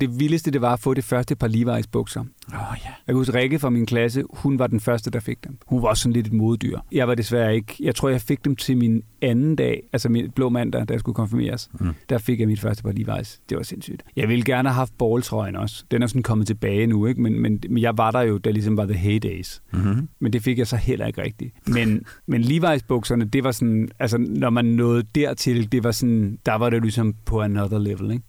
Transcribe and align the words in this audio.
Det 0.00 0.20
vildeste, 0.20 0.50
det 0.50 0.60
var 0.60 0.72
at 0.72 0.80
få 0.80 0.94
det 0.94 1.04
første 1.04 1.36
par 1.36 1.48
Levi's 1.48 1.88
bukser. 1.92 2.20
Oh, 2.20 2.26
ja. 2.54 2.88
Jeg 2.88 2.94
kan 3.06 3.14
huske, 3.14 3.34
Rikke 3.34 3.58
fra 3.58 3.70
min 3.70 3.86
klasse, 3.86 4.22
hun 4.30 4.58
var 4.58 4.66
den 4.66 4.80
første, 4.80 5.10
der 5.10 5.20
fik 5.20 5.44
dem. 5.44 5.58
Hun 5.66 5.82
var 5.82 5.88
også 5.88 6.02
sådan 6.02 6.12
lidt 6.12 6.26
et 6.26 6.32
moddyr. 6.32 6.78
Jeg 6.92 7.08
var 7.08 7.14
desværre 7.14 7.54
ikke. 7.54 7.76
Jeg 7.80 7.94
tror, 7.94 8.08
jeg 8.08 8.20
fik 8.20 8.44
dem 8.44 8.56
til 8.56 8.76
min 8.76 9.02
anden 9.22 9.56
dag, 9.56 9.82
altså 9.92 10.08
min 10.08 10.30
blå 10.30 10.48
mandag, 10.48 10.88
da 10.88 10.92
jeg 10.92 11.00
skulle 11.00 11.14
konfirmeres. 11.14 11.70
Mm. 11.80 11.94
Der 12.08 12.18
fik 12.18 12.40
jeg 12.40 12.48
mit 12.48 12.60
første 12.60 12.82
par 12.82 12.90
Levi's. 12.90 13.40
Det 13.48 13.56
var 13.56 13.62
sindssygt. 13.62 14.02
Jeg 14.16 14.28
ville 14.28 14.44
gerne 14.44 14.68
have 14.68 14.74
haft 14.74 14.98
balltrøjen 14.98 15.56
også. 15.56 15.84
Den 15.90 16.02
er 16.02 16.06
sådan 16.06 16.22
kommet 16.22 16.46
tilbage 16.46 16.86
nu, 16.86 17.06
ikke? 17.06 17.20
Men, 17.22 17.42
men, 17.42 17.60
men 17.68 17.82
jeg 17.82 17.98
var 17.98 18.10
der 18.10 18.20
jo, 18.20 18.38
da 18.38 18.50
ligesom 18.50 18.76
var 18.76 18.84
the 18.84 18.94
heydays. 18.94 19.62
Mm-hmm. 19.72 20.08
Men 20.20 20.32
det 20.32 20.42
fik 20.42 20.58
jeg 20.58 20.66
så 20.66 20.76
heller 20.76 21.06
ikke 21.06 21.22
rigtigt. 21.22 21.68
Men, 21.68 22.04
men 22.28 22.42
Levi's 22.42 22.86
bukserne, 22.88 23.24
det 23.24 23.44
var 23.44 23.52
sådan, 23.52 23.88
altså 23.98 24.18
når 24.18 24.50
man 24.50 24.64
nåede 24.64 25.02
dertil, 25.14 25.72
det 25.72 25.84
var 25.84 25.90
sådan, 25.90 26.38
der 26.46 26.54
var 26.54 26.70
det 26.70 26.82
ligesom 26.82 27.14
på 27.24 27.42
another 27.42 27.78
level, 27.78 28.10
ikke? 28.10 28.24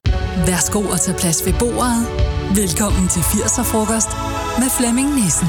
Værsgo 0.45 0.81
at 0.93 1.01
tage 1.01 1.17
plads 1.17 1.45
ved 1.45 1.53
bordet. 1.59 2.07
Velkommen 2.55 3.07
til 3.07 3.19
80'er-frokost 3.19 4.09
med 4.59 4.69
Flemming 4.69 5.15
Nissen. 5.15 5.47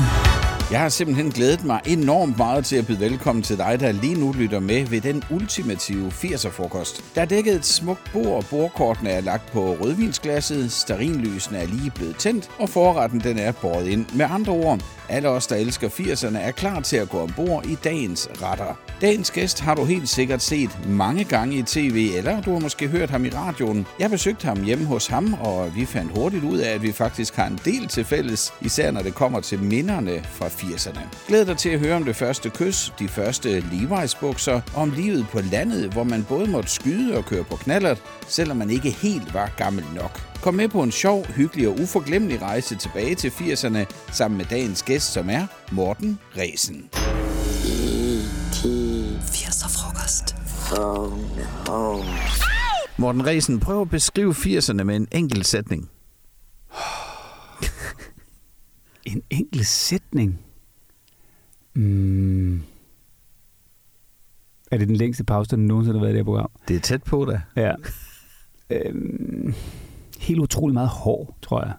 Jeg 0.71 0.81
har 0.81 0.89
simpelthen 0.89 1.31
glædet 1.31 1.65
mig 1.65 1.81
enormt 1.87 2.39
meget 2.39 2.65
til 2.65 2.77
at 2.77 2.87
byde 2.87 3.01
velkommen 3.01 3.43
til 3.43 3.59
dig, 3.59 3.81
der 3.81 3.93
lige 3.93 4.21
nu 4.21 4.33
lytter 4.33 4.61
med 4.61 4.85
ved 4.87 5.01
den 5.01 5.23
ultimative 5.31 6.09
80'er-frokost. 6.09 7.05
Der 7.15 7.21
er 7.21 7.25
dækket 7.25 7.55
et 7.55 7.67
smukt 7.67 8.11
bord, 8.13 8.45
bordkortene 8.51 9.11
er 9.11 9.21
lagt 9.21 9.53
på 9.53 9.77
rødvinsglasset, 9.81 10.73
starinlysene 10.73 11.59
er 11.59 11.67
lige 11.67 11.91
blevet 11.91 12.17
tændt, 12.17 12.51
og 12.59 12.69
forretten 12.69 13.21
den 13.21 13.39
er 13.39 13.53
båret 13.53 13.87
ind. 13.87 14.07
Med 14.15 14.27
andre 14.31 14.53
ord, 14.53 14.81
alle 15.09 15.29
os, 15.29 15.47
der 15.47 15.57
elsker 15.57 15.89
80'erne, 15.89 16.39
er 16.39 16.51
klar 16.51 16.81
til 16.81 16.97
at 16.97 17.09
gå 17.09 17.19
ombord 17.21 17.67
i 17.67 17.75
dagens 17.85 18.29
retter. 18.43 18.79
Dagens 19.01 19.31
gæst 19.31 19.61
har 19.61 19.75
du 19.75 19.85
helt 19.85 20.09
sikkert 20.09 20.43
set 20.43 20.79
mange 20.89 21.25
gange 21.25 21.57
i 21.57 21.63
tv, 21.63 22.11
eller 22.17 22.41
du 22.41 22.53
har 22.53 22.59
måske 22.59 22.89
hørt 22.89 23.11
ham 23.11 23.25
i 23.25 23.31
radioen. 23.31 23.87
Jeg 23.99 24.11
besøgte 24.11 24.47
ham 24.47 24.63
hjemme 24.63 24.85
hos 24.85 25.07
ham, 25.07 25.35
og 25.35 25.77
vi 25.77 25.85
fandt 25.85 26.19
hurtigt 26.19 26.45
ud 26.45 26.59
af, 26.59 26.75
at 26.75 26.83
vi 26.83 26.93
faktisk 26.93 27.37
har 27.37 27.47
en 27.47 27.61
del 27.65 27.89
til 27.89 28.05
fælles, 28.05 28.53
især 28.61 28.91
når 28.91 29.03
det 29.03 29.15
kommer 29.15 29.41
til 29.41 29.59
minderne 29.59 30.21
fra 30.25 30.47
80'erne. 30.47 31.01
Glæd 31.29 31.45
dig 31.45 31.57
til 31.57 31.69
at 31.69 31.79
høre 31.79 31.97
om 31.97 32.05
det 32.05 32.17
første 32.17 32.51
kys, 32.51 32.93
de 32.99 33.09
første 33.09 33.59
Levi's 33.59 34.21
bukser, 34.21 34.61
og 34.75 34.83
om 34.83 34.91
livet 34.91 35.27
på 35.33 35.41
landet, 35.53 35.93
hvor 35.93 36.05
man 36.05 36.27
både 36.29 36.51
måtte 36.51 36.71
skyde 36.71 37.17
og 37.17 37.25
køre 37.25 37.45
på 37.45 37.57
knallert, 37.57 38.03
selvom 38.29 38.57
man 38.57 38.71
ikke 38.71 38.91
helt 38.91 39.35
var 39.35 39.53
gammel 39.57 39.85
nok. 39.95 40.21
Kom 40.43 40.55
med 40.55 40.69
på 40.69 40.83
en 40.83 40.93
sjov, 40.93 41.27
hyggelig 41.27 41.69
og 41.69 41.79
uforglemmelig 41.81 42.43
rejse 42.43 42.77
tilbage 42.77 43.15
til 43.15 43.29
80'erne 43.29 43.85
sammen 44.13 44.39
med 44.39 44.45
dagens 44.45 44.83
gæst, 44.83 45.13
som 45.13 45.31
er 45.31 45.47
Morten 45.73 46.19
Resen. 46.37 46.89
80'er 49.23 49.69
frokost. 49.69 50.35
Morten 52.99 53.27
Resen, 53.27 53.61
prøv 53.61 53.81
at 53.81 53.91
beskrive 53.91 54.33
80'erne 54.33 54.83
med 54.83 54.97
en 54.97 55.09
enkelt 55.13 55.47
sætning. 55.47 55.91
En 59.05 59.23
enkelt 59.31 59.67
sætning. 59.67 60.39
Mm. 61.75 62.63
Er 64.71 64.79
det 64.79 64.89
den 64.89 64.97
længste 64.97 65.25
pause, 65.25 65.51
der 65.51 65.57
nogensinde 65.57 65.99
har 65.99 66.07
været 66.07 66.13
i 66.13 66.17
det 66.17 66.21
her 66.21 66.25
program? 66.25 66.51
Det 66.69 66.77
er 66.77 66.81
tæt 66.81 67.03
på 67.03 67.25
da. 67.25 67.41
Ja. 67.57 67.73
Øhm, 68.71 69.55
helt 70.19 70.41
utrolig 70.41 70.75
meget 70.75 70.89
hår, 70.89 71.39
tror 71.43 71.65
jeg. 71.65 71.73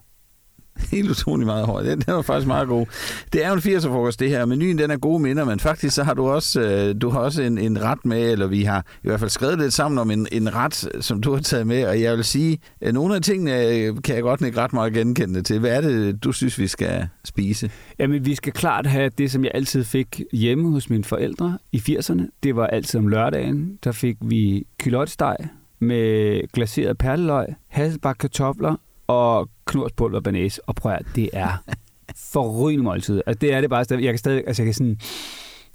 Helt 0.91 1.09
utrolig 1.09 1.45
meget 1.45 1.65
højt. 1.65 1.85
Den, 1.85 2.01
den 2.01 2.13
var 2.13 2.21
faktisk 2.21 2.47
meget 2.47 2.67
god. 2.67 2.85
Det 3.33 3.45
er 3.45 3.49
jo 3.49 3.53
en 3.53 3.59
80'er 3.59 3.87
frokost, 3.87 4.19
det 4.19 4.29
her. 4.29 4.45
Menuen, 4.45 4.77
den 4.77 4.91
er 4.91 4.97
gode 4.97 5.19
minder, 5.19 5.45
men 5.45 5.59
faktisk 5.59 5.95
så 5.95 6.03
har 6.03 6.13
du 6.13 6.27
også, 6.27 6.61
øh, 6.61 6.95
du 7.01 7.09
har 7.09 7.19
også 7.19 7.41
en, 7.41 7.57
en 7.57 7.81
ret 7.81 8.05
med, 8.05 8.31
eller 8.31 8.47
vi 8.47 8.63
har 8.63 8.79
i 8.79 9.07
hvert 9.07 9.19
fald 9.19 9.29
skrevet 9.29 9.59
lidt 9.59 9.73
sammen 9.73 9.97
om 9.97 10.11
en, 10.11 10.27
en 10.31 10.55
ret, 10.55 10.89
som 11.01 11.21
du 11.21 11.33
har 11.33 11.41
taget 11.41 11.67
med, 11.67 11.85
og 11.85 12.01
jeg 12.01 12.15
vil 12.15 12.23
sige, 12.23 12.57
at 12.81 12.93
nogle 12.93 13.15
af 13.15 13.21
tingene 13.21 13.67
øh, 13.67 13.95
kan 14.03 14.15
jeg 14.15 14.23
godt 14.23 14.41
ikke 14.41 14.61
ret 14.61 14.73
meget 14.73 14.93
genkende 14.93 15.41
til. 15.41 15.59
Hvad 15.59 15.71
er 15.71 15.81
det, 15.81 16.23
du 16.23 16.31
synes, 16.31 16.59
vi 16.59 16.67
skal 16.67 17.07
spise? 17.25 17.71
Jamen, 17.99 18.25
vi 18.25 18.35
skal 18.35 18.53
klart 18.53 18.85
have 18.85 19.09
det, 19.17 19.31
som 19.31 19.43
jeg 19.43 19.51
altid 19.53 19.83
fik 19.83 20.21
hjemme 20.31 20.71
hos 20.71 20.89
mine 20.89 21.03
forældre 21.03 21.57
i 21.71 21.77
80'erne. 21.77 22.39
Det 22.43 22.55
var 22.55 22.67
altid 22.67 22.99
om 22.99 23.07
lørdagen. 23.07 23.77
Der 23.83 23.91
fik 23.91 24.17
vi 24.21 24.65
kylottesteg 24.79 25.35
med 25.79 26.41
glaseret 26.53 26.97
perleløg, 26.97 27.45
hasselbak 27.67 28.15
kartofler 28.19 28.75
og 29.07 29.49
knurspulver 29.65 30.19
banæs. 30.19 30.57
Og 30.57 30.75
prøv 30.75 30.91
at 30.91 31.05
det 31.15 31.29
er 31.33 31.63
forrygende 32.33 32.83
måltid. 32.83 33.21
Altså, 33.27 33.39
det 33.39 33.53
er 33.53 33.61
det 33.61 33.69
bare. 33.69 33.83
stadig- 33.83 34.03
Jeg 34.03 34.11
kan 34.13 34.17
stadig, 34.19 34.43
altså, 34.47 34.61
jeg 34.63 34.67
kan 34.67 34.73
sådan, 34.73 34.97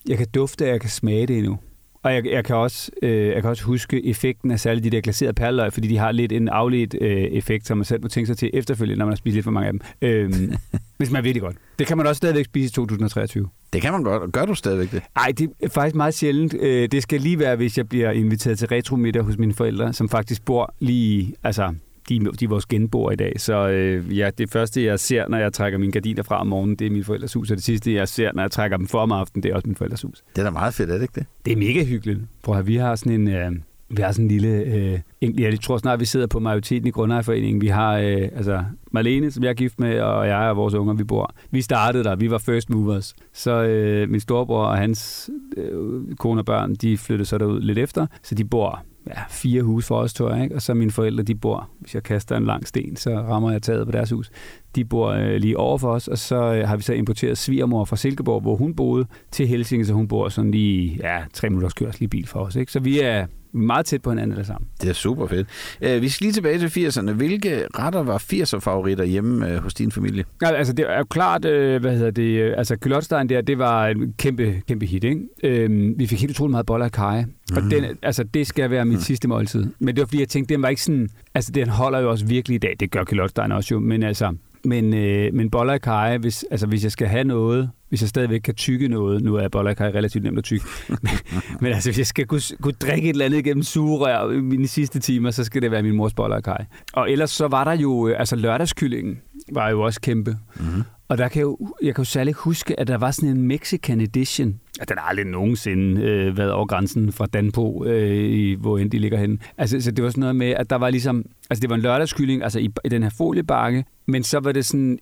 jeg 0.09 0.19
kan 0.19 0.27
dufte, 0.35 0.63
og 0.63 0.69
jeg 0.69 0.81
kan 0.81 0.91
smage 0.91 1.27
det 1.27 1.37
endnu. 1.39 1.59
Og 2.03 2.15
jeg, 2.15 2.27
jeg, 2.27 2.45
kan 2.45 2.57
også, 2.57 2.91
øh, 3.03 3.27
jeg 3.29 3.41
kan 3.43 3.51
også 3.51 3.65
huske 3.65 4.07
effekten 4.07 4.51
af 4.51 4.61
særligt 4.61 4.85
de 4.85 4.91
der 4.91 5.01
glaserede 5.01 5.33
perleløg, 5.35 5.73
fordi 5.73 5.89
de 5.89 5.97
har 5.99 6.13
lidt 6.13 6.33
en 6.33 6.49
afledt 6.49 6.95
øh, 7.01 7.11
effekt, 7.23 7.67
som 7.67 7.79
man 7.79 7.85
selv 7.85 8.03
må 8.03 8.09
tænke 8.09 8.27
sig 8.27 8.37
til 8.39 8.51
efterfølgende, 8.55 8.99
når 8.99 9.05
man 9.07 9.13
har 9.13 9.17
spist 9.17 9.35
lidt 9.35 9.45
for 9.45 9.51
mange 9.51 9.67
af 9.67 9.73
dem. 9.73 9.81
Øhm, 10.03 10.55
hvis 10.99 11.11
man 11.11 11.25
virkelig 11.25 11.43
godt. 11.43 11.57
Det 11.79 11.87
kan 11.87 11.97
man 11.97 12.07
også 12.07 12.17
stadigvæk 12.19 12.45
spise 12.45 12.67
i 12.67 12.71
2023. 12.71 13.49
Det 13.75 13.83
kan 13.83 13.93
man 13.93 14.03
godt. 14.03 14.33
Gør 14.33 14.45
du 14.45 14.55
stadigvæk 14.55 14.91
det? 14.91 15.03
Nej, 15.15 15.33
det 15.39 15.51
er 15.63 15.69
faktisk 15.69 15.95
meget 15.95 16.15
sjældent. 16.15 16.55
Øh, 16.61 16.89
Det 16.93 17.03
skal 17.03 17.21
lige 17.21 17.39
være, 17.39 17.57
hvis 17.57 17.79
jeg 17.79 17.89
bliver 17.89 18.11
inviteret 18.11 18.59
til 18.59 18.69
retromiddag 18.69 19.23
hos 19.23 19.39
mine 19.39 19.55
forældre, 19.55 19.93
som 19.93 20.09
faktisk 20.09 20.45
bor 20.45 20.75
lige... 20.81 21.35
Altså, 21.43 21.75
de, 22.09 22.21
de 22.41 22.45
er 22.45 22.49
vores 22.49 22.67
genboer 22.67 23.11
i 23.11 23.17
dag, 23.17 23.33
så 23.37 23.69
øh, 23.69 24.19
ja, 24.19 24.31
det 24.39 24.51
første, 24.51 24.85
jeg 24.85 25.01
ser, 25.01 25.29
når 25.29 25.39
jeg 25.39 25.53
trækker 25.53 25.79
mine 25.79 25.93
gardiner 25.93 26.23
fra 26.23 26.41
om 26.41 26.47
morgenen, 26.47 26.77
det 26.77 26.87
er 26.87 26.91
min 26.91 27.05
forældres 27.05 27.33
hus, 27.35 27.51
og 27.51 27.57
det 27.57 27.65
sidste, 27.65 27.95
jeg 27.95 28.09
ser, 28.09 28.33
når 28.35 28.43
jeg 28.43 28.51
trækker 28.51 28.77
dem 28.77 28.87
for 28.87 28.99
om 28.99 29.13
aftenen, 29.13 29.43
det 29.43 29.51
er 29.51 29.55
også 29.55 29.67
min 29.67 29.77
forældres 29.77 30.03
hus. 30.03 30.23
Det 30.37 30.39
er 30.43 30.45
da 30.45 30.51
meget 30.51 30.75
fedt, 30.75 30.91
er 30.91 30.95
det 30.95 31.03
ikke 31.03 31.13
det? 31.15 31.27
Det 31.45 31.53
er 31.53 31.57
mega 31.57 31.85
hyggeligt. 31.85 32.21
Prøv 32.43 32.59
at 32.59 32.67
vi 32.67 32.77
har 32.77 32.97
sådan 32.97 33.13
en... 33.13 33.29
Øh, 33.29 33.53
vi 33.89 34.03
har 34.03 34.13
sådan 34.13 34.25
en 34.25 34.31
lille... 34.31 34.49
Øh, 34.49 35.01
jeg 35.41 35.61
tror 35.61 35.77
snart, 35.77 36.01
vi 36.01 36.05
sidder 36.05 36.27
på 36.27 36.39
majoriteten 36.39 36.89
i 36.89 36.91
Grundejerforeningen. 36.91 37.61
Vi 37.61 37.67
har 37.67 37.97
øh, 37.99 38.29
altså 38.37 38.65
Marlene, 38.93 39.31
som 39.31 39.43
jeg 39.43 39.51
er 39.51 39.55
gift 39.55 39.81
med, 39.81 40.01
og 40.01 40.29
jeg 40.29 40.39
og 40.39 40.57
vores 40.57 40.75
unger, 40.75 40.95
vi 40.95 41.05
bor. 41.05 41.35
Vi 41.51 41.63
startede 41.63 42.05
der. 42.05 42.17
Vi 42.17 42.31
var 42.31 42.39
first 42.39 42.71
movers. 42.71 43.15
Så 43.33 43.63
øh, 43.63 44.11
min 44.11 44.21
storebror 44.21 44.65
og 44.65 44.77
hans 44.77 45.31
øh, 45.57 46.17
kone 46.17 46.41
og 46.41 46.45
børn, 46.45 46.75
de 46.75 46.99
flyttede 46.99 47.29
så 47.29 47.39
derud 47.39 47.61
lidt 47.61 47.79
efter. 47.79 48.07
Så 48.23 48.35
de 48.35 48.45
bor 48.45 48.85
ja, 49.07 49.21
fire 49.31 49.63
huse 49.63 49.87
for 49.87 49.97
os, 49.97 50.15
tror 50.15 50.35
jeg. 50.35 50.43
Ikke? 50.45 50.55
Og 50.55 50.63
så 50.63 50.75
mine 50.75 50.91
forældre, 50.91 51.23
de 51.23 51.35
bor, 51.35 51.71
hvis 51.81 51.95
jeg 51.95 52.03
kaster 52.03 52.37
en 52.37 52.45
lang 52.45 52.69
sten, 52.69 52.97
så 52.97 53.11
rammer 53.11 53.51
jeg 53.51 53.63
taget 53.63 53.87
på 53.87 53.93
deres 53.93 54.11
hus. 54.11 54.31
De 54.75 54.85
bor 54.85 55.09
øh, 55.09 55.37
lige 55.37 55.59
over 55.59 55.79
for 55.79 55.91
os, 55.93 56.09
og 56.09 56.19
så 56.19 56.37
øh, 56.37 56.69
har 56.69 56.77
vi 56.77 56.83
så 56.83 56.93
importeret 56.93 57.39
svigermor 57.39 57.85
fra 57.85 57.97
Silkeborg, 57.97 58.41
hvor 58.41 58.57
hun 58.57 58.75
boede, 58.75 59.07
til 59.31 59.49
Helsinge, 59.49 59.87
så 59.87 59.93
hun 59.93 60.09
bor 60.09 60.29
sådan 60.29 60.51
lige 60.51 60.99
ja, 61.03 61.19
tre 61.33 61.49
minutters 61.49 61.75
kørsel 61.75 62.03
i 62.03 62.07
bil 62.07 62.27
for 62.27 62.41
os. 62.41 62.57
Ikke? 62.57 62.73
Så 62.73 62.81
vi 62.81 63.01
er 63.01 63.27
meget 63.55 63.87
tæt 63.87 64.03
på 64.03 64.11
hinanden 64.11 64.33
alle 64.33 64.45
sammen. 64.45 64.69
Det 64.83 64.89
er 64.89 64.93
super 64.93 65.27
fedt. 65.27 65.49
Uh, 65.87 66.03
vi 66.03 66.09
skal 66.09 66.25
lige 66.25 66.33
tilbage 66.33 66.59
til 66.59 66.87
80'erne. 66.87 67.11
Hvilke 67.11 67.67
retter 67.79 68.03
var 68.03 68.19
80'er-favoritter 68.33 69.05
hjemme 69.05 69.47
uh, 69.47 69.63
hos 69.63 69.75
din 69.75 69.93
familie? 69.93 70.25
Ja, 70.43 70.51
altså 70.51 70.73
det 70.73 70.91
er 70.91 70.99
jo 70.99 71.05
klart, 71.05 71.45
øh, 71.45 71.81
hvad 71.81 71.97
hedder 71.97 72.11
det, 72.11 72.41
øh, 72.41 72.55
altså 72.59 72.77
kylottestegen 72.77 73.29
der, 73.29 73.41
det 73.41 73.59
var 73.59 73.87
en 73.87 74.15
kæmpe, 74.19 74.63
kæmpe 74.69 74.87
hit, 74.87 75.05
ikke? 75.05 75.21
Øhm, 75.43 75.95
vi 75.99 76.07
fik 76.07 76.21
helt 76.21 76.31
utroligt 76.31 76.51
meget 76.51 76.67
boller 76.67 76.85
af 76.87 76.93
kaj, 76.93 77.25
og 77.57 77.63
den, 77.71 77.85
altså 78.03 78.25
det 78.25 78.47
skal 78.47 78.71
være 78.71 78.85
mit 78.85 79.03
sidste 79.03 79.29
måltid. 79.29 79.67
Men 79.79 79.97
det 79.97 80.01
var 80.01 80.07
fordi, 80.07 80.21
jeg 80.21 80.29
tænkte, 80.29 80.55
den 80.55 80.63
var 80.63 80.69
ikke 80.69 80.83
sådan, 80.83 81.09
altså 81.35 81.53
den 81.53 81.69
holder 81.69 81.99
jo 81.99 82.11
også 82.11 82.27
virkelig 82.27 82.55
i 82.55 82.59
dag, 82.59 82.77
det 82.81 82.91
gør 82.91 83.05
kylottestegen 83.05 83.53
også 83.53 83.75
jo, 83.75 83.81
men 83.81 84.03
altså, 84.03 84.33
men, 84.65 84.95
øh, 84.95 85.35
men 85.35 85.51
boller 85.51 85.75
i 85.75 85.79
kaj, 85.79 86.19
hvis, 86.19 86.45
altså 86.51 86.67
hvis 86.67 86.83
jeg 86.83 86.93
skal 86.93 87.07
have 87.07 87.25
noget, 87.25 87.71
hvis 87.89 88.01
jeg 88.01 88.09
stadigvæk 88.09 88.41
kan 88.41 88.55
tykke 88.55 88.89
noget, 88.89 89.23
nu 89.23 89.35
er 89.35 89.49
boller 89.49 89.71
i 89.71 89.75
kaj 89.75 89.89
relativt 89.89 90.25
nemt 90.25 90.39
at 90.39 90.45
tykke, 90.45 90.65
men, 90.89 90.99
men 91.61 91.73
altså 91.73 91.91
hvis 91.91 91.99
jeg 91.99 92.07
skal 92.07 92.27
kunne, 92.27 92.41
kunne 92.61 92.73
drikke 92.73 93.09
et 93.09 93.13
eller 93.13 93.25
andet 93.25 93.39
igennem 93.39 93.63
sugerør 93.63 94.31
i 94.31 94.41
mine 94.41 94.67
sidste 94.67 95.01
timer, 95.01 95.31
så 95.31 95.45
skal 95.45 95.63
det 95.63 95.71
være 95.71 95.83
min 95.83 95.97
mors 95.97 96.15
boller 96.15 96.39
i 96.39 96.43
kaj. 96.43 96.65
Og 96.93 97.11
ellers 97.11 97.31
så 97.31 97.49
var 97.49 97.65
der 97.65 97.73
jo, 97.73 98.09
øh, 98.09 98.19
altså 98.19 98.37
lørdagskyllingen 98.37 99.19
var 99.53 99.71
jo 99.71 99.81
også 99.83 100.01
kæmpe. 100.01 100.37
Mm-hmm. 100.57 100.83
Og 101.09 101.19
der 101.19 101.29
kan 101.29 101.41
jeg, 101.41 101.45
jo, 101.45 101.59
jeg 101.83 101.95
kan 101.95 102.05
jo 102.05 102.11
særlig 102.11 102.35
huske, 102.35 102.81
at 102.81 102.89
der 102.89 102.99
var 102.99 103.11
sådan 103.11 103.29
en 103.29 103.43
Mexican 103.43 104.01
edition. 104.01 104.61
Ja, 104.79 104.85
den 104.85 104.99
har 104.99 105.09
aldrig 105.09 105.27
nogensinde 105.27 106.03
øh, 106.03 106.37
været 106.37 106.53
over 106.53 106.67
grænsen 106.67 107.13
fra 107.13 107.27
Danpo, 107.27 107.85
øh, 107.85 108.25
i, 108.25 108.55
hvor 108.55 108.79
end 108.79 108.91
de 108.91 108.99
ligger 108.99 109.19
henne. 109.19 109.39
Altså, 109.59 109.81
så 109.81 109.91
det 109.91 110.05
var 110.05 110.11
sådan 110.11 110.21
noget 110.21 110.37
med, 110.37 110.51
at 110.51 110.71
der 110.71 110.77
var 110.77 110.91
ligesom... 110.91 111.25
Altså, 111.51 111.61
det 111.61 111.71
var 111.71 111.77
en 111.77 111.83
lørdagskylling, 111.83 112.43
altså 112.43 112.59
i, 112.59 112.71
i 112.85 112.89
den 112.89 113.03
her 113.03 113.11
foliebakke, 113.11 113.85
men 114.07 114.23
så 114.23 114.41
var 114.41 114.53
det 114.53 114.65
sådan 114.65 114.99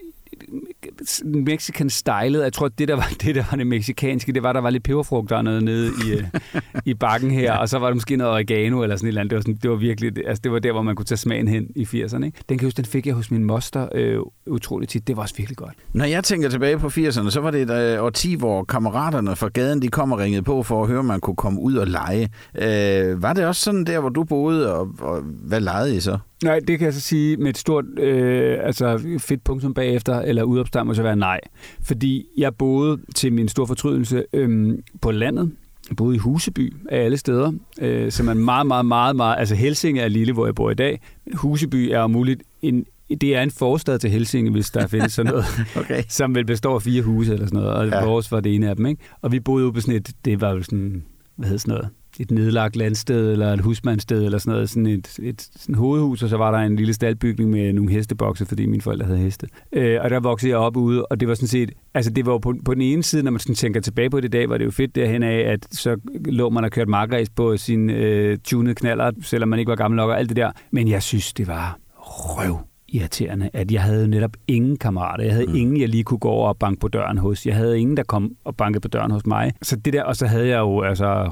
mexican 1.24 1.90
stylet. 1.90 2.42
Jeg 2.42 2.52
tror, 2.52 2.68
det 2.68 2.88
der 2.88 2.94
var 2.94 3.08
det, 3.22 3.34
der 3.34 3.44
var 3.50 3.56
det 3.56 3.66
meksikanske, 3.66 4.32
det 4.32 4.42
var, 4.42 4.52
der 4.52 4.60
var 4.60 4.70
lidt 4.70 4.82
peberfrugt 4.82 5.30
dernede 5.30 5.64
nede 5.64 5.90
i, 6.06 6.12
øh, 6.12 6.24
i 6.92 6.94
bakken 6.94 7.30
her, 7.30 7.52
og 7.52 7.68
så 7.68 7.78
var 7.78 7.86
der 7.86 7.94
måske 7.94 8.16
noget 8.16 8.32
oregano 8.32 8.82
eller 8.82 8.96
sådan 8.96 9.06
et 9.06 9.08
eller 9.08 9.20
andet. 9.20 9.30
Det 9.30 9.36
var, 9.36 9.42
sådan, 9.42 9.58
det 9.62 9.70
var 9.70 9.76
virkelig, 9.76 10.12
altså 10.26 10.40
det 10.44 10.52
var 10.52 10.58
der, 10.58 10.72
hvor 10.72 10.82
man 10.82 10.96
kunne 10.96 11.06
tage 11.06 11.18
smagen 11.18 11.48
hen 11.48 11.66
i 11.76 11.82
80'erne. 11.84 12.24
Ikke? 12.24 12.38
Den 12.48 12.58
kan 12.58 12.60
jeg 12.60 12.66
huske, 12.66 12.76
den 12.76 12.84
fik 12.84 13.06
jeg 13.06 13.14
hos 13.14 13.30
min 13.30 13.44
moster 13.44 13.88
øh, 13.94 14.18
utroligt 14.46 14.90
tit. 14.90 15.06
Det 15.06 15.16
var 15.16 15.22
også 15.22 15.34
virkelig 15.36 15.56
godt. 15.56 15.74
Når 15.92 16.04
jeg 16.04 16.24
tænker 16.24 16.48
tilbage 16.48 16.78
på 16.78 16.86
80'erne, 16.86 17.30
så 17.30 17.40
var 17.40 17.50
det 17.50 17.62
et 17.62 17.70
øh, 17.70 18.04
årti, 18.04 18.34
hvor 18.34 18.64
kammeraterne 18.64 19.36
fra 19.36 19.48
gaden, 19.48 19.82
de 19.82 19.88
kom 19.88 20.12
og 20.12 20.18
ringede 20.18 20.42
på 20.42 20.62
for 20.62 20.82
at 20.82 20.88
høre, 20.88 20.98
om 20.98 21.04
man 21.04 21.20
kunne 21.20 21.36
komme 21.36 21.60
ud 21.60 21.74
og 21.74 21.86
lege. 21.86 22.28
Øh, 22.58 23.22
var 23.22 23.32
det 23.32 23.46
også 23.46 23.62
sådan 23.62 23.84
der, 23.84 24.00
hvor 24.00 24.08
du 24.08 24.24
boede, 24.24 24.74
og, 24.74 24.88
og 24.98 25.22
hvad 25.22 25.60
legede 25.60 25.96
I 25.96 26.00
så? 26.00 26.18
Nej, 26.44 26.58
det 26.68 26.78
kan 26.78 26.86
jeg 26.86 26.94
så 26.94 27.00
sige 27.00 27.36
med 27.36 27.48
et 27.50 27.58
stort 27.58 27.84
øh, 27.98 28.58
altså 28.62 29.16
fedt 29.18 29.44
punktum 29.44 29.74
bagefter, 29.74 30.20
eller 30.20 30.42
udopstand 30.42 30.86
må 30.86 30.94
så 30.94 31.02
være 31.02 31.16
nej. 31.16 31.40
Fordi 31.82 32.26
jeg 32.36 32.54
boede 32.54 33.00
til 33.14 33.32
min 33.32 33.48
store 33.48 33.66
fortrydelse 33.66 34.24
øh, 34.32 34.78
på 35.00 35.10
landet. 35.10 35.52
Jeg 35.88 35.96
boede 35.96 36.14
i 36.14 36.18
Huseby 36.18 36.72
af 36.88 37.04
alle 37.04 37.16
steder, 37.16 37.52
øh, 37.80 38.12
som 38.12 38.28
er 38.28 38.34
meget, 38.34 38.66
meget, 38.66 38.86
meget, 38.86 39.16
meget... 39.16 39.38
Altså 39.38 39.54
Helsinge 39.54 40.00
er 40.00 40.08
lille, 40.08 40.32
hvor 40.32 40.46
jeg 40.46 40.54
bor 40.54 40.70
i 40.70 40.74
dag. 40.74 41.00
Huseby 41.34 41.90
er 41.90 41.98
om 41.98 42.10
muligt 42.10 42.42
en 42.62 42.84
det 43.20 43.36
er 43.36 43.42
en 43.42 43.50
forstad 43.50 43.98
til 43.98 44.10
Helsinge, 44.10 44.50
hvis 44.50 44.70
der 44.70 44.86
findes 44.86 45.12
sådan 45.12 45.32
noget, 45.32 45.44
Okay. 45.80 46.02
som 46.08 46.34
vel 46.34 46.44
består 46.44 46.74
af 46.74 46.82
fire 46.82 47.02
huse 47.02 47.32
eller 47.32 47.46
sådan 47.46 47.60
noget, 47.60 47.74
og 47.74 47.88
Ja. 47.88 47.98
ja. 47.98 48.04
vores 48.04 48.32
var 48.32 48.40
det 48.40 48.54
ene 48.54 48.68
af 48.68 48.76
dem, 48.76 48.86
ikke? 48.86 49.02
Og 49.22 49.32
vi 49.32 49.40
boede 49.40 49.64
ude 49.64 49.72
på 49.72 49.80
sådan 49.80 49.94
et, 49.94 50.10
det 50.24 50.40
var 50.40 50.50
jo 50.50 50.62
sådan, 50.62 51.02
hvad 51.36 51.48
hedder 51.48 51.58
sådan 51.58 51.74
noget, 51.74 51.88
et 52.20 52.30
nedlagt 52.30 52.76
landsted 52.76 53.32
eller 53.32 53.52
et 53.52 53.60
husmandssted 53.60 54.24
eller 54.24 54.38
sådan 54.38 54.52
noget, 54.52 54.70
sådan 54.70 54.86
et, 54.86 55.18
et 55.22 55.48
sådan 55.56 55.74
hovedhus, 55.74 56.22
og 56.22 56.28
så 56.28 56.36
var 56.36 56.50
der 56.50 56.58
en 56.58 56.76
lille 56.76 56.94
staldbygning 56.94 57.50
med 57.50 57.72
nogle 57.72 57.90
hestebokse, 57.90 58.46
fordi 58.46 58.66
mine 58.66 58.82
forældre 58.82 59.06
havde 59.06 59.18
heste. 59.18 59.46
Øh, 59.72 59.98
og 60.02 60.10
der 60.10 60.20
voksede 60.20 60.50
jeg 60.50 60.58
op 60.58 60.76
ude, 60.76 61.06
og 61.06 61.20
det 61.20 61.28
var 61.28 61.34
sådan 61.34 61.48
set, 61.48 61.72
altså 61.94 62.10
det 62.10 62.26
var 62.26 62.38
på, 62.38 62.54
på 62.64 62.74
den 62.74 62.82
ene 62.82 63.02
side, 63.02 63.22
når 63.22 63.30
man 63.30 63.40
sådan 63.40 63.54
tænker 63.54 63.80
tilbage 63.80 64.10
på 64.10 64.20
det 64.20 64.24
i 64.24 64.28
dag, 64.28 64.48
var 64.48 64.58
det 64.58 64.64
jo 64.64 64.70
fedt 64.70 64.94
derhen 64.94 65.22
af, 65.22 65.38
at 65.52 65.66
så 65.70 65.96
lå 66.24 66.50
man 66.50 66.64
og 66.64 66.70
kørte 66.70 66.90
markræs 66.90 67.30
på 67.30 67.56
sin 67.56 67.90
øh, 67.90 68.38
tunede 68.38 68.74
knaller, 68.74 69.10
selvom 69.22 69.48
man 69.48 69.58
ikke 69.58 69.70
var 69.70 69.76
gammel 69.76 69.96
nok 69.96 70.10
og 70.10 70.18
alt 70.18 70.28
det 70.28 70.36
der. 70.36 70.50
Men 70.70 70.88
jeg 70.88 71.02
synes, 71.02 71.32
det 71.32 71.46
var 71.46 71.78
røv 71.96 72.58
irriterende, 72.92 73.50
at 73.52 73.72
jeg 73.72 73.82
havde 73.82 74.08
netop 74.08 74.36
ingen 74.48 74.76
kammerater. 74.76 75.24
Jeg 75.24 75.32
havde 75.32 75.46
mm. 75.46 75.54
ingen, 75.54 75.80
jeg 75.80 75.88
lige 75.88 76.04
kunne 76.04 76.18
gå 76.18 76.28
over 76.28 76.48
og 76.48 76.56
banke 76.56 76.80
på 76.80 76.88
døren 76.88 77.18
hos. 77.18 77.46
Jeg 77.46 77.56
havde 77.56 77.80
ingen, 77.80 77.96
der 77.96 78.02
kom 78.02 78.36
og 78.44 78.56
bankede 78.56 78.80
på 78.80 78.88
døren 78.88 79.10
hos 79.10 79.26
mig. 79.26 79.52
Så 79.62 79.76
det 79.76 79.92
der, 79.92 80.02
og 80.04 80.16
så 80.16 80.26
havde 80.26 80.48
jeg 80.48 80.58
jo 80.58 80.80
altså 80.80 81.30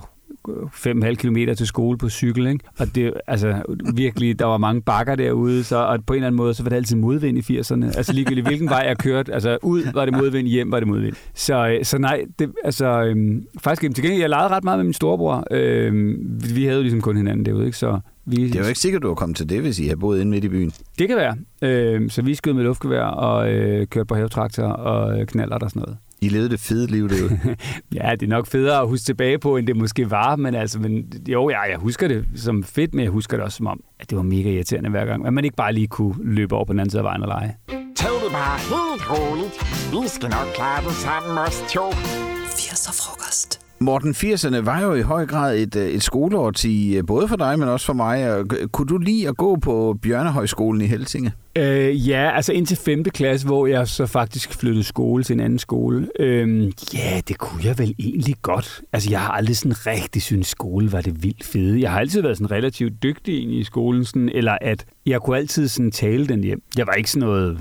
5,5 0.48 1.14
kilometer 1.14 1.54
til 1.54 1.66
skole 1.66 1.98
på 1.98 2.08
cykel, 2.08 2.46
ikke? 2.46 2.64
Og 2.78 2.94
det, 2.94 3.12
altså, 3.26 3.62
virkelig, 3.94 4.38
der 4.38 4.44
var 4.44 4.58
mange 4.58 4.82
bakker 4.82 5.14
derude, 5.14 5.64
så, 5.64 5.76
og 5.76 5.98
på 6.06 6.12
en 6.12 6.16
eller 6.16 6.26
anden 6.26 6.36
måde, 6.36 6.54
så 6.54 6.62
var 6.62 6.68
det 6.68 6.76
altid 6.76 6.96
modvind 6.96 7.38
i 7.38 7.58
80'erne. 7.58 7.84
Altså 7.96 8.12
ligegyldigt, 8.12 8.46
hvilken 8.46 8.68
vej 8.68 8.84
jeg 8.88 8.98
kørte, 8.98 9.34
altså 9.34 9.58
ud 9.62 9.82
var 9.94 10.04
det 10.04 10.14
modvind, 10.14 10.48
hjem 10.48 10.72
var 10.72 10.78
det 10.80 10.88
modvind. 10.88 11.16
Så, 11.34 11.68
øh, 11.68 11.84
så 11.84 11.98
nej, 11.98 12.24
det, 12.38 12.52
altså, 12.64 13.02
øhm, 13.02 13.46
faktisk 13.58 13.94
til 13.94 14.04
gengæld, 14.04 14.20
jeg 14.20 14.30
legede 14.30 14.48
ret 14.48 14.64
meget 14.64 14.78
med 14.78 14.84
min 14.84 14.92
storebror. 14.92 15.44
Øhm, 15.50 16.40
vi 16.54 16.64
havde 16.64 16.76
jo 16.76 16.82
ligesom 16.82 17.00
kun 17.00 17.16
hinanden 17.16 17.46
derude, 17.46 17.66
ikke? 17.66 17.78
Så 17.78 18.00
vi, 18.24 18.36
Det 18.36 18.56
er 18.56 18.60
jo 18.60 18.66
ikke 18.66 18.80
sikkert, 18.80 19.02
du 19.02 19.08
har 19.08 19.14
kommet 19.14 19.36
til 19.36 19.48
det, 19.48 19.60
hvis 19.60 19.78
I 19.78 19.86
har 19.86 19.96
boet 19.96 20.20
inde 20.20 20.30
midt 20.30 20.44
i 20.44 20.48
byen. 20.48 20.72
det 20.98 21.08
kan 21.08 21.16
være. 21.16 21.36
Øh, 21.62 22.10
så 22.10 22.22
vi 22.22 22.34
skød 22.34 22.52
med 22.52 22.62
luftgevær 22.62 23.02
og 23.02 23.52
øh, 23.52 23.86
kørte 23.86 24.06
på 24.06 24.14
havetraktor 24.14 24.64
og 24.64 25.20
øh, 25.20 25.26
knaller 25.26 25.56
og 25.56 25.70
sådan 25.70 25.82
noget. 25.82 25.98
I 26.22 26.28
levede 26.28 26.48
det 26.48 26.60
fede 26.60 26.86
liv 26.86 27.08
derude. 27.08 27.40
Ja, 27.94 28.10
det 28.12 28.22
er 28.22 28.26
nok 28.30 28.46
federe 28.46 28.80
at 28.80 28.88
huske 28.88 29.04
tilbage 29.04 29.38
på, 29.38 29.56
end 29.56 29.66
det 29.66 29.76
måske 29.76 30.10
var, 30.10 30.36
men 30.36 30.54
altså, 30.54 30.78
men, 30.78 31.12
jo, 31.28 31.50
ja, 31.50 31.60
jeg 31.60 31.76
husker 31.78 32.08
det 32.08 32.24
som 32.36 32.64
fedt, 32.64 32.94
men 32.94 33.02
jeg 33.04 33.10
husker 33.10 33.36
det 33.36 33.44
også 33.44 33.56
som 33.56 33.66
om, 33.66 33.80
at 34.00 34.10
det 34.10 34.16
var 34.16 34.22
mega 34.22 34.50
irriterende 34.50 34.90
hver 34.90 35.04
gang, 35.04 35.26
at 35.26 35.32
man 35.32 35.44
ikke 35.44 35.56
bare 35.56 35.72
lige 35.72 35.86
kunne 35.86 36.14
løbe 36.34 36.54
over 36.54 36.64
på 36.64 36.72
den 36.72 36.80
anden 36.80 36.90
side 36.90 37.00
af 37.00 37.04
vejen 37.04 37.22
og 37.22 37.28
lege. 37.28 37.56
Tag 37.96 38.10
det 38.24 38.32
bare 38.32 38.58
helt 38.58 39.10
roligt. 39.10 39.54
Vi 40.02 40.08
skal 40.08 40.28
nok 40.30 40.46
klare 40.54 40.84
det 40.84 40.92
sammen, 40.92 41.38
os 41.38 41.64
to. 41.72 41.90
80'er 41.90 42.92
frokost. 43.02 43.59
Morten, 43.82 44.10
80'erne 44.10 44.56
var 44.56 44.80
jo 44.80 44.94
i 44.94 45.00
høj 45.00 45.26
grad 45.26 45.58
et, 45.58 45.76
øh, 45.76 45.88
et 45.88 46.02
skoleårti, 46.02 46.96
øh, 46.96 47.06
både 47.06 47.28
for 47.28 47.36
dig, 47.36 47.58
men 47.58 47.68
også 47.68 47.86
for 47.86 47.92
mig. 47.92 48.32
Og 48.32 48.46
øh, 48.60 48.68
Kunne 48.68 48.86
du 48.86 48.98
lide 48.98 49.28
at 49.28 49.36
gå 49.36 49.56
på 49.56 49.98
Bjørnehøjskolen 50.02 50.80
i 50.80 50.86
Helsinge? 50.86 51.32
Øh, 51.56 52.08
ja, 52.08 52.30
altså 52.36 52.52
indtil 52.52 52.76
5. 52.76 53.04
klasse, 53.04 53.46
hvor 53.46 53.66
jeg 53.66 53.88
så 53.88 54.06
faktisk 54.06 54.54
flyttede 54.54 54.84
skole 54.84 55.24
til 55.24 55.34
en 55.34 55.40
anden 55.40 55.58
skole. 55.58 56.08
Øh, 56.18 56.72
ja, 56.94 57.20
det 57.28 57.38
kunne 57.38 57.64
jeg 57.64 57.78
vel 57.78 57.94
egentlig 57.98 58.34
godt. 58.42 58.80
Altså, 58.92 59.10
jeg 59.10 59.20
har 59.20 59.32
aldrig 59.32 59.56
sådan 59.56 59.86
rigtig 59.86 60.22
synes 60.22 60.46
skole 60.46 60.92
var 60.92 61.00
det 61.00 61.22
vildt 61.22 61.44
fede. 61.44 61.80
Jeg 61.80 61.90
har 61.90 62.00
altid 62.00 62.22
været 62.22 62.36
sådan 62.36 62.50
relativt 62.50 63.02
dygtig 63.02 63.60
i 63.60 63.64
skolen, 63.64 64.04
sådan, 64.04 64.28
eller 64.34 64.58
at 64.60 64.84
jeg 65.06 65.20
kunne 65.20 65.36
altid 65.36 65.68
sådan 65.68 65.90
tale 65.90 66.26
den 66.26 66.44
hjem. 66.44 66.62
Jeg 66.76 66.86
var 66.86 66.92
ikke 66.92 67.10
sådan 67.10 67.28
noget 67.28 67.60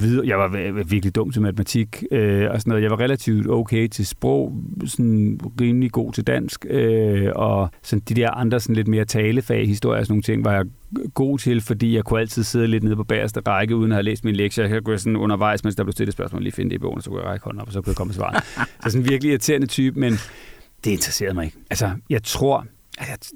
videre. 0.00 0.26
Jeg 0.26 0.38
var 0.38 0.48
virkelig 0.84 1.14
dum 1.14 1.30
til 1.30 1.42
matematik 1.42 2.04
øh, 2.10 2.50
og 2.50 2.60
sådan 2.60 2.70
noget. 2.70 2.82
Jeg 2.82 2.90
var 2.90 3.00
relativt 3.00 3.50
okay 3.50 3.88
til 3.88 4.06
sprog, 4.06 4.62
sådan 4.84 5.40
rimelig 5.60 5.92
god 5.92 6.12
til 6.12 6.26
dansk, 6.26 6.66
øh, 6.70 7.30
og 7.34 7.70
sådan 7.82 8.02
de 8.08 8.14
der 8.14 8.30
andre 8.30 8.60
sådan 8.60 8.76
lidt 8.76 8.88
mere 8.88 9.04
talefag, 9.04 9.66
historie 9.66 10.00
og 10.00 10.06
sådan 10.06 10.12
nogle 10.12 10.22
ting, 10.22 10.44
var 10.44 10.52
jeg 10.52 10.64
god 11.14 11.38
til, 11.38 11.60
fordi 11.60 11.96
jeg 11.96 12.04
kunne 12.04 12.20
altid 12.20 12.42
sidde 12.42 12.66
lidt 12.66 12.84
nede 12.84 12.96
på 12.96 13.04
bagerste 13.04 13.40
række, 13.40 13.76
uden 13.76 13.92
at 13.92 13.96
have 13.96 14.02
læst 14.02 14.24
min 14.24 14.36
lektie. 14.36 14.64
Jeg 14.64 14.84
kunne 14.84 14.98
sådan 14.98 15.16
undervejs, 15.16 15.64
mens 15.64 15.76
der 15.76 15.84
blev 15.84 15.92
stillet 15.92 16.12
spørgsmål, 16.12 16.42
lige 16.42 16.52
finde 16.52 16.70
det 16.70 16.76
i 16.76 16.78
bogen, 16.78 16.96
og 16.96 17.02
så 17.02 17.10
kunne 17.10 17.20
jeg 17.20 17.28
række 17.28 17.44
hånden 17.44 17.60
op, 17.60 17.66
og 17.66 17.72
så 17.72 17.80
kunne 17.80 17.90
jeg 17.90 17.96
komme 17.96 18.08
med 18.08 18.14
svaret. 18.14 18.44
så 18.84 18.90
sådan 18.90 19.00
en 19.00 19.08
virkelig 19.08 19.30
irriterende 19.30 19.66
type, 19.66 20.00
men 20.00 20.12
det 20.84 20.90
interesserede 20.90 21.34
mig 21.34 21.44
ikke. 21.44 21.56
Altså, 21.70 21.90
jeg 22.10 22.22
tror, 22.22 22.66
at 22.98 23.30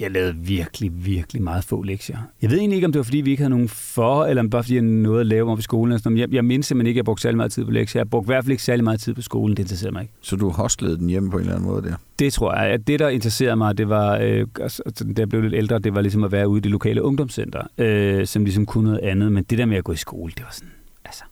jeg, 0.00 0.10
lavede 0.10 0.36
virkelig, 0.36 0.90
virkelig 1.06 1.42
meget 1.42 1.64
få 1.64 1.82
lektier. 1.82 2.18
Jeg 2.42 2.50
ved 2.50 2.58
egentlig 2.58 2.76
ikke, 2.76 2.86
om 2.86 2.92
det 2.92 2.98
var, 2.98 3.02
fordi 3.04 3.20
vi 3.20 3.30
ikke 3.30 3.40
havde 3.40 3.50
nogen 3.50 3.68
for, 3.68 4.24
eller 4.24 4.42
om 4.42 4.50
bare 4.50 4.62
fordi 4.62 4.74
jeg 4.74 4.82
nåede 4.82 5.20
at 5.20 5.26
lave 5.26 5.46
mig 5.46 5.56
på 5.56 5.62
skolen. 5.62 5.98
sådan 5.98 6.12
noget. 6.12 6.20
Jeg, 6.28 6.34
jeg 6.34 6.44
mindes 6.44 6.66
simpelthen 6.66 6.86
ikke, 6.86 6.98
at 6.98 7.02
jeg 7.02 7.04
brugte 7.04 7.22
særlig 7.22 7.36
meget 7.36 7.52
tid 7.52 7.64
på 7.64 7.70
lektier. 7.70 8.00
Jeg 8.00 8.10
brugte 8.10 8.26
i 8.26 8.30
hvert 8.32 8.44
fald 8.44 8.50
ikke 8.50 8.62
særlig 8.62 8.84
meget 8.84 9.00
tid 9.00 9.14
på 9.14 9.22
skolen. 9.22 9.56
Det 9.56 9.62
interesserede 9.62 9.92
mig 9.92 10.02
ikke. 10.02 10.14
Så 10.20 10.36
du 10.36 10.50
hostlede 10.50 10.98
den 10.98 11.08
hjemme 11.08 11.30
på 11.30 11.36
en 11.36 11.40
eller 11.40 11.54
anden 11.54 11.68
måde 11.68 11.82
der? 11.82 11.94
Det 12.18 12.32
tror 12.32 12.54
jeg. 12.54 12.64
At 12.72 12.86
det, 12.86 12.98
der 13.00 13.08
interesserede 13.08 13.56
mig, 13.56 13.78
det 13.78 13.88
var, 13.88 14.18
øh, 14.22 14.46
altså, 14.60 14.82
da 15.16 15.20
jeg 15.20 15.28
blev 15.28 15.42
lidt 15.42 15.54
ældre, 15.54 15.78
det 15.78 15.94
var 15.94 16.00
ligesom 16.00 16.24
at 16.24 16.32
være 16.32 16.48
ude 16.48 16.58
i 16.58 16.60
det 16.60 16.70
lokale 16.70 17.02
ungdomscenter, 17.02 17.62
øh, 17.78 18.26
som 18.26 18.44
ligesom 18.44 18.66
kunne 18.66 18.84
noget 18.84 18.98
andet. 19.02 19.32
Men 19.32 19.44
det 19.50 19.58
der 19.58 19.66
med 19.66 19.76
at 19.76 19.84
gå 19.84 19.92
i 19.92 19.96
skole, 19.96 20.32
det 20.36 20.42
var 20.44 20.50
sådan, 20.52 20.72
altså, 21.04 21.22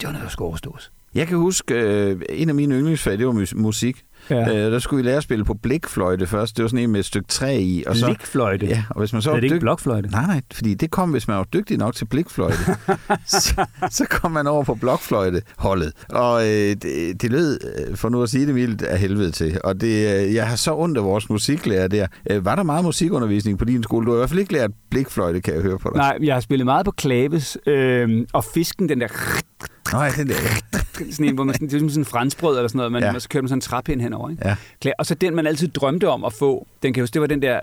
det 0.00 0.06
var 0.06 0.12
noget, 0.12 0.24
der 0.24 0.30
skulle 0.30 0.48
overstås. 0.48 0.92
Jeg 1.14 1.26
kan 1.26 1.36
huske, 1.36 1.74
øh, 1.74 2.20
en 2.30 2.48
af 2.48 2.54
mine 2.54 2.74
yndlingsfag, 2.74 3.18
det 3.18 3.26
var 3.26 3.32
mus- 3.32 3.54
musik. 3.56 4.04
Ja. 4.36 4.66
Øh, 4.66 4.72
der 4.72 4.78
skulle 4.78 5.02
vi 5.02 5.08
lære 5.08 5.16
at 5.16 5.22
spille 5.22 5.44
på 5.44 5.54
blikfløjte 5.54 6.26
først. 6.26 6.56
Det 6.56 6.62
var 6.62 6.68
sådan 6.68 6.84
en 6.84 6.90
med 6.90 7.00
et 7.00 7.06
stykke 7.06 7.28
træ 7.28 7.58
i. 7.60 7.84
Og 7.86 7.96
så, 7.96 8.06
Blikfløjte. 8.06 8.66
Ja, 8.66 8.84
og 8.90 8.98
hvis 8.98 9.12
man 9.12 9.22
så 9.22 9.30
er 9.30 9.34
det 9.34 9.44
ikke 9.44 9.54
dyg- 9.56 9.60
blokfløjte? 9.60 10.08
Nej, 10.10 10.26
nej, 10.26 10.40
fordi 10.52 10.74
det 10.74 10.90
kom, 10.90 11.10
hvis 11.10 11.28
man 11.28 11.36
var 11.36 11.44
dygtig 11.44 11.78
nok 11.78 11.94
til 11.94 12.04
blikfløjte. 12.04 12.56
så, 13.26 13.66
så 13.90 14.06
kom 14.10 14.30
man 14.30 14.46
over 14.46 14.64
på 14.64 14.74
blokfløjteholdet. 14.74 15.92
Og 16.08 16.42
øh, 16.42 16.48
det, 16.82 17.22
det 17.22 17.30
lød, 17.32 17.58
øh, 17.88 17.96
for 17.96 18.08
nu 18.08 18.22
at 18.22 18.28
sige 18.28 18.46
det 18.46 18.54
mildt, 18.54 18.82
af 18.82 18.98
helvede 18.98 19.30
til. 19.30 19.58
Og 19.64 19.80
det, 19.80 19.86
øh, 20.26 20.34
jeg 20.34 20.48
har 20.48 20.56
så 20.56 20.74
ondt 20.76 20.98
af 20.98 21.04
vores 21.04 21.30
musiklærer 21.30 21.88
der. 21.88 22.06
Øh, 22.30 22.44
var 22.44 22.54
der 22.56 22.62
meget 22.62 22.84
musikundervisning 22.84 23.58
på 23.58 23.64
din 23.64 23.82
skole? 23.82 24.06
Du 24.06 24.10
har 24.10 24.16
i 24.16 24.20
hvert 24.20 24.28
fald 24.30 24.40
ikke 24.40 24.52
lært 24.52 24.70
blikfløjte, 24.90 25.40
kan 25.40 25.54
jeg 25.54 25.62
høre 25.62 25.78
på 25.78 25.90
dig. 25.94 25.96
Nej, 25.98 26.18
jeg 26.22 26.34
har 26.34 26.40
spillet 26.40 26.64
meget 26.66 26.84
på 26.84 26.90
klaves, 26.90 27.58
øh, 27.66 28.26
og 28.32 28.44
fisken, 28.54 28.88
den 28.88 29.00
der 29.00 29.08
Nej, 29.92 30.10
den 30.16 30.28
der. 30.28 30.34
sådan 31.10 31.26
en, 31.28 31.34
hvor 31.34 31.44
man 31.44 31.54
det 31.54 31.74
er 31.74 31.78
som 31.78 31.88
sådan 31.88 32.00
en 32.00 32.04
franskbrød 32.04 32.56
eller 32.56 32.68
sådan 32.68 32.76
noget, 32.76 32.92
man, 32.92 33.02
Ja. 33.02 33.12
ja. 33.12 33.18
så 33.18 33.28
kører 33.28 33.42
man 33.42 33.48
sådan 33.48 33.56
en 33.56 33.60
træpind 33.60 34.00
henover. 34.00 34.30
Ikke? 34.30 34.56
Ja. 34.84 34.90
Og 34.98 35.06
så 35.06 35.14
den, 35.14 35.34
man 35.34 35.46
altid 35.46 35.68
drømte 35.68 36.08
om 36.08 36.24
at 36.24 36.32
få, 36.32 36.66
den 36.82 36.92
kan 36.92 37.02
huske, 37.02 37.14
det 37.14 37.20
var 37.20 37.26
den 37.26 37.42
der, 37.42 37.60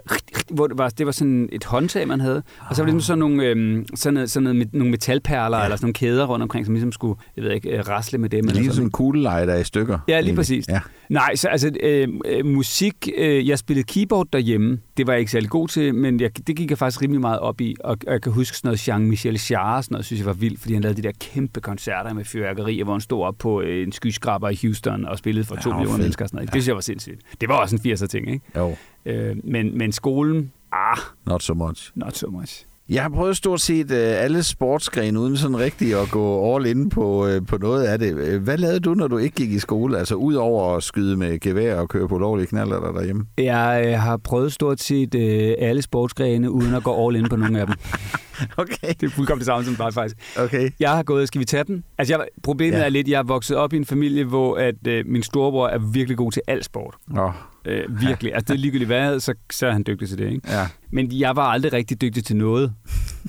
hvor 0.51 0.67
det 0.67 0.77
var, 0.77 0.89
det 0.89 1.05
var 1.05 1.11
sådan 1.11 1.49
et 1.51 1.63
håndtag, 1.63 2.07
man 2.07 2.21
havde. 2.21 2.43
Og 2.69 2.75
så 2.75 2.81
var 2.81 2.85
det 2.85 2.93
ligesom 2.93 3.07
sådan 3.07 3.19
nogle, 3.19 3.43
øhm, 3.43 3.85
sådan 3.95 4.13
noget, 4.13 4.31
sådan 4.31 4.43
noget, 4.43 4.55
med, 4.55 4.65
nogle 4.73 4.91
metalperler, 4.91 5.57
ja. 5.57 5.63
eller 5.63 5.75
sådan 5.77 5.85
nogle 5.85 5.93
kæder 5.93 6.25
rundt 6.25 6.43
omkring, 6.43 6.65
som 6.65 6.73
ligesom 6.75 6.91
skulle, 6.91 7.19
jeg 7.35 7.43
ved 7.43 7.51
ikke, 7.51 7.77
øh, 7.77 7.87
rasle 7.87 8.17
med 8.17 8.29
dem. 8.29 8.39
eller 8.39 8.53
Lige 8.53 8.63
sådan, 8.63 8.73
sådan 8.73 8.87
en 8.87 8.91
kugleleje, 8.91 9.47
der 9.47 9.53
er 9.53 9.59
i 9.59 9.63
stykker. 9.63 9.99
Ja, 10.07 10.13
lige 10.13 10.17
egentlig. 10.17 10.35
præcis. 10.35 10.67
Ja. 10.69 10.79
Nej, 11.09 11.35
så 11.35 11.47
altså 11.47 11.71
øh, 11.83 12.07
øh, 12.25 12.45
musik, 12.45 13.09
øh, 13.17 13.47
jeg 13.47 13.59
spillede 13.59 13.83
keyboard 13.83 14.27
derhjemme. 14.33 14.79
Det 14.97 15.07
var 15.07 15.13
jeg 15.13 15.19
ikke 15.19 15.31
særlig 15.31 15.49
god 15.49 15.67
til, 15.67 15.95
men 15.95 16.19
jeg, 16.19 16.47
det 16.47 16.55
gik 16.55 16.69
jeg 16.69 16.77
faktisk 16.77 17.01
rimelig 17.01 17.21
meget 17.21 17.39
op 17.39 17.61
i. 17.61 17.75
Og, 17.83 17.97
og 18.07 18.13
jeg 18.13 18.21
kan 18.21 18.31
huske 18.31 18.57
sådan 18.57 18.67
noget 18.67 18.89
Jean-Michel 18.89 19.47
Jarre, 19.51 19.83
sådan 19.83 19.93
noget, 19.93 20.05
synes 20.05 20.19
jeg 20.19 20.25
var 20.25 20.33
vildt, 20.33 20.59
fordi 20.61 20.73
han 20.73 20.83
lavede 20.83 21.01
de 21.01 21.07
der 21.07 21.13
kæmpe 21.19 21.61
koncerter 21.61 22.13
med 22.13 22.25
fyrværkeri, 22.25 22.81
hvor 22.81 22.93
han 22.93 23.01
stod 23.01 23.23
op 23.23 23.35
på 23.39 23.61
øh, 23.61 23.83
en 23.83 23.91
skyskraber 23.91 24.49
i 24.49 24.59
Houston 24.61 25.05
og 25.05 25.17
spillede 25.17 25.45
for 25.45 25.55
Ja, 25.55 25.61
to 25.61 25.69
millioner 25.73 25.97
mennesker. 25.97 26.25
Og 26.25 26.29
sådan 26.29 26.37
noget. 26.37 26.47
Det 26.47 26.53
synes 26.53 26.67
jeg 26.67 26.75
var 26.75 26.81
sindssygt. 26.81 27.21
Det 27.41 27.49
var 27.49 27.55
også 27.55 27.79
en 27.83 27.91
80'er 27.91 28.07
ting, 28.07 28.31
ikke? 28.31 28.45
Jo, 28.55 28.75
Øh, 29.09 29.35
men, 29.43 29.77
men 29.77 29.91
skolen, 29.91 30.51
ah, 30.71 30.97
not 31.27 31.43
so 31.43 31.53
much. 31.53 31.91
not 31.95 32.17
so 32.17 32.29
much. 32.29 32.65
Jeg 32.89 33.01
har 33.01 33.09
prøvet 33.09 33.37
stort 33.37 33.61
set 33.61 33.91
øh, 33.91 34.23
alle 34.23 34.43
sportsgrene, 34.43 35.19
uden 35.19 35.37
sådan 35.37 35.57
rigtig 35.59 36.01
at 36.01 36.09
gå 36.11 36.55
all 36.55 36.65
in 36.65 36.89
på, 36.89 37.27
øh, 37.27 37.45
på 37.45 37.57
noget 37.57 37.83
af 37.83 37.99
det. 37.99 38.17
Øh, 38.17 38.43
Hvad 38.43 38.57
lavede 38.57 38.79
du, 38.79 38.93
når 38.93 39.07
du 39.07 39.17
ikke 39.17 39.35
gik 39.35 39.51
i 39.51 39.59
skole? 39.59 39.97
Altså 39.97 40.15
ud 40.15 40.33
over 40.33 40.75
at 40.77 40.83
skyde 40.83 41.17
med 41.17 41.39
gevær 41.39 41.75
og 41.75 41.89
køre 41.89 42.07
på 42.07 42.17
lovlige 42.17 42.47
knaller 42.47 42.79
der 42.79 42.91
derhjemme? 42.91 43.25
Jeg 43.37 43.83
øh, 43.87 43.99
har 43.99 44.17
prøvet 44.17 44.53
stort 44.53 44.79
set 44.81 45.15
øh, 45.15 45.53
alle 45.59 45.81
sportsgrene, 45.81 46.51
uden 46.51 46.73
at 46.73 46.83
gå 46.83 47.07
all 47.07 47.15
in 47.15 47.29
på 47.29 47.35
nogle 47.35 47.59
af 47.59 47.65
dem. 47.67 47.75
Okay. 48.57 48.87
Det 48.99 49.03
er 49.03 49.09
fuldkommen 49.09 49.39
det 49.39 49.45
samme 49.45 49.65
som 49.65 49.75
dig, 49.75 49.93
faktisk. 49.93 50.37
Okay. 50.39 50.69
Jeg 50.79 50.91
har 50.91 51.03
gået, 51.03 51.27
skal 51.27 51.39
vi 51.39 51.45
tage 51.45 51.63
den? 51.63 51.83
Altså, 51.97 52.13
jeg, 52.13 52.25
problemet 52.43 52.77
Ja. 52.77 52.85
er 52.85 52.89
lidt, 52.89 53.07
jeg 53.07 53.19
er 53.19 53.23
vokset 53.23 53.57
op 53.57 53.73
i 53.73 53.77
en 53.77 53.85
familie, 53.85 54.23
hvor 54.23 54.55
at, 54.57 54.87
øh, 54.87 55.05
min 55.07 55.23
storebror 55.23 55.67
er 55.67 55.77
virkelig 55.77 56.17
god 56.17 56.31
til 56.31 56.41
al 56.47 56.63
sport. 56.63 56.95
Oh, 57.17 57.31
Øh, 57.65 58.01
virkelig. 58.01 58.33
Altså, 58.33 58.53
det 58.53 58.59
er 58.59 58.61
ligegyldigt 58.61 58.87
hvad, 58.87 59.19
så, 59.19 59.33
så 59.51 59.67
er 59.67 59.71
han 59.71 59.83
dygtig 59.87 60.07
til 60.09 60.17
det, 60.17 60.31
ikke? 60.31 60.41
ja. 60.51 60.67
Men 60.91 61.11
jeg 61.19 61.35
var 61.35 61.43
aldrig 61.43 61.73
rigtig 61.73 62.01
dygtig 62.01 62.25
til 62.25 62.35
noget. 62.35 62.73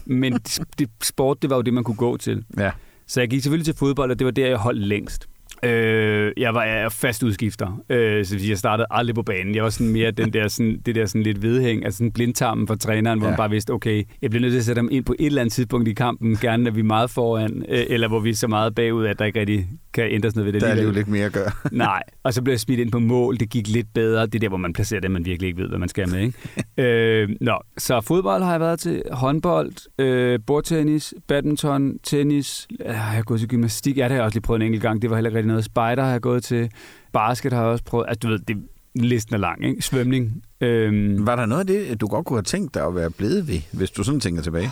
Men 0.06 0.32
det, 0.78 0.88
sport, 1.02 1.42
det 1.42 1.50
var 1.50 1.56
jo 1.56 1.62
det, 1.62 1.74
man 1.74 1.84
kunne 1.84 1.96
gå 1.96 2.16
til. 2.16 2.44
ja. 2.58 2.70
Så 3.06 3.20
jeg 3.20 3.30
gik 3.30 3.42
selvfølgelig 3.42 3.64
til 3.64 3.74
fodbold, 3.74 4.10
og 4.10 4.18
det 4.18 4.24
var 4.24 4.30
der, 4.30 4.46
jeg 4.48 4.56
holdt 4.56 4.80
længst. 4.86 5.26
Øh, 5.64 6.32
jeg 6.36 6.54
var 6.54 6.64
jeg 6.64 6.80
er 6.80 6.88
fast 6.88 7.22
udskifter, 7.22 7.82
øh, 7.90 8.24
så 8.24 8.38
jeg 8.48 8.58
startede 8.58 8.86
aldrig 8.90 9.14
på 9.14 9.22
banen. 9.22 9.54
Jeg 9.54 9.62
var 9.64 9.70
sådan 9.70 9.92
mere 9.92 10.10
den 10.10 10.32
der, 10.32 10.48
sådan, 10.48 10.80
det 10.86 10.94
der 10.94 11.06
sådan 11.06 11.22
lidt 11.22 11.42
vedhæng, 11.42 11.84
altså 11.84 11.98
sådan 11.98 12.12
blindtarmen 12.12 12.66
for 12.66 12.74
træneren, 12.74 13.18
hvor 13.18 13.26
Ja. 13.26 13.30
man 13.30 13.36
bare 13.36 13.50
vidste, 13.50 13.70
okay, 13.70 14.04
jeg 14.22 14.30
bliver 14.30 14.40
nødt 14.40 14.52
til 14.52 14.58
at 14.58 14.64
sætte 14.64 14.78
ham 14.78 14.88
ind 14.92 15.04
på 15.04 15.14
et 15.18 15.26
eller 15.26 15.40
andet 15.40 15.52
tidspunkt 15.52 15.88
i 15.88 15.92
kampen, 15.92 16.36
gerne 16.36 16.64
når 16.64 16.70
vi 16.70 16.80
er 16.80 16.84
meget 16.84 17.10
foran, 17.10 17.64
øh, 17.68 17.82
eller 17.88 18.08
hvor 18.08 18.20
vi 18.20 18.30
er 18.30 18.34
så 18.34 18.48
meget 18.48 18.74
bagud, 18.74 19.06
at 19.06 19.18
der 19.18 19.24
ikke 19.24 19.40
rigtig 19.40 19.66
kan 19.92 20.10
ændres 20.10 20.34
noget 20.34 20.46
ved 20.46 20.52
det. 20.52 20.60
Der 20.60 20.66
er 20.66 20.70
alligevel. 20.70 20.96
ikke 20.96 21.10
mere 21.10 21.24
at 21.26 21.32
gøre. 21.32 21.50
Nej, 21.72 22.02
og 22.22 22.34
så 22.34 22.42
blev 22.42 22.52
jeg 22.52 22.60
smidt 22.60 22.80
ind 22.80 22.92
på 22.92 22.98
mål. 22.98 23.36
Det 23.40 23.50
gik 23.50 23.68
lidt 23.68 23.86
bedre. 23.94 24.26
Det 24.26 24.34
er 24.34 24.38
der, 24.38 24.48
hvor 24.48 24.56
man 24.56 24.72
placerer 24.72 25.00
det, 25.00 25.10
man 25.10 25.24
virkelig 25.24 25.46
ikke 25.48 25.62
ved, 25.62 25.68
hvad 25.68 25.78
man 25.78 25.88
skal 25.88 26.08
med. 26.08 26.20
Ikke? 26.20 26.38
øh, 27.22 27.28
nå, 27.40 27.58
så 27.78 28.00
fodbold 28.00 28.42
har 28.42 28.50
jeg 28.50 28.60
været 28.60 28.80
til. 28.80 29.02
Håndbold, 29.12 29.72
øh, 29.98 30.38
bordtennis, 30.46 31.14
badminton, 31.28 31.98
tennis. 32.02 32.68
Jeg 32.84 33.00
har 33.00 33.22
gået 33.22 33.40
til 33.40 33.48
gymnastik. 33.48 33.96
Ja, 33.96 34.02
det 34.02 34.10
har 34.10 34.16
jeg 34.16 34.24
også 34.24 34.34
lige 34.34 34.42
prøvet 34.42 34.60
en 34.60 34.66
enkelt 34.66 34.82
gang. 34.82 35.02
Det 35.02 35.10
var 35.10 35.16
heller 35.16 35.30
ikke 35.30 35.38
rigtig 35.38 35.48
noget. 35.48 35.64
Spider 35.64 36.02
har 36.02 36.10
jeg 36.10 36.20
gået 36.20 36.44
til. 36.44 36.70
Basket 37.12 37.52
har 37.52 37.60
jeg 37.60 37.70
også 37.70 37.84
prøvet. 37.84 38.06
Altså, 38.08 38.18
du 38.22 38.28
ved, 38.28 38.38
det, 38.38 38.56
listen 38.94 39.34
er 39.34 39.38
lang, 39.38 39.64
ikke? 39.64 39.82
Svømning. 39.82 40.42
Øhm, 40.60 41.26
Var 41.26 41.36
der 41.36 41.46
noget 41.46 41.60
af 41.60 41.66
det, 41.66 42.00
du 42.00 42.06
godt 42.06 42.26
kunne 42.26 42.36
have 42.36 42.42
tænkt 42.42 42.74
dig 42.74 42.86
at 42.86 42.94
være 42.94 43.10
blevet 43.10 43.48
ved, 43.48 43.60
hvis 43.72 43.90
du 43.90 44.02
sådan 44.02 44.20
tænker 44.20 44.42
tilbage? 44.42 44.70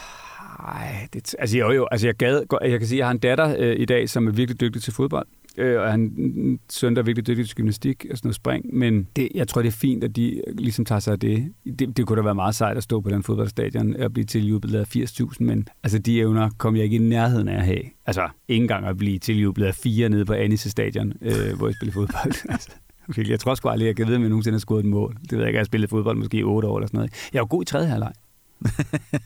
Nej, 0.63 1.09
det, 1.13 1.35
altså 1.39 1.59
jo, 1.59 1.71
jo, 1.71 1.89
altså 1.91 2.07
jeg, 2.07 2.15
gad, 2.15 2.43
jeg 2.63 2.79
kan 2.79 2.89
sige, 2.89 2.97
at 2.97 2.99
jeg 2.99 3.07
har 3.07 3.13
en 3.13 3.19
datter 3.19 3.57
øh, 3.59 3.77
i 3.79 3.85
dag, 3.85 4.09
som 4.09 4.27
er 4.27 4.31
virkelig 4.31 4.61
dygtig 4.61 4.83
til 4.83 4.93
fodbold, 4.93 5.27
øh, 5.57 5.81
og 5.81 5.91
han 5.91 6.13
mm, 6.17 6.61
søn, 6.71 6.95
der 6.97 7.03
er 7.03 7.05
virkelig 7.05 7.27
dygtig 7.27 7.47
til 7.47 7.57
gymnastik 7.57 8.07
og 8.11 8.17
sådan 8.17 8.27
noget 8.27 8.35
spring, 8.35 8.75
men 8.75 9.09
det, 9.17 9.29
jeg 9.35 9.49
tror, 9.49 9.63
det 9.63 9.69
er 9.69 9.73
fint, 9.73 10.05
at 10.05 10.17
de 10.17 10.43
øh, 10.49 10.57
ligesom 10.59 10.85
tager 10.85 10.99
sig 10.99 11.13
af 11.13 11.21
det. 11.21 11.53
det. 11.79 11.97
Det 11.97 12.07
kunne 12.07 12.17
da 12.17 12.23
være 12.23 12.35
meget 12.35 12.55
sejt 12.55 12.77
at 12.77 12.83
stå 12.83 13.01
på 13.01 13.11
den 13.11 13.23
fodboldstadion 13.23 13.97
og 13.97 14.13
blive 14.13 14.25
tiljublet 14.25 14.75
af 14.75 14.97
80.000, 14.97 15.37
men 15.41 15.69
altså 15.83 15.99
de 15.99 16.21
evner 16.21 16.51
kom 16.59 16.77
jeg 16.77 16.85
ikke 16.85 16.97
i 16.97 16.99
nærheden 16.99 17.49
af 17.49 17.57
at 17.57 17.65
have. 17.65 17.83
Altså, 18.07 18.29
ikke 18.49 18.63
engang 18.63 18.87
at 18.87 18.97
blive 18.97 19.19
tiljublet 19.19 19.67
af 19.67 19.75
fire 19.75 20.09
nede 20.09 20.25
på 20.25 20.33
Anisse 20.33 20.71
stadion, 20.71 21.13
øh, 21.23 21.57
hvor 21.57 21.67
jeg 21.67 21.75
spiller 21.75 21.93
fodbold. 21.93 22.49
altså. 22.53 22.71
Jeg 23.17 23.41
tror 23.41 23.55
sgu 23.55 23.69
aldrig, 23.69 23.87
jeg 23.87 23.97
kan 23.97 24.07
vide, 24.07 24.17
om 24.17 24.23
jeg 24.23 24.29
nogensinde 24.29 24.55
har 24.55 24.61
scoret 24.61 24.81
et 24.81 24.91
mål. 24.91 25.17
Det 25.23 25.33
ved 25.33 25.39
jeg 25.39 25.49
ikke, 25.49 25.57
jeg 25.57 25.61
har 25.61 25.65
spillet 25.65 25.91
fodbold 25.91 26.17
måske 26.17 26.39
i 26.39 26.43
otte 26.43 26.69
år 26.69 26.79
eller 26.79 26.87
sådan 26.87 26.99
noget. 26.99 27.29
Jeg 27.33 27.41
var 27.41 27.47
god 27.47 27.63
i 27.63 27.67
tredje 27.67 27.87
halvleg 27.87 28.13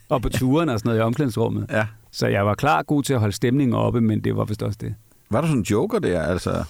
og 0.08 0.22
på 0.22 0.28
turen 0.28 0.68
og 0.68 0.78
sådan 0.78 0.88
noget 0.88 1.00
i 1.00 1.02
omklædningsrummet. 1.02 1.66
Ja. 1.70 1.86
Så 2.10 2.26
jeg 2.26 2.46
var 2.46 2.54
klar 2.54 2.82
god 2.82 3.02
til 3.02 3.14
at 3.14 3.20
holde 3.20 3.34
stemningen 3.34 3.74
oppe, 3.74 4.00
men 4.00 4.20
det 4.20 4.36
var 4.36 4.44
vist 4.44 4.62
også 4.62 4.78
det. 4.80 4.94
Var 5.30 5.40
du 5.40 5.46
sådan 5.46 5.58
en 5.58 5.64
joker 5.64 5.98
der, 5.98 6.22
altså? 6.22 6.64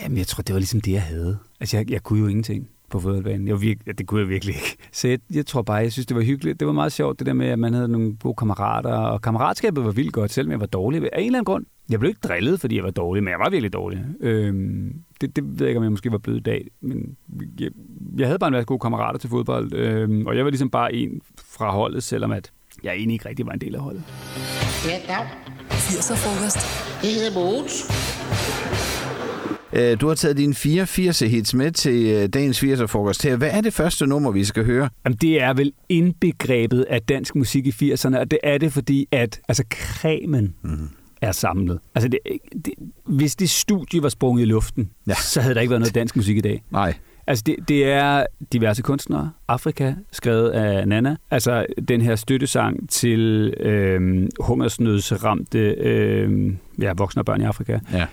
Jamen, 0.00 0.18
jeg 0.18 0.26
tror, 0.26 0.42
det 0.42 0.52
var 0.52 0.58
ligesom 0.58 0.80
det, 0.80 0.92
jeg 0.92 1.02
havde. 1.02 1.38
Altså, 1.60 1.76
jeg, 1.76 1.90
jeg 1.90 2.02
kunne 2.02 2.20
jo 2.20 2.26
ingenting 2.26 2.68
på 2.90 3.00
fodboldbanen. 3.00 3.48
Jeg 3.48 3.60
virke, 3.60 3.80
ja, 3.86 3.92
det 3.92 4.06
kunne 4.06 4.20
jeg 4.20 4.28
virkelig 4.28 4.54
ikke. 4.54 4.76
Så 4.92 5.08
jeg, 5.08 5.18
jeg 5.34 5.46
tror 5.46 5.62
bare, 5.62 5.76
jeg 5.76 5.92
synes, 5.92 6.06
det 6.06 6.16
var 6.16 6.22
hyggeligt. 6.22 6.60
Det 6.60 6.66
var 6.66 6.72
meget 6.72 6.92
sjovt, 6.92 7.18
det 7.18 7.26
der 7.26 7.32
med, 7.32 7.46
at 7.46 7.58
man 7.58 7.74
havde 7.74 7.88
nogle 7.88 8.16
gode 8.16 8.34
kammerater, 8.34 8.90
og 8.92 9.22
kammeratskabet 9.22 9.84
var 9.84 9.90
vildt 9.90 10.12
godt, 10.12 10.32
selvom 10.32 10.50
jeg 10.50 10.60
var 10.60 10.66
dårlig. 10.66 11.02
Af 11.02 11.20
en 11.20 11.26
eller 11.26 11.38
anden 11.38 11.44
grund. 11.44 11.66
Jeg 11.88 12.00
blev 12.00 12.08
ikke 12.08 12.20
drillet, 12.28 12.60
fordi 12.60 12.76
jeg 12.76 12.84
var 12.84 12.90
dårlig, 12.90 13.22
men 13.22 13.30
jeg 13.30 13.38
var 13.38 13.50
virkelig 13.50 13.72
dårlig. 13.72 14.04
Øhm, 14.20 14.94
det, 15.20 15.36
det 15.36 15.44
ved 15.44 15.56
jeg 15.58 15.68
ikke, 15.68 15.78
om 15.78 15.84
jeg 15.84 15.92
måske 15.92 16.12
var 16.12 16.18
blevet 16.18 16.38
i 16.38 16.42
dag, 16.42 16.66
men 16.80 17.16
jeg, 17.60 17.70
jeg 18.18 18.26
havde 18.26 18.38
bare 18.38 18.48
en 18.48 18.52
masse 18.52 18.66
gode 18.66 18.78
kammerater 18.78 19.18
til 19.18 19.30
fodbold, 19.30 19.74
øhm, 19.74 20.26
og 20.26 20.36
jeg 20.36 20.44
var 20.44 20.50
ligesom 20.50 20.70
bare 20.70 20.94
en 20.94 21.20
fra 21.58 21.70
holdet, 21.72 22.02
selvom 22.02 22.32
at 22.32 22.50
jeg 22.82 22.94
egentlig 22.94 23.14
ikke 23.14 23.28
rigtig 23.28 23.46
var 23.46 23.52
en 23.52 23.60
del 23.60 23.74
af 23.74 23.80
holdet. 23.80 24.02
Ja, 24.86 24.98
dag. 25.14 25.26
80'er 25.70 26.14
frokost. 26.16 26.58
Det 27.02 27.10
hedder 27.10 27.34
Mogens. 27.34 27.90
Øh, 29.72 30.00
Du 30.00 30.08
har 30.08 30.14
taget 30.14 30.36
dine 30.36 30.54
84 30.54 31.18
hits 31.18 31.54
med 31.54 31.70
til 31.70 32.06
øh, 32.06 32.28
dagens 32.28 32.64
80'er-frokost 32.64 33.22
her. 33.22 33.36
Hvad 33.36 33.50
er 33.50 33.60
det 33.60 33.72
første 33.74 34.06
nummer, 34.06 34.30
vi 34.30 34.44
skal 34.44 34.64
høre? 34.64 34.88
Jamen, 35.04 35.16
det 35.16 35.42
er 35.42 35.54
vel 35.54 35.72
indbegrebet 35.88 36.82
af 36.90 37.02
dansk 37.02 37.34
musik 37.34 37.66
i 37.66 37.92
80'erne, 37.92 38.18
og 38.18 38.30
det 38.30 38.38
er 38.42 38.58
det, 38.58 38.72
fordi 38.72 39.06
at 39.12 39.40
altså, 39.48 39.64
kremen 39.70 40.54
mm. 40.62 40.88
er 41.20 41.32
samlet. 41.32 41.78
Altså, 41.94 42.08
det, 42.08 42.18
det, 42.64 42.72
hvis 43.06 43.36
det 43.36 43.50
studie 43.50 44.02
var 44.02 44.08
sprunget 44.08 44.42
i 44.42 44.44
luften, 44.44 44.90
ja. 45.08 45.14
så 45.14 45.40
havde 45.40 45.54
der 45.54 45.60
ikke 45.60 45.70
været 45.70 45.80
noget 45.80 45.94
dansk 45.94 46.16
musik 46.16 46.36
i 46.36 46.40
dag. 46.40 46.62
Nej. 46.70 46.94
Altså, 47.26 47.42
det, 47.46 47.56
det 47.68 47.84
er 47.84 48.26
diverse 48.52 48.82
kunstnere. 48.82 49.30
Afrika, 49.48 49.94
skrevet 50.12 50.50
af 50.50 50.88
Nana. 50.88 51.16
Altså, 51.30 51.66
den 51.88 52.00
her 52.00 52.16
støttesang 52.16 52.90
til 52.90 53.54
øh, 53.60 54.28
hungersnødsramte 54.40 55.58
øh, 55.58 56.52
ja, 56.80 56.92
voksne 56.96 57.20
og 57.20 57.26
børn 57.26 57.40
i 57.40 57.44
Afrika. 57.44 57.78
Ja. 57.92 58.06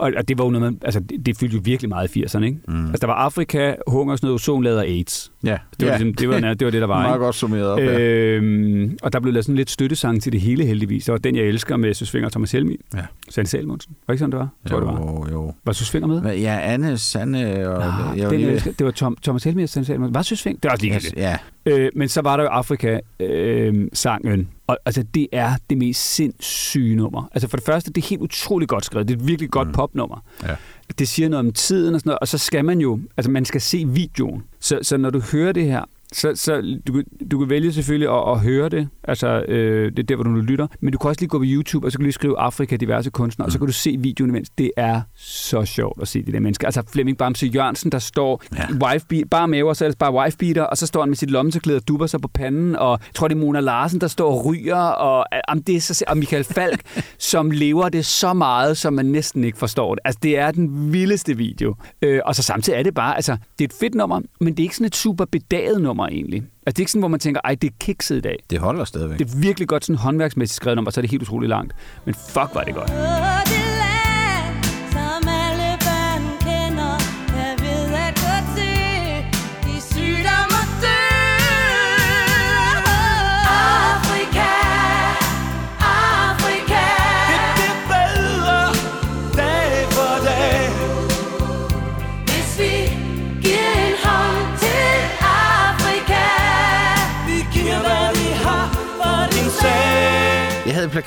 Og, 0.00 0.12
og 0.16 0.28
det 0.28 0.38
var 0.38 0.44
jo 0.44 0.50
noget, 0.50 0.62
man, 0.72 0.78
altså, 0.84 1.00
det, 1.00 1.26
det 1.26 1.36
fyldte 1.36 1.56
jo 1.56 1.60
virkelig 1.64 1.88
meget 1.88 2.16
i 2.16 2.24
80'erne, 2.24 2.42
ikke? 2.44 2.58
Mm. 2.68 2.84
Altså, 2.86 2.98
der 3.00 3.06
var 3.06 3.14
Afrika, 3.14 3.74
hungersnød, 3.86 4.32
ozonlader 4.32 4.78
og 4.78 4.84
AIDS. 4.86 5.32
Ja. 5.44 5.50
Det 5.50 5.58
var, 5.86 5.92
ja. 5.92 5.98
ligesom, 5.98 6.14
det, 6.14 6.28
var, 6.28 6.54
det 6.54 6.64
var 6.64 6.70
det, 6.70 6.80
der 6.80 6.86
var, 6.86 7.02
Meget 7.08 7.18
godt 7.18 7.34
summeret 7.34 7.68
op, 7.68 7.78
ja. 7.78 8.00
Øhm, 8.00 8.98
og 9.02 9.12
der 9.12 9.20
blev 9.20 9.32
lavet 9.32 9.44
sådan 9.44 9.56
lidt 9.56 9.70
støttesang 9.70 10.22
til 10.22 10.32
det 10.32 10.40
hele, 10.40 10.64
heldigvis. 10.64 11.08
Og 11.08 11.24
den, 11.24 11.36
jeg 11.36 11.44
elsker 11.44 11.76
med 11.76 11.94
Søs 11.94 12.10
Finger 12.10 12.26
og 12.26 12.32
Thomas 12.32 12.52
Helmi. 12.52 12.76
Ja. 12.94 13.00
Sanne 13.28 13.48
Salmonsen. 13.48 13.96
Var 14.06 14.12
det 14.12 14.14
ikke 14.14 14.18
sådan, 14.18 14.30
det 14.32 14.38
var? 14.38 14.48
Tror 14.68 14.78
jeg, 14.78 14.86
det 14.86 14.94
var. 15.06 15.28
Jo, 15.32 15.44
jo. 15.46 15.54
Var 15.64 15.72
Søs 15.72 15.90
Finger 15.90 16.08
med? 16.08 16.36
Ja, 16.36 16.58
Anne, 16.62 16.98
Sanne 16.98 17.68
og... 17.68 17.84
Ah, 17.84 18.18
jeg 18.18 18.24
var 18.26 18.30
den, 18.30 18.40
jeg 18.40 18.48
lige- 18.48 18.52
elsker, 18.52 18.72
det 18.72 18.86
var 18.86 18.92
Tom, 18.92 19.16
Thomas 19.22 19.44
Helmi 19.44 19.62
og 19.62 19.68
Sanne 19.68 19.86
Salmonsen. 19.86 20.14
Var 20.14 20.22
Søs 20.22 20.42
Finger? 20.42 20.60
Det 20.60 20.68
er 20.68 20.72
også 20.72 20.84
ligegyldigt. 20.84 21.16
Ja, 21.16 21.36
Øh, 21.66 21.90
men 21.94 22.08
så 22.08 22.22
var 22.22 22.36
der 22.36 22.44
jo 22.44 22.48
Afrika-sangen. 22.48 24.48
Og 24.70 24.78
altså, 24.86 25.02
det 25.02 25.28
er 25.32 25.54
det 25.70 25.78
mest 25.78 26.14
sindssyge 26.14 26.96
nummer. 26.96 27.28
Altså 27.32 27.48
for 27.48 27.56
det 27.56 27.66
første, 27.66 27.92
det 27.92 28.04
er 28.04 28.08
helt 28.08 28.22
utroligt 28.22 28.68
godt 28.68 28.84
skrevet. 28.84 29.08
Det 29.08 29.14
er 29.14 29.18
et 29.18 29.26
virkelig 29.26 29.50
godt 29.50 29.68
mm. 29.68 29.74
popnummer. 29.74 30.24
Ja. 30.42 30.56
Det 30.98 31.08
siger 31.08 31.28
noget 31.28 31.46
om 31.46 31.52
tiden 31.52 31.94
og 31.94 32.00
sådan 32.00 32.08
noget. 32.08 32.18
Og 32.18 32.28
så 32.28 32.38
skal 32.38 32.64
man 32.64 32.80
jo, 32.80 33.00
altså 33.16 33.30
man 33.30 33.44
skal 33.44 33.60
se 33.60 33.84
videoen. 33.88 34.42
Så, 34.60 34.78
så 34.82 34.96
når 34.96 35.10
du 35.10 35.20
hører 35.32 35.52
det 35.52 35.64
her, 35.64 35.84
så, 36.12 36.32
så 36.34 36.78
du, 36.86 36.92
kan- 36.92 37.04
du 37.30 37.38
kan 37.38 37.50
vælge 37.50 37.72
selvfølgelig 37.72 38.08
at, 38.08 38.32
at 38.32 38.40
høre 38.40 38.68
det. 38.68 38.88
Altså, 39.04 39.26
øh, 39.48 39.90
det 39.92 39.98
er 39.98 40.02
der, 40.02 40.14
hvor 40.14 40.24
du 40.24 40.30
nu 40.30 40.40
lytter. 40.40 40.66
Men 40.80 40.92
du 40.92 40.98
kan 40.98 41.08
også 41.08 41.20
lige 41.20 41.28
gå 41.28 41.38
på 41.38 41.44
YouTube, 41.46 41.86
og 41.86 41.92
så 41.92 41.98
kan 41.98 42.02
du 42.02 42.06
lige 42.06 42.12
skrive 42.12 42.38
Afrika 42.38 42.76
diverse 42.76 43.10
kunstnere, 43.10 43.46
og 43.48 43.52
så 43.52 43.58
kan 43.58 43.66
du 43.66 43.72
se 43.72 43.96
videoen 43.98 44.30
imens. 44.30 44.50
Det 44.50 44.70
er 44.76 45.00
så 45.16 45.64
sjovt 45.64 46.02
at 46.02 46.08
se 46.08 46.22
de 46.22 46.32
der 46.32 46.40
mennesker. 46.40 46.66
Altså 46.66 46.82
Flemming 46.92 47.18
Bamse 47.18 47.46
Jørgensen, 47.46 47.92
der 47.92 47.98
står 47.98 48.42
Ja. 48.56 48.66
wife 48.86 49.24
bare 49.30 49.48
med, 49.48 49.62
og 49.62 49.76
så 49.76 49.84
er 49.84 49.88
det 49.88 49.98
bare 49.98 50.14
wife 50.14 50.38
beater, 50.38 50.62
og 50.62 50.76
så 50.78 50.86
står 50.86 51.00
han 51.00 51.08
med 51.08 51.16
sit 51.16 51.30
lommetørklæde 51.30 51.76
og 51.76 51.88
dubber 51.88 52.06
sig 52.06 52.20
på 52.20 52.28
panden, 52.28 52.76
og 52.76 52.90
jeg 52.90 53.14
tror, 53.14 53.28
det 53.28 53.34
er 53.34 53.40
Mona 53.40 53.60
Larsen, 53.60 54.00
der 54.00 54.08
står 54.08 54.32
og 54.32 54.44
ryger, 54.46 54.76
og, 54.76 55.24
om 55.48 55.62
det 55.62 55.76
er 55.76 55.80
så, 55.80 56.04
og 56.08 56.16
Michael 56.18 56.44
Falk, 56.44 56.80
som 57.18 57.50
lever 57.50 57.88
det 57.88 58.06
så 58.06 58.32
meget, 58.32 58.76
som 58.76 58.92
man 58.92 59.06
næsten 59.06 59.44
ikke 59.44 59.58
forstår 59.58 59.94
det. 59.94 60.00
Altså, 60.04 60.18
det 60.22 60.38
er 60.38 60.50
den 60.50 60.92
vildeste 60.92 61.36
video. 61.36 61.74
Øh, 62.02 62.20
og 62.24 62.34
så 62.34 62.42
samtidig 62.42 62.78
er 62.78 62.82
det 62.82 62.94
bare, 62.94 63.16
altså, 63.16 63.32
det 63.32 63.64
er 63.64 63.68
et 63.68 63.74
fedt 63.80 63.94
nummer, 63.94 64.20
men 64.40 64.52
det 64.52 64.58
er 64.58 64.62
ikke 64.64 64.76
sådan 64.76 64.86
et 64.86 64.96
super 64.96 65.24
bedaget 65.24 65.80
nummer 65.82 65.99
egentlig. 66.08 66.36
Altså, 66.36 66.50
det 66.66 66.78
er 66.78 66.80
ikke 66.80 66.90
sådan, 66.90 67.00
hvor 67.00 67.08
man 67.08 67.20
tænker, 67.20 67.40
ej, 67.44 67.54
det 67.54 67.70
er 67.70 67.74
kikset 67.80 68.16
i 68.16 68.20
dag. 68.20 68.36
det 68.50 68.58
holder 68.58 68.84
stadigvæk. 68.84 69.18
Det 69.18 69.30
er 69.34 69.38
virkelig 69.38 69.68
godt 69.68 69.84
sådan 69.84 69.98
håndværksmæssigt 69.98 70.56
skrevet 70.56 70.76
nummer, 70.76 70.90
så 70.90 71.00
er 71.00 71.02
det 71.02 71.10
helt 71.10 71.22
utroligt 71.22 71.48
langt. 71.48 71.74
Men 72.04 72.14
fuck, 72.14 72.54
var 72.54 72.62
det 72.64 72.74
godt. 72.74 72.90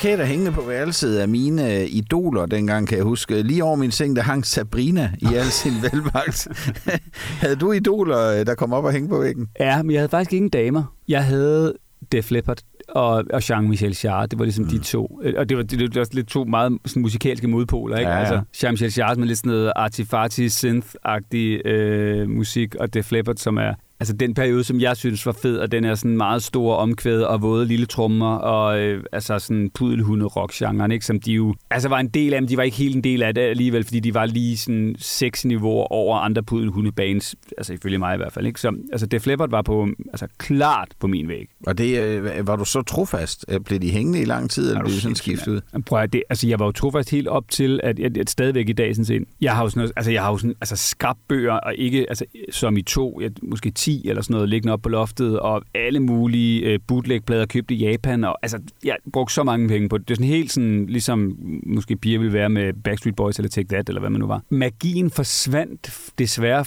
Plakater 0.03 0.25
hængende 0.25 0.51
på 0.51 0.61
værelset 0.61 1.17
af 1.17 1.27
mine 1.27 1.73
øh, 1.75 1.85
idoler 1.89 2.45
dengang, 2.45 2.87
kan 2.87 2.97
jeg 2.97 3.05
huske. 3.05 3.41
Lige 3.41 3.63
over 3.63 3.75
min 3.75 3.91
seng, 3.91 4.15
der 4.15 4.21
hang 4.21 4.45
Sabrina 4.45 5.11
i 5.21 5.25
al 5.35 5.45
sin 5.45 5.71
velmagt. 5.81 6.47
havde 7.41 7.55
du 7.55 7.71
idoler, 7.71 8.39
øh, 8.39 8.45
der 8.45 8.55
kom 8.55 8.73
op 8.73 8.83
og 8.83 8.91
hænge 8.91 9.09
på 9.09 9.19
væggen? 9.19 9.47
Ja, 9.59 9.83
men 9.83 9.91
jeg 9.91 9.99
havde 9.99 10.09
faktisk 10.09 10.33
ingen 10.33 10.49
damer. 10.49 10.95
Jeg 11.07 11.25
havde 11.25 11.73
Def 12.11 12.31
Leppard 12.31 12.57
og, 12.89 13.23
og 13.33 13.41
Jean-Michel 13.43 14.01
Jarre. 14.03 14.27
Det 14.27 14.39
var 14.39 14.45
ligesom 14.45 14.65
mm. 14.65 14.69
de 14.71 14.77
to. 14.77 15.19
Øh, 15.23 15.33
Og 15.37 15.49
det 15.49 15.57
var, 15.57 15.63
det, 15.63 15.79
det 15.79 15.95
var 15.95 16.07
lidt 16.11 16.27
to 16.27 16.43
meget 16.43 16.77
sådan, 16.85 17.01
musikalske 17.01 17.47
modpoler, 17.47 17.97
ikke? 17.97 18.11
Ja, 18.11 18.17
ja. 18.17 18.21
Altså, 18.21 18.41
Jean-Michel 18.57 18.99
Jarre 18.99 19.15
med 19.15 19.27
lidt 19.27 19.37
sådan 19.37 19.51
noget 19.51 19.73
artifati 19.75 20.47
synth-agtig 20.47 21.67
øh, 21.67 22.29
musik, 22.29 22.75
og 22.75 22.93
Def 22.93 23.11
Leppard, 23.11 23.35
som 23.35 23.57
er 23.57 23.73
Altså 23.99 24.13
den 24.13 24.33
periode, 24.33 24.63
som 24.63 24.79
jeg 24.79 24.97
synes 24.97 25.25
var 25.25 25.31
fed, 25.31 25.57
og 25.57 25.71
den 25.71 25.83
er 25.83 25.95
sådan 25.95 26.17
meget 26.17 26.43
store 26.43 26.77
omkvæd 26.77 27.21
og 27.21 27.41
våde 27.41 27.65
lille 27.65 27.85
trommer, 27.85 28.35
og 28.35 28.79
øh, 28.79 29.03
altså 29.11 29.39
sådan 29.39 29.69
pudelhunde 29.73 30.25
rock 30.25 30.53
genren 30.53 30.91
ikke? 30.91 31.05
Som 31.05 31.19
de 31.19 31.31
jo, 31.31 31.55
altså 31.69 31.89
var 31.89 31.99
en 31.99 32.07
del 32.07 32.33
af, 32.33 32.41
men 32.41 32.49
de 32.49 32.57
var 32.57 32.63
ikke 32.63 32.77
helt 32.77 32.95
en 32.95 33.03
del 33.03 33.23
af 33.23 33.35
det 33.35 33.41
alligevel, 33.41 33.83
fordi 33.83 33.99
de 33.99 34.13
var 34.13 34.25
lige 34.25 34.57
sådan 34.57 34.95
seks 34.99 35.45
niveauer 35.45 35.91
over 35.91 36.17
andre 36.17 36.43
pudelhunde 36.43 36.91
bands, 36.91 37.35
altså 37.57 37.73
ifølge 37.73 37.97
mig 37.97 38.13
i 38.13 38.17
hvert 38.17 38.33
fald, 38.33 38.45
ikke? 38.47 38.61
Så 38.61 38.75
altså 38.91 39.07
Def 39.07 39.27
Leppard 39.27 39.49
var 39.49 39.61
på, 39.61 39.87
altså 40.07 40.27
klart 40.37 40.87
på 40.99 41.07
min 41.07 41.27
væg. 41.27 41.47
Og 41.67 41.77
det, 41.77 41.99
øh, 42.03 42.47
var 42.47 42.55
du 42.55 42.65
så 42.65 42.81
trofast? 42.81 43.45
Øh, 43.49 43.59
Blev 43.59 43.79
de 43.79 43.89
hængende 43.91 44.21
i 44.21 44.25
lang 44.25 44.49
tid, 44.49 44.63
eller 44.63 44.75
Er 44.75 44.81
du 44.81 44.85
blev 44.85 44.95
de 44.95 45.01
sådan 45.01 45.15
skiftet 45.15 45.47
ud? 45.47 45.81
Prøv 45.85 45.99
at 45.99 46.13
det, 46.13 46.23
altså 46.29 46.47
jeg 46.47 46.59
var 46.59 46.65
jo 46.65 46.71
trofast 46.71 47.09
helt 47.11 47.27
op 47.27 47.49
til, 47.49 47.79
at, 47.83 47.99
at, 47.99 48.17
at 48.17 48.29
stadigvæk 48.29 48.69
i 48.69 48.73
dag 48.73 48.95
sådan 48.95 49.05
set, 49.05 49.23
jeg 49.41 49.55
har 49.55 49.63
jo 49.63 49.69
sådan 49.69 49.89
altså 49.95 50.11
jeg 50.11 50.23
har 50.23 50.31
jo 50.31 50.37
sådan, 50.37 50.55
altså 50.61 50.75
skabbøger, 50.75 51.53
og 51.53 51.75
ikke, 51.75 52.05
altså 52.09 52.25
som 52.51 52.77
i 52.77 52.81
to, 52.81 53.21
jeg, 53.21 53.31
måske 53.43 53.71
10 54.01 54.09
eller 54.09 54.21
sådan 54.21 54.33
noget, 54.33 54.49
liggende 54.49 54.73
op 54.73 54.81
på 54.81 54.89
loftet, 54.89 55.39
og 55.39 55.61
alle 55.75 55.99
mulige 55.99 56.61
øh, 56.61 56.79
bootleg-plader 56.87 57.45
købt 57.45 57.71
i 57.71 57.75
Japan, 57.75 58.23
og 58.23 58.37
altså, 58.41 58.59
jeg 58.83 58.95
brugte 59.13 59.33
så 59.33 59.43
mange 59.43 59.67
penge 59.67 59.89
på 59.89 59.97
det. 59.97 60.07
Det 60.07 60.13
er 60.13 60.15
sådan 60.15 60.27
helt 60.31 60.51
sådan, 60.51 60.85
ligesom 60.85 61.37
måske 61.65 61.95
piger 61.95 62.19
ville 62.19 62.33
være 62.33 62.49
med 62.49 62.73
Backstreet 62.83 63.15
Boys 63.15 63.39
eller 63.39 63.49
Take 63.49 63.67
That, 63.67 63.89
eller 63.89 63.99
hvad 63.99 64.09
man 64.09 64.19
nu 64.19 64.27
var. 64.27 64.41
Magien 64.49 65.09
forsvandt 65.09 66.11
desværre 66.19 66.65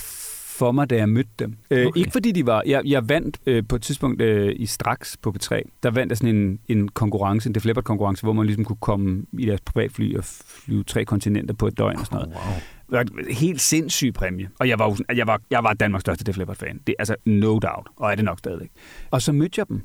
for 0.59 0.73
mig, 0.73 0.90
da 0.90 0.97
jeg 0.97 1.09
mødte 1.09 1.30
dem. 1.38 1.56
Øh, 1.71 1.87
Okay. 1.87 1.99
Ikke 1.99 2.11
fordi 2.11 2.33
de 2.33 2.47
var... 2.47 2.62
Jeg, 2.66 2.83
jeg 2.85 3.09
vandt 3.09 3.38
øh, 3.47 3.62
på 3.68 3.76
et 3.76 3.83
tidspunkt 3.83 4.23
øh, 4.23 4.52
i 4.56 4.66
Straks 4.66 5.16
på 5.23 5.35
P3. 5.37 5.61
Der 5.83 5.90
vandt 5.90 6.11
jeg 6.11 6.16
sådan 6.16 6.37
en, 6.37 6.59
en 6.68 6.88
konkurrence, 6.88 7.49
en 7.49 7.54
Def 7.54 7.64
Leppard-konkurrence, 7.64 8.23
hvor 8.23 8.33
man 8.33 8.47
ligesom 8.47 8.64
kunne 8.64 8.76
komme 8.80 9.23
i 9.38 9.47
deres 9.47 9.61
privatfly 9.61 10.16
og 10.16 10.25
flyve 10.64 10.85
tre 10.85 11.04
kontinenter 11.04 11.54
på 11.54 11.66
et 11.66 11.78
døgn 11.78 11.97
og 11.97 12.06
sådan 12.06 12.16
noget. 12.16 12.35
Wow. 12.35 12.54
Det 12.90 12.99
var 12.99 13.33
helt 13.33 13.61
sindssyg 13.61 14.12
præmie. 14.14 14.49
Og 14.61 14.69
jeg 14.69 14.78
var, 14.78 14.99
jeg 15.14 15.26
var, 15.26 15.40
jeg 15.50 15.64
var 15.64 15.73
Danmarks 15.73 16.00
største 16.00 16.25
Def 16.25 16.37
Leppard-fan. 16.37 16.81
Det 16.87 16.95
altså 16.99 17.14
no 17.25 17.49
doubt, 17.49 17.88
og 17.97 18.11
er 18.11 18.14
det 18.14 18.25
nok 18.25 18.38
stadigvæk. 18.38 18.71
Og 19.11 19.23
så 19.23 19.33
mødte 19.33 19.59
jeg 19.59 19.69
dem, 19.69 19.83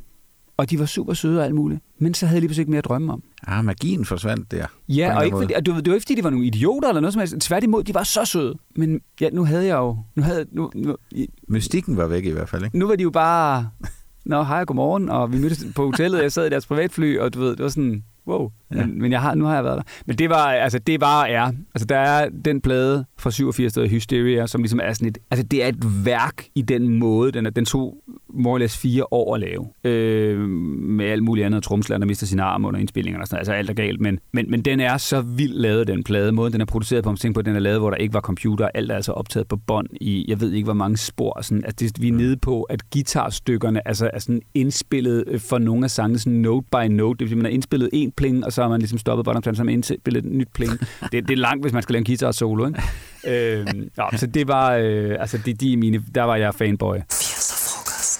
og 0.57 0.69
de 0.69 0.79
var 0.79 0.85
super 0.85 1.13
søde 1.13 1.39
og 1.39 1.45
alt 1.45 1.55
muligt. 1.55 1.81
Men 1.99 2.13
så 2.13 2.25
havde 2.25 2.35
jeg 2.35 2.41
lige 2.41 2.47
pludselig 2.47 2.61
ikke 2.61 2.71
mere 2.71 2.77
at 2.77 2.85
drømme 2.85 3.13
om. 3.13 3.23
Ah, 3.47 3.65
magien 3.65 4.05
forsvandt 4.05 4.51
der. 4.51 4.65
Ja, 4.89 5.17
og 5.17 5.25
ikke 5.25 5.37
fordi, 5.37 5.53
og 5.53 5.65
du, 5.65 5.73
ved, 5.73 5.81
det 5.81 5.91
var 5.91 5.95
ikke 5.95 6.03
fordi, 6.03 6.15
de 6.15 6.23
var 6.23 6.29
nogle 6.29 6.45
idioter 6.45 6.89
eller 6.89 7.01
noget 7.01 7.13
som 7.13 7.19
helst. 7.19 7.35
Tværtimod, 7.39 7.83
de 7.83 7.93
var 7.93 8.03
så 8.03 8.25
søde. 8.25 8.55
Men 8.75 9.01
ja, 9.21 9.29
nu 9.29 9.45
havde 9.45 9.65
jeg 9.65 9.75
jo... 9.75 9.97
Nu, 10.15 10.23
havde, 10.23 10.45
nu, 10.51 10.71
nu, 10.75 10.97
Mystikken 11.47 11.97
var 11.97 12.07
væk 12.07 12.25
i 12.25 12.29
hvert 12.29 12.49
fald, 12.49 12.65
ikke? 12.65 12.79
nu 12.79 12.87
var 12.87 12.95
de 12.95 13.03
jo 13.03 13.09
bare 13.09 13.69
nå, 14.25 14.43
hej, 14.43 14.65
godmorgen, 14.65 15.09
og 15.09 15.33
vi 15.33 15.37
mødtes 15.37 15.65
på 15.75 15.85
hotellet, 15.85 16.21
jeg 16.21 16.31
sad 16.31 16.45
i 16.45 16.49
deres 16.49 16.67
privatfly, 16.67 17.17
og 17.17 17.33
du 17.33 17.39
ved, 17.39 17.49
det 17.49 17.63
var 17.63 17.69
sådan, 17.69 18.03
wow. 18.31 18.51
Ja. 18.71 18.85
Men, 18.85 19.01
men 19.01 19.11
jeg 19.11 19.21
har, 19.21 19.35
nu 19.35 19.45
har 19.45 19.55
jeg 19.55 19.63
været 19.63 19.77
der. 19.77 19.83
Men 20.05 20.17
det 20.17 20.29
var, 20.29 20.45
altså, 20.45 20.79
det 20.79 21.01
var, 21.01 21.23
er, 21.25 21.51
altså, 21.75 21.85
der 21.85 21.97
er 21.97 22.29
den 22.45 22.61
plade 22.61 23.05
fra 23.19 23.31
87, 23.31 23.73
der 23.73 23.87
Hysteria, 23.87 24.47
som 24.47 24.61
ligesom 24.61 24.79
er 24.83 24.93
sådan 24.93 25.07
et, 25.07 25.17
altså, 25.31 25.43
det 25.43 25.63
er 25.63 25.67
et 25.67 26.05
værk 26.05 26.45
i 26.55 26.61
den 26.61 26.89
måde, 26.89 27.31
den, 27.31 27.45
er, 27.45 27.49
den 27.49 27.65
tog 27.65 27.97
more 28.33 28.53
or 28.53 28.57
less 28.57 28.77
fire 28.77 29.13
år 29.13 29.35
at 29.35 29.41
lave. 29.41 29.67
Øh, 29.83 30.39
med 30.39 31.05
alt 31.05 31.23
muligt 31.23 31.45
andet. 31.45 31.63
Tromsland, 31.63 32.01
der 32.01 32.07
mister 32.07 32.25
sin 32.25 32.39
arm 32.39 32.65
under 32.65 32.79
indspillingerne 32.79 33.23
og 33.23 33.27
sådan 33.27 33.35
noget. 33.35 33.39
Altså 33.39 33.53
alt 33.53 33.69
er 33.69 33.83
galt. 33.85 34.01
Men, 34.01 34.19
men, 34.33 34.51
men 34.51 34.61
den 34.61 34.79
er 34.79 34.97
så 34.97 35.21
vildt 35.21 35.55
lavet, 35.55 35.87
den 35.87 36.03
plade. 36.03 36.31
Måden, 36.31 36.53
den 36.53 36.61
er 36.61 36.65
produceret 36.65 37.03
på, 37.03 37.09
om 37.09 37.15
tænker 37.15 37.33
på, 37.33 37.39
at 37.39 37.45
den 37.45 37.55
er 37.55 37.59
lavet, 37.59 37.79
hvor 37.79 37.89
der 37.89 37.97
ikke 37.97 38.13
var 38.13 38.21
computer. 38.21 38.69
Alt 38.73 38.91
er 38.91 38.95
altså 38.95 39.11
optaget 39.11 39.47
på 39.47 39.55
bånd 39.55 39.87
i, 40.01 40.25
jeg 40.27 40.41
ved 40.41 40.51
ikke, 40.51 40.65
hvor 40.65 40.73
mange 40.73 40.97
spor. 40.97 41.41
Sådan, 41.41 41.65
at 41.65 41.79
det, 41.79 42.01
vi 42.01 42.07
er 42.07 42.13
nede 42.13 42.37
på, 42.37 42.63
at 42.63 42.89
guitarstykkerne 42.91 43.87
altså, 43.87 44.09
er 44.13 44.19
sådan 44.19 44.41
indspillet 44.53 45.23
øh, 45.27 45.39
for 45.39 45.57
nogle 45.57 45.83
af 45.83 45.91
sangene, 45.91 46.19
sådan 46.19 46.33
note 46.33 46.67
by 46.71 46.87
note. 46.87 47.17
Det 47.17 47.19
vil 47.19 47.29
sige, 47.29 47.35
man 47.35 47.45
har 47.45 47.51
indspillet 47.51 47.89
en 47.93 48.11
pling, 48.11 48.45
og 48.45 48.53
så 48.53 48.61
har 48.61 48.69
man 48.69 48.79
ligesom 48.79 48.97
stoppet 48.97 49.25
båndoptagelsen, 49.25 49.55
så 49.55 49.61
har 49.61 49.65
man 49.65 49.73
indspillet 49.73 50.25
et 50.25 50.31
nyt 50.31 50.49
pling. 50.53 50.71
Det, 51.11 51.27
det 51.27 51.31
er 51.31 51.37
langt, 51.37 51.63
hvis 51.63 51.73
man 51.73 51.83
skal 51.83 51.93
lave 51.93 51.99
en 51.99 52.05
guitar 52.05 52.31
solo, 52.31 52.67
ikke? 52.67 52.81
øh, 53.61 53.67
ja, 53.97 54.17
så 54.17 54.27
det 54.27 54.47
var, 54.47 54.75
øh, 54.75 55.15
altså 55.19 55.37
de, 55.45 55.53
de 55.53 55.77
mine, 55.77 56.03
der 56.15 56.23
var 56.23 56.35
jeg 56.35 56.55
fanboy. 56.55 56.97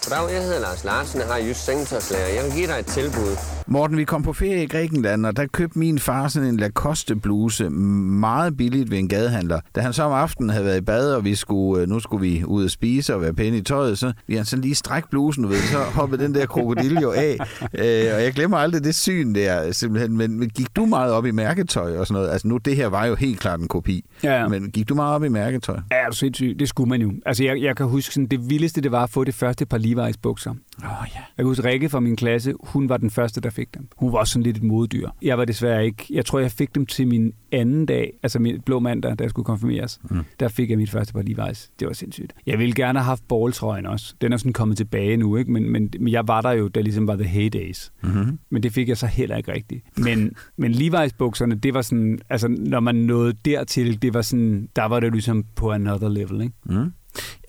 80'er 0.06 0.10
frokost. 0.10 0.10
Goddag, 0.10 0.34
jeg 0.34 0.44
hedder 0.44 0.60
Lars 0.60 0.84
Larsen, 0.84 1.20
jeg 1.20 1.28
har 1.28 1.38
just 1.48 1.66
sengetøjslærer. 1.66 2.28
Jeg 2.36 2.44
vil 2.44 2.54
give 2.54 2.68
dig 2.68 2.80
et 2.80 2.86
tilbud. 2.86 3.38
Morten, 3.68 3.98
vi 3.98 4.04
kom 4.04 4.24
på 4.24 4.34
ferie 4.34 4.64
i 4.64 4.68
Grækenland, 4.68 5.26
og 5.26 5.38
der 5.38 5.46
købte 5.46 5.80
min 5.80 6.00
far 6.00 6.28
sådan 6.28 6.50
en 6.50 6.58
Lacoste 6.58 7.16
bluse 7.16 7.70
meget 7.70 8.58
billigt 8.58 8.92
ved 8.92 8.98
en 8.98 9.08
gadehandler. 9.08 9.60
Da 9.76 9.82
han 9.82 9.94
så 9.94 10.04
om 10.04 10.12
aftenen 10.12 10.50
havde 10.50 10.66
været 10.66 10.78
i 10.78 10.82
bad, 10.82 11.14
og 11.14 11.26
vi 11.26 11.36
skulle, 11.36 11.82
øh, 11.82 11.90
nu 11.90 12.00
skulle 12.00 12.22
vi 12.22 12.44
ud 12.46 12.64
og 12.64 12.70
spise 12.72 13.16
og 13.16 13.22
være 13.22 13.34
pæne 13.34 13.58
i 13.58 13.62
tøjet, 13.62 13.98
så 13.98 14.14
vi 14.28 14.36
han 14.36 14.46
sådan 14.46 14.62
lige 14.62 14.76
stræk 14.76 15.04
blusen, 15.10 15.44
du 15.44 15.50
ved, 15.50 15.58
så 15.58 15.78
hoppede 15.78 16.24
den 16.24 16.36
der 16.36 16.46
krokodille 16.46 17.02
jo 17.02 17.12
af. 17.12 17.38
Øh, 17.76 18.16
og 18.16 18.24
jeg 18.24 18.34
glemmer 18.34 18.58
aldrig 18.58 18.84
det 18.84 18.96
syn 18.96 19.36
der, 19.36 19.72
simpelthen. 19.72 20.18
Men, 20.18 20.40
men 20.40 20.50
gik 20.50 20.76
du 20.76 20.86
meget 20.86 21.14
op 21.14 21.26
i 21.26 21.32
mærketøj 21.32 21.98
og 21.98 22.08
sådan 22.08 22.20
noget? 22.20 22.32
Altså 22.32 22.48
nu, 22.48 22.58
det 22.58 22.76
her 22.76 22.88
var 22.88 23.06
jo 23.06 23.16
helt 23.16 23.40
klart 23.40 23.60
en 23.60 23.68
kopi. 23.68 24.06
Ja, 24.24 24.40
ja. 24.40 24.48
Men 24.48 24.72
gik 24.72 24.90
du 24.90 24.96
meget 24.96 25.16
op 25.16 25.24
i 25.24 25.28
mærketøj? 25.28 25.76
Ja, 25.92 25.96
er 25.96 26.10
du 26.10 26.16
sindssygt. 26.16 26.60
Det 26.60 26.70
skulle 26.70 26.90
man 26.90 27.02
jo. 27.02 27.12
Altså, 27.26 27.44
jeg, 27.44 27.62
jeg 27.62 27.76
kan 27.76 27.86
huske, 27.86 28.14
sådan, 28.14 28.28
det 28.28 28.50
vildeste, 28.50 28.82
det 28.82 28.92
var 28.92 29.04
at 29.04 29.10
få 29.10 29.24
det 29.24 29.34
første 29.34 29.66
par 29.66 29.78
Levi's 29.92 30.18
bukser. 30.22 30.52
Oh, 30.52 30.86
ja. 30.86 31.20
Jeg 31.20 31.24
kan 31.38 31.46
huske, 31.46 31.64
Rikke 31.64 31.90
fra 31.90 32.00
min 32.00 32.16
klasse, 32.16 32.54
hun 32.60 32.90
var 32.90 32.98
den 32.98 33.10
første, 33.10 33.42
der 33.42 33.50
fik 33.50 33.74
dem. 33.74 33.88
Hun 33.98 34.14
var 34.14 34.20
også 34.20 34.34
sådan 34.34 34.44
lidt 34.44 34.58
et 34.58 34.64
modedyr. 34.64 35.10
Jeg 35.22 35.38
var 35.38 35.46
desværre 35.46 35.86
ikke. 35.86 36.06
Jeg 36.10 36.26
tror, 36.26 36.40
jeg 36.40 36.52
fik 36.52 36.76
dem 36.76 36.86
til 36.86 37.08
min 37.08 37.34
anden 37.52 37.86
dag, 37.86 38.14
altså 38.24 38.40
min 38.40 38.62
blå 38.62 38.80
mandag, 38.80 39.20
da 39.20 39.24
jeg 39.24 39.30
skulle 39.30 39.46
konfirmeres. 39.46 40.00
Mm. 40.10 40.24
Der 40.40 40.48
fik 40.48 40.70
jeg 40.70 40.78
mit 40.78 40.90
første 40.90 41.14
par 41.14 41.22
Levi's. 41.22 41.72
Det 41.80 41.88
var 41.88 41.94
sindssygt. 41.94 42.34
Jeg 42.46 42.60
ville 42.60 42.74
gerne 42.74 43.00
have 43.00 43.06
haft 43.06 43.28
balltrøjen 43.28 43.86
også. 43.86 44.16
Den 44.22 44.34
er 44.34 44.38
sådan 44.38 44.54
kommet 44.54 44.78
tilbage 44.78 45.18
nu, 45.18 45.36
ikke? 45.38 45.52
Men, 45.52 45.70
men, 45.72 45.90
men 46.00 46.14
jeg 46.14 46.28
var 46.28 46.42
der 46.42 46.52
jo, 46.52 46.68
da 46.68 46.82
ligesom 46.82 47.08
var 47.08 47.16
the 47.16 47.28
heydays. 47.28 47.92
Mm-hmm. 48.04 48.40
Men 48.50 48.64
det 48.64 48.72
fik 48.72 48.90
jeg 48.90 48.98
så 48.98 49.08
heller 49.08 49.38
ikke 49.38 49.54
rigtigt. 49.54 49.84
Men, 49.98 50.32
men 50.58 50.72
Levi's 50.72 51.10
bukserne, 51.18 51.56
det 51.56 51.74
var 51.74 51.82
sådan, 51.82 52.20
altså 52.30 52.48
når 52.48 52.80
man 52.80 52.96
nåede 52.96 53.34
dertil, 53.46 54.02
det 54.02 54.14
var 54.14 54.22
sådan, 54.22 54.70
der 54.76 54.86
var 54.86 55.00
det 55.00 55.12
ligesom 55.12 55.46
på 55.56 55.72
another 55.72 56.10
level, 56.10 56.42
ikke? 56.42 56.54
Mm. 56.66 56.92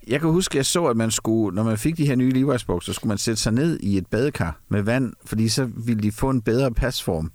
Jeg 0.07 0.21
kan 0.21 0.31
huske, 0.31 0.57
jeg 0.57 0.67
så, 0.67 0.87
at 0.87 0.97
man 0.97 1.11
skulle, 1.11 1.55
når 1.55 1.63
man 1.63 1.79
fik 1.79 1.97
de 1.97 2.07
her 2.07 2.17
nye 2.17 2.33
Levi's 2.33 2.65
bukser, 2.67 2.93
så 2.93 2.97
skulle 2.97 3.09
man 3.09 3.19
sætte 3.19 3.43
sig 3.43 3.53
ned 3.53 3.81
i 3.81 3.99
et 3.99 4.07
badekar 4.07 4.61
med 4.69 4.83
vand, 4.83 5.13
fordi 5.25 5.49
så 5.49 5.69
ville 5.77 6.03
de 6.03 6.13
få 6.13 6.31
en 6.31 6.43
bedre 6.43 6.73
pasform. 6.73 7.33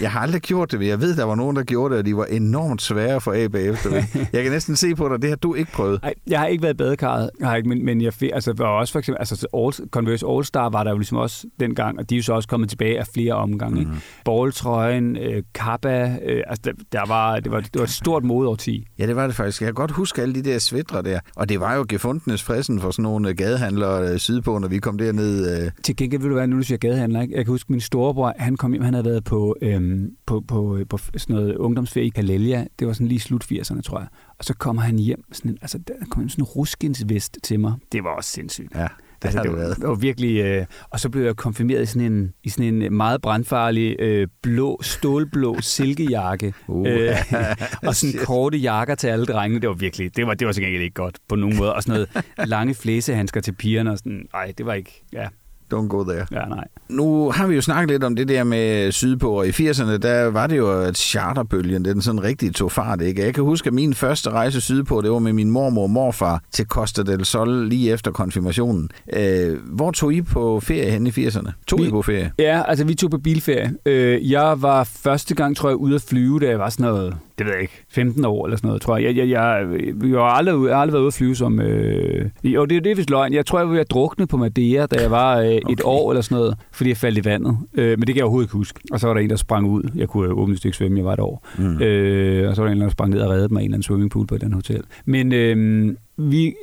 Jeg 0.00 0.10
har 0.10 0.20
aldrig 0.20 0.42
gjort 0.42 0.70
det, 0.70 0.78
men 0.78 0.88
jeg 0.88 1.00
ved, 1.00 1.16
der 1.16 1.24
var 1.24 1.34
nogen, 1.34 1.56
der 1.56 1.62
gjorde 1.62 1.92
det, 1.92 1.98
og 1.98 2.06
de 2.06 2.16
var 2.16 2.24
enormt 2.24 2.82
svære 2.82 3.20
for 3.20 3.32
af 3.32 3.52
bagefter. 3.52 3.90
Jeg 4.32 4.42
kan 4.42 4.52
næsten 4.52 4.76
se 4.76 4.94
på 4.94 5.08
dig, 5.08 5.22
det 5.22 5.30
har 5.30 5.36
du 5.36 5.54
ikke 5.54 5.72
prøvet. 5.72 6.02
Nej, 6.02 6.14
jeg 6.26 6.38
har 6.40 6.46
ikke 6.46 6.62
været 6.62 6.74
i 6.74 6.76
badekarret, 6.76 7.30
ikke, 7.56 7.68
men, 7.68 7.84
men 7.84 8.00
jeg 8.00 8.12
altså, 8.32 8.52
var 8.56 8.66
også 8.66 8.92
for 8.92 8.98
eksempel, 8.98 9.18
altså 9.18 9.46
All, 9.54 9.90
Converse 9.90 10.26
All 10.26 10.44
Star 10.44 10.68
var 10.68 10.84
der 10.84 10.90
jo 10.90 10.96
ligesom 10.96 11.18
også 11.18 11.46
dengang, 11.60 11.98
og 11.98 12.10
de 12.10 12.14
er 12.14 12.16
jo 12.16 12.22
så 12.22 12.32
også 12.32 12.48
kommet 12.48 12.68
tilbage 12.68 12.98
af 12.98 13.06
flere 13.14 13.34
omgange. 13.34 13.74
Mm. 13.74 13.80
Ikke? 13.80 13.92
Balltrøjen, 14.24 15.16
øh, 15.16 15.42
Kappa, 15.54 16.18
øh, 16.26 16.42
altså 16.46 16.62
der, 16.64 16.72
der 16.92 17.06
var, 17.08 17.40
det, 17.40 17.52
var, 17.52 17.60
det 17.60 17.78
var 17.78 17.82
et 17.82 17.90
stort 17.90 18.24
modeårti. 18.24 18.86
Ja, 18.98 19.06
det 19.06 19.16
var 19.16 19.26
det 19.26 19.36
faktisk. 19.36 19.60
Jeg 19.60 19.66
kan 19.66 19.74
godt 19.74 19.90
huske 19.90 20.22
alle 20.22 20.34
de 20.34 20.42
der 20.42 20.58
svætre 20.58 21.02
der. 21.02 21.20
Og 21.36 21.48
det 21.48 21.60
var 21.60 21.74
jo 21.74 21.86
gefundenes 21.88 22.42
fristen 22.42 22.80
for 22.80 22.90
sådan 22.90 23.02
nogle 23.02 23.28
øh, 23.28 23.34
gadehandlere 23.36 24.12
øh, 24.12 24.18
sydpå, 24.18 24.58
når 24.58 24.68
vi 24.68 24.78
kom 24.78 24.98
derned. 24.98 25.62
Øh. 25.64 25.70
Til 25.82 25.96
gengæld 25.96 26.22
vil 26.22 26.30
du 26.30 26.34
være, 26.34 26.46
nu 26.46 26.56
du 26.56 26.62
siger 26.62 26.78
gadehandler, 26.78 27.22
ikke? 27.22 27.36
jeg 27.36 27.44
kan 27.44 27.52
huske 27.52 27.72
min 27.72 27.80
storebror, 27.80 28.34
han 28.38 28.56
kom 28.56 28.72
hjem, 28.72 28.82
han 28.82 28.94
havde 28.94 29.04
været 29.04 29.24
på, 29.24 29.56
øhm, 29.90 30.16
på, 30.26 30.44
på, 30.48 30.78
på 30.88 30.98
sådan 31.16 31.36
noget 31.36 31.56
ungdomsferie 31.56 32.06
i 32.06 32.10
Kalelia, 32.10 32.66
det 32.78 32.86
var 32.86 32.92
sådan 32.92 33.06
lige 33.06 33.20
slut 33.20 33.44
80'erne, 33.44 33.80
tror 33.80 33.98
jeg. 33.98 34.08
Og 34.38 34.44
så 34.44 34.54
kommer 34.54 34.82
han 34.82 34.98
hjem, 34.98 35.24
sådan 35.32 35.58
altså 35.62 35.78
der 35.78 35.94
kom 36.10 36.28
sådan 36.28 36.42
en 36.42 36.46
ruskinsvest 36.46 37.38
til 37.42 37.60
mig. 37.60 37.74
Det 37.92 38.04
var 38.04 38.10
også 38.10 38.30
sindssygt. 38.30 38.74
Ja, 38.74 38.88
det 39.22 39.28
altså, 39.28 39.42
det, 39.42 39.52
var, 39.52 39.74
det 39.74 39.88
var 39.88 39.94
virkelig... 39.94 40.40
Øh, 40.40 40.66
og 40.90 41.00
så 41.00 41.08
blev 41.08 41.24
jeg 41.24 41.36
konfirmeret 41.36 41.82
i 41.82 41.86
sådan 41.86 42.12
en, 42.12 42.32
i 42.44 42.48
sådan 42.48 42.82
en 42.82 42.94
meget 42.94 43.22
brandfarlig 43.22 43.96
øh, 43.98 44.28
blå, 44.42 44.80
stålblå 44.82 45.60
silkejakke. 45.74 46.54
Uh. 46.68 46.88
øh, 46.88 47.16
og 47.88 47.94
sådan 47.94 48.24
korte 48.24 48.58
jakker 48.58 48.94
til 48.94 49.08
alle 49.08 49.26
drengene. 49.26 49.60
Det 49.60 49.68
var 49.68 49.74
virkelig... 49.74 50.16
Det 50.16 50.26
var, 50.26 50.34
det 50.34 50.46
var 50.46 50.52
så 50.52 50.60
ikke 50.60 50.90
godt 50.90 51.18
på 51.28 51.36
nogen 51.36 51.56
måde. 51.56 51.74
Og 51.74 51.82
sådan 51.82 52.06
noget 52.14 52.24
lange 52.48 52.74
flæsehandsker 52.74 53.40
til 53.40 53.52
pigerne. 53.52 53.90
Og 53.90 53.98
sådan, 53.98 54.28
ej, 54.34 54.52
det 54.58 54.66
var 54.66 54.74
ikke... 54.74 55.02
Ja, 55.12 55.28
Don't 55.74 55.88
go 55.88 56.04
there. 56.04 56.26
ja 56.32 56.44
nej. 56.48 56.64
Nu 56.88 57.30
har 57.30 57.46
vi 57.46 57.54
jo 57.54 57.60
snakket 57.60 57.90
lidt 57.90 58.04
om 58.04 58.16
det 58.16 58.28
der 58.28 58.44
med 58.44 58.92
sydpå, 58.92 59.30
og 59.38 59.46
i 59.46 59.50
80'erne, 59.50 59.96
der 59.96 60.24
var 60.30 60.46
det 60.46 60.56
jo, 60.56 60.80
at 60.82 60.96
charterbølgen, 60.98 61.84
den 61.84 62.02
sådan 62.02 62.22
rigtig 62.22 62.54
tog 62.54 62.72
fart, 62.72 63.00
ikke? 63.02 63.22
Jeg 63.24 63.34
kan 63.34 63.44
huske, 63.44 63.66
at 63.66 63.72
min 63.74 63.94
første 63.94 64.30
rejse 64.30 64.60
sydpå, 64.60 65.00
det 65.00 65.10
var 65.10 65.18
med 65.18 65.32
min 65.32 65.50
mormor 65.50 65.82
og 65.82 65.90
morfar 65.90 66.42
til 66.52 66.66
Costa 66.66 67.02
del 67.02 67.24
Sol 67.24 67.68
lige 67.68 67.92
efter 67.92 68.10
konfirmationen. 68.10 68.90
Øh, 69.16 69.58
hvor 69.64 69.90
tog 69.90 70.12
I 70.12 70.22
på 70.22 70.60
ferie 70.60 70.90
hen 70.90 71.06
i 71.06 71.10
80'erne? 71.10 71.50
Tog 71.66 71.80
I 71.80 71.84
Vi- 71.84 71.90
på 71.90 72.02
ferie? 72.02 72.32
Ja, 72.38 72.62
altså 72.68 72.84
vi 72.84 72.94
tog 72.94 73.10
på 73.10 73.18
bilferie. 73.18 73.74
Øh, 73.86 74.30
jeg 74.30 74.62
var 74.62 74.84
første 74.84 75.34
gang, 75.34 75.56
tror 75.56 75.68
jeg, 75.68 75.76
ude 75.76 75.94
at 75.94 76.02
flyve, 76.02 76.40
da 76.40 76.48
jeg 76.48 76.58
var 76.58 76.68
sådan 76.70 76.86
noget, 76.86 77.14
det 77.40 77.46
ved 77.46 77.54
jeg 77.54 77.62
ikke, 77.62 77.84
15 77.88 78.24
år 78.24 78.46
eller 78.46 78.56
sådan 78.56 78.68
noget, 78.68 78.82
tror 78.82 78.96
jeg. 78.96 79.04
Jeg, 79.06 79.16
jeg, 79.16 79.28
jeg, 79.28 79.66
jeg, 80.10 80.18
har, 80.20 80.24
aldrig, 80.26 80.66
jeg 80.66 80.74
har 80.76 80.80
aldrig 80.80 80.92
været 80.92 81.00
ude 81.02 81.06
at 81.06 81.14
flyve 81.14 81.36
som... 81.36 81.60
Øh, 81.60 82.30
jo, 82.44 82.64
det, 82.64 82.84
det 82.84 82.92
er 82.92 82.96
vist 82.96 83.10
løgn. 83.10 83.32
Jeg 83.32 83.46
tror, 83.46 83.58
jeg 83.58 83.66
var 83.68 83.72
ved 83.72 83.80
at 83.80 83.90
drukne 83.90 84.26
på 84.26 84.36
Madeira, 84.36 84.86
da 84.86 85.00
jeg 85.02 85.10
var 85.10 85.36
øh, 85.38 85.46
et 85.54 85.62
Okay. 85.64 85.74
år 85.84 86.10
eller 86.12 86.22
sådan 86.22 86.38
noget, 86.38 86.56
fordi 86.72 86.90
jeg 86.90 86.96
faldt 86.96 87.18
i 87.18 87.24
vandet. 87.24 87.58
Øh, 87.74 87.88
men 87.90 88.00
det 88.00 88.06
kan 88.06 88.16
jeg 88.16 88.24
overhovedet 88.24 88.46
ikke 88.46 88.52
huske. 88.56 88.80
Og 88.92 89.00
så 89.00 89.06
var 89.06 89.14
der 89.14 89.20
en, 89.20 89.30
der 89.30 89.36
sprang 89.36 89.66
ud. 89.66 89.82
Jeg 89.96 90.08
kunne 90.08 90.26
øh, 90.28 90.38
åbent 90.38 90.58
stykke 90.58 90.76
svømme, 90.76 90.98
jeg 90.98 91.04
var 91.04 91.12
et 91.12 91.20
år. 91.20 91.46
Mm. 91.58 91.82
Øh, 91.82 92.48
og 92.48 92.56
så 92.56 92.62
var 92.62 92.68
der 92.68 92.74
en, 92.76 92.80
der 92.82 92.88
sprang 92.88 93.10
ned 93.10 93.20
og 93.20 93.30
reddede 93.30 93.52
mig 93.54 93.60
i 93.60 93.64
en 93.64 93.68
eller 93.70 93.74
anden 93.76 93.82
swimmingpool 93.82 94.26
på 94.26 94.34
et 94.34 94.42
eller 94.42 94.56
andet 94.56 94.68
hotel. 94.68 94.84
Men 95.04 95.32
øh, 95.32 95.94
vi 96.16 96.54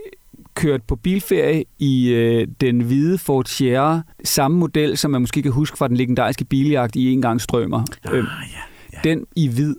kørte 0.56 0.84
på 0.88 0.96
bilferie 0.96 1.64
i 1.80 2.10
øh, 2.14 2.48
den 2.62 2.82
hvide 2.82 3.18
Ford 3.18 3.46
Sierra. 3.46 4.02
Samme 4.24 4.58
model, 4.58 4.98
som 4.98 5.12
man 5.12 5.22
måske 5.22 5.42
kan 5.42 5.52
huske 5.52 5.78
fra 5.78 5.88
den 5.88 5.98
legendariske 5.98 6.46
biljagt 6.46 6.96
i 6.96 7.12
En 7.14 7.22
gang 7.22 7.42
strømmer. 7.42 7.84
Ah, 8.04 8.18
Øh, 8.18 8.24
Den 9.04 9.26
i 9.36 9.48
hvid 9.48 9.76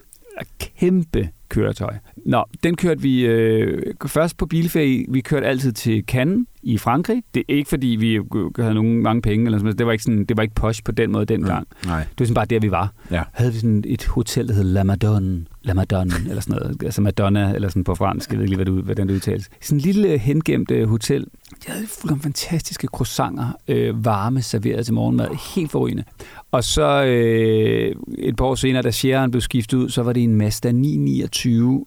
kæmpe 0.59 1.31
køretøj. 1.48 1.94
Nå, 2.26 2.44
den 2.62 2.76
kørte 2.76 3.02
vi 3.02 3.26
øh, 3.26 3.94
først 4.06 4.37
på 4.37 4.46
bilferie. 4.46 5.04
Vi 5.08 5.20
kørte 5.20 5.46
altid 5.46 5.72
til 5.72 6.04
Cannes 6.06 6.46
i 6.62 6.78
Frankrig. 6.78 7.22
Det 7.34 7.40
er 7.48 7.54
ikke, 7.54 7.68
fordi 7.68 7.87
vi 7.87 8.20
havde 8.58 8.74
nogen 8.74 9.02
mange 9.02 9.22
penge. 9.22 9.46
Eller 9.46 9.58
sådan, 9.58 9.76
det, 9.76 9.87
var 9.87 9.92
ikke 9.92 10.04
sådan, 10.04 10.24
det 10.24 10.37
var 10.37 10.42
ikke 10.42 10.54
posh 10.54 10.82
på 10.84 10.92
den 10.92 11.12
måde 11.12 11.26
dengang. 11.26 11.66
Mm. 11.82 11.88
Nej. 11.88 12.00
Det 12.00 12.20
var 12.20 12.24
sådan 12.26 12.34
bare 12.34 12.46
der, 12.46 12.61
vi 12.61 12.70
var. 12.70 12.92
Ja. 13.11 13.22
Havde 13.32 13.52
vi 13.52 13.58
sådan 13.58 13.84
et 13.87 14.04
hotel, 14.04 14.48
der 14.48 14.54
hed 14.54 14.64
La 14.64 14.82
Madone. 14.82 15.44
La 15.62 15.74
Madone, 15.74 16.12
eller 16.28 16.40
sådan 16.40 16.61
noget. 16.61 16.82
Altså 16.82 17.02
Madonna, 17.02 17.54
eller 17.54 17.68
sådan 17.68 17.84
på 17.84 17.94
fransk. 17.94 18.30
Jeg 18.30 18.38
ved 18.38 18.44
ikke 18.44 18.56
lige, 18.56 18.64
hvad 18.64 18.74
det, 18.76 18.84
hvordan 18.84 19.08
det 19.08 19.14
udtales. 19.14 19.48
Sådan 19.61 19.78
en 19.78 19.80
lille 19.80 20.18
hengemt 20.18 20.70
øh, 20.70 20.88
hotel. 20.88 21.26
De 21.66 21.72
havde 21.72 21.87
fuldkommen 21.87 22.22
fantastiske 22.22 22.87
croissanter, 22.87 23.56
øh, 23.68 24.04
varme 24.04 24.42
serveret 24.42 24.84
til 24.84 24.94
morgenmad. 24.94 25.54
Helt 25.54 25.70
forrygende. 25.70 26.04
Og 26.50 26.64
så 26.64 27.04
øh, 27.04 27.94
et 28.18 28.37
par 28.37 28.44
år 28.44 28.54
senere, 28.54 28.82
da 28.82 28.90
Sierraen 28.90 29.30
blev 29.30 29.40
skiftet 29.40 29.78
ud, 29.78 29.88
så 29.88 30.02
var 30.02 30.12
det 30.12 30.22
en 30.22 30.34
Mazda 30.34 30.72
929 30.72 31.38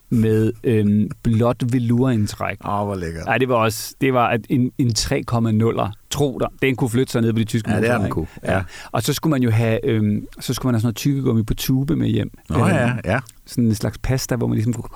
med 0.10 0.54
øh, 0.64 1.10
blåt 1.24 1.74
velourindtræk. 1.74 2.58
Åh, 2.66 2.80
oh, 2.80 2.86
hvor 2.86 2.96
lækkert. 2.96 3.26
Nej, 3.26 3.38
det 3.38 3.50
var 3.50 3.56
også 3.56 3.96
det 4.02 4.14
var 4.14 4.28
at 4.28 4.42
en, 4.50 4.72
en 4.78 4.90
3,0'er. 4.98 5.92
Tro 6.10 6.38
dig. 6.40 6.48
Den 6.62 6.76
kunne 6.76 6.90
flytte 6.90 7.12
sig 7.12 7.22
ned 7.22 7.34
på 7.34 7.40
de 7.40 7.44
tyske 7.44 7.72
Ja, 7.72 7.82
det 7.82 7.90
er 7.90 7.98
motorveje, 7.98 8.04
den 8.04 8.12
kunne. 8.12 8.28
Ja. 8.44 8.62
Og 8.92 9.04
så 9.04 9.14
skulle 9.14 9.32
man 9.32 9.44
jo 9.44 9.52
have, 9.52 9.86
øhm, 9.86 10.28
så 10.40 10.54
skulle 10.54 10.68
man 10.68 10.76
have 10.76 10.82
sådan 10.82 10.88
noget 10.88 10.96
tykkegummi 10.96 11.44
på 11.44 11.54
tube 11.54 11.96
med 11.96 12.08
hjem. 12.08 12.32
Nå 12.50 12.68
ja, 12.68 12.94
ja. 13.06 13.20
Sådan 13.46 13.64
en 13.64 13.76
slags 13.76 13.98
pasta, 13.98 14.36
hvor 14.36 14.48
man 14.48 14.56
ligesom 14.56 14.74
kunne 14.74 14.90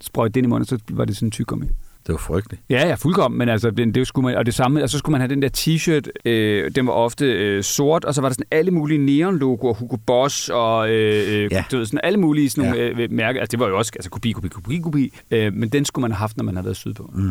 sprøjte 0.00 0.32
det 0.32 0.36
ind 0.36 0.46
i 0.46 0.48
munden, 0.48 0.62
og 0.62 0.66
så 0.66 0.78
var 0.90 1.04
det 1.04 1.16
sådan 1.16 1.26
en 1.26 1.30
tyggegummi. 1.30 1.66
Det 2.06 2.12
var 2.12 2.18
frygteligt. 2.18 2.62
Ja, 2.70 2.88
ja, 2.88 2.94
fuldkommen, 2.94 3.38
men 3.38 3.48
altså, 3.48 3.70
det, 3.70 3.94
det 3.94 4.06
skulle 4.06 4.24
man, 4.26 4.36
og 4.36 4.46
det 4.46 4.54
samme, 4.54 4.82
og 4.82 4.90
så 4.90 4.98
skulle 4.98 5.12
man 5.12 5.20
have 5.20 5.28
den 5.34 5.42
der 5.42 5.48
t-shirt, 5.56 6.10
øh, 6.30 6.70
den 6.76 6.86
var 6.86 6.92
ofte 6.92 7.26
øh, 7.32 7.62
sort, 7.62 8.04
og 8.04 8.14
så 8.14 8.20
var 8.20 8.28
der 8.28 8.34
sådan 8.34 8.46
alle 8.50 8.70
mulige 8.70 8.98
neonlogoer, 8.98 9.74
Hugo 9.74 9.96
Boss 10.06 10.48
og 10.48 10.90
øh, 10.90 11.34
øh, 11.44 11.52
Ja. 11.52 11.64
du 11.72 11.76
ved, 11.76 11.86
sådan 11.86 12.00
alle 12.02 12.18
mulige 12.20 12.50
sådan 12.50 12.70
nogle, 12.70 12.84
Ja. 12.84 12.90
øh, 13.02 13.10
mærker, 13.12 13.40
altså 13.40 13.50
det 13.50 13.60
var 13.60 13.68
jo 13.68 13.78
også 13.78 13.92
altså, 13.96 14.10
kopi, 14.10 14.32
kopi, 14.32 14.48
kopi, 14.48 14.78
kopi, 14.78 15.12
øh, 15.30 15.52
men 15.54 15.68
den 15.68 15.84
skulle 15.84 16.02
man 16.02 16.10
have 16.12 16.18
haft, 16.18 16.36
når 16.36 16.44
man 16.44 16.56
havde 16.56 16.64
været 16.64 16.76
sydpå. 16.76 17.10
Mm. 17.14 17.30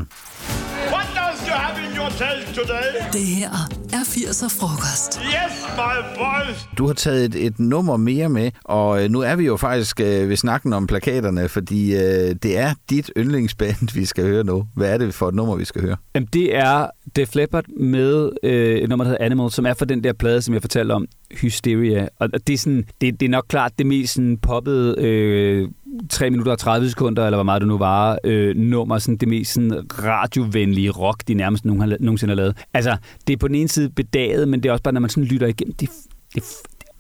Telt 2.22 2.56
today? 2.56 3.10
Det 3.14 3.22
her 3.22 3.50
er 3.94 4.04
80'er 4.04 4.60
frokost. 4.60 5.22
Yes, 5.24 5.66
my 5.76 6.18
boys. 6.18 6.70
Du 6.78 6.88
har 6.88 6.94
taget 6.94 7.26
et, 7.26 7.46
et 7.46 7.60
nummer 7.60 7.98
mere 7.98 8.30
med, 8.30 8.52
og 8.64 9.04
øh, 9.04 9.10
nu 9.10 9.20
er 9.20 9.36
vi 9.36 9.46
jo 9.46 9.58
faktisk 9.58 10.00
øh, 10.00 10.30
ved 10.30 10.36
snakken 10.38 10.74
om 10.74 10.88
plakaterne, 10.88 11.50
fordi 11.50 11.96
øh, 11.96 12.36
det 12.44 12.58
er 12.58 12.74
dit 12.90 13.12
yndlingsband, 13.18 13.94
vi 14.00 14.06
skal 14.06 14.24
høre 14.24 14.44
nu. 14.44 14.68
Hvad 14.76 14.94
er 14.94 14.98
det 14.98 15.14
for 15.14 15.28
et 15.28 15.36
nummer, 15.36 15.56
vi 15.56 15.66
skal 15.66 15.82
høre? 15.82 15.98
Jamen, 16.16 16.30
det 16.34 16.56
er 16.56 16.88
Def 17.16 17.36
Leppard 17.36 17.66
med 17.68 18.30
øh, 18.44 18.76
et 18.78 18.90
nummer, 18.90 19.04
der 19.04 19.10
hedder 19.10 19.26
Animal, 19.26 19.52
som 19.52 19.66
er 19.66 19.74
fra 19.74 19.86
den 19.86 20.04
der 20.04 20.14
plade, 20.14 20.42
som 20.42 20.54
jeg 20.54 20.62
fortalte 20.62 20.92
om, 20.92 21.08
Hysteria. 21.32 22.08
Og 22.20 22.48
det 22.48 22.54
er, 22.54 22.58
sådan, 22.58 22.86
det, 23.02 23.20
det 23.20 23.26
er 23.26 23.30
nok 23.30 23.46
klart 23.48 23.72
det 23.80 23.86
mest 23.86 24.14
sådan, 24.14 24.38
poppede 24.38 24.96
øh, 24.98 25.70
3 26.10 26.30
minutter 26.30 26.52
og 26.52 26.60
30 26.60 26.90
sekunder, 26.90 27.26
eller 27.26 27.38
hvor 27.38 27.44
meget 27.44 27.62
det 27.62 27.68
nu 27.68 27.78
var, 27.78 28.18
øh, 28.24 28.56
nummer, 28.56 28.98
sådan 28.98 29.18
det 29.18 29.28
mest 29.28 29.54
sådan, 29.54 29.82
radiovenlige 30.04 30.90
rock, 30.90 31.28
de 31.28 31.34
nærmest 31.34 31.66
nogen 31.66 31.82
har, 31.82 31.98
nogensinde 32.00 32.32
har 32.32 32.36
lavet. 32.36 32.58
Altså, 32.74 32.98
det 33.28 33.34
er 33.34 33.38
på 33.38 33.48
den 33.48 33.56
ene 33.56 33.70
side 33.70 33.90
bedaget, 33.90 34.48
men 34.48 34.64
det 34.64 34.70
er 34.70 34.74
også 34.74 34.84
bare, 34.84 34.94
når 34.94 35.02
man 35.02 35.10
sådan 35.10 35.24
lytter 35.24 35.48
igennem, 35.48 35.74
det, 35.74 35.90
det, 36.36 36.44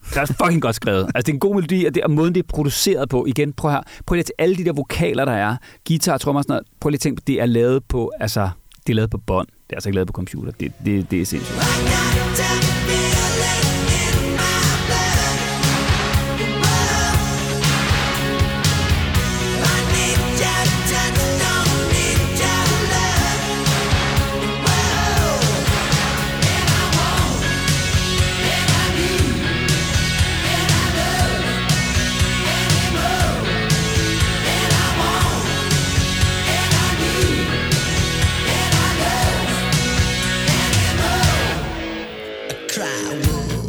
det 0.09 0.17
er 0.17 0.25
fucking 0.25 0.61
godt 0.61 0.75
skrevet. 0.75 1.03
Altså, 1.15 1.21
det 1.25 1.29
er 1.29 1.33
en 1.33 1.39
god 1.39 1.55
melodi, 1.55 1.85
og, 1.85 1.95
det, 1.95 2.03
og 2.03 2.11
måden, 2.11 2.35
det 2.35 2.43
er 2.43 2.47
produceret 2.47 3.09
på. 3.09 3.25
Igen, 3.25 3.53
prøv 3.53 3.71
her. 3.71 3.81
Prøv 4.05 4.15
lige 4.15 4.23
til 4.23 4.33
alle 4.37 4.55
de 4.55 4.65
der 4.65 4.73
vokaler, 4.73 5.25
der 5.25 5.31
er. 5.31 5.55
Guitar, 5.87 6.17
trommer 6.17 6.39
og 6.39 6.43
sådan 6.43 6.53
noget. 6.53 6.67
Prøv 6.79 6.89
lige 6.89 6.97
at 6.97 7.01
tænke 7.01 7.21
på, 7.21 7.23
det 7.27 7.41
er 7.41 7.45
lavet 7.45 7.83
på, 7.83 8.11
altså, 8.19 8.49
det 8.87 8.93
er 8.93 8.95
lavet 8.95 9.09
på 9.09 9.17
bånd. 9.17 9.47
Det 9.71 9.75
er 9.75 9.77
altså 9.77 9.89
ikke 9.89 9.95
lavet 9.95 10.07
på 10.07 10.13
computer. 10.13 10.51
Det, 10.51 10.71
det, 10.85 11.11
det 11.11 11.21
er 11.21 11.25
sindssygt. 11.25 11.57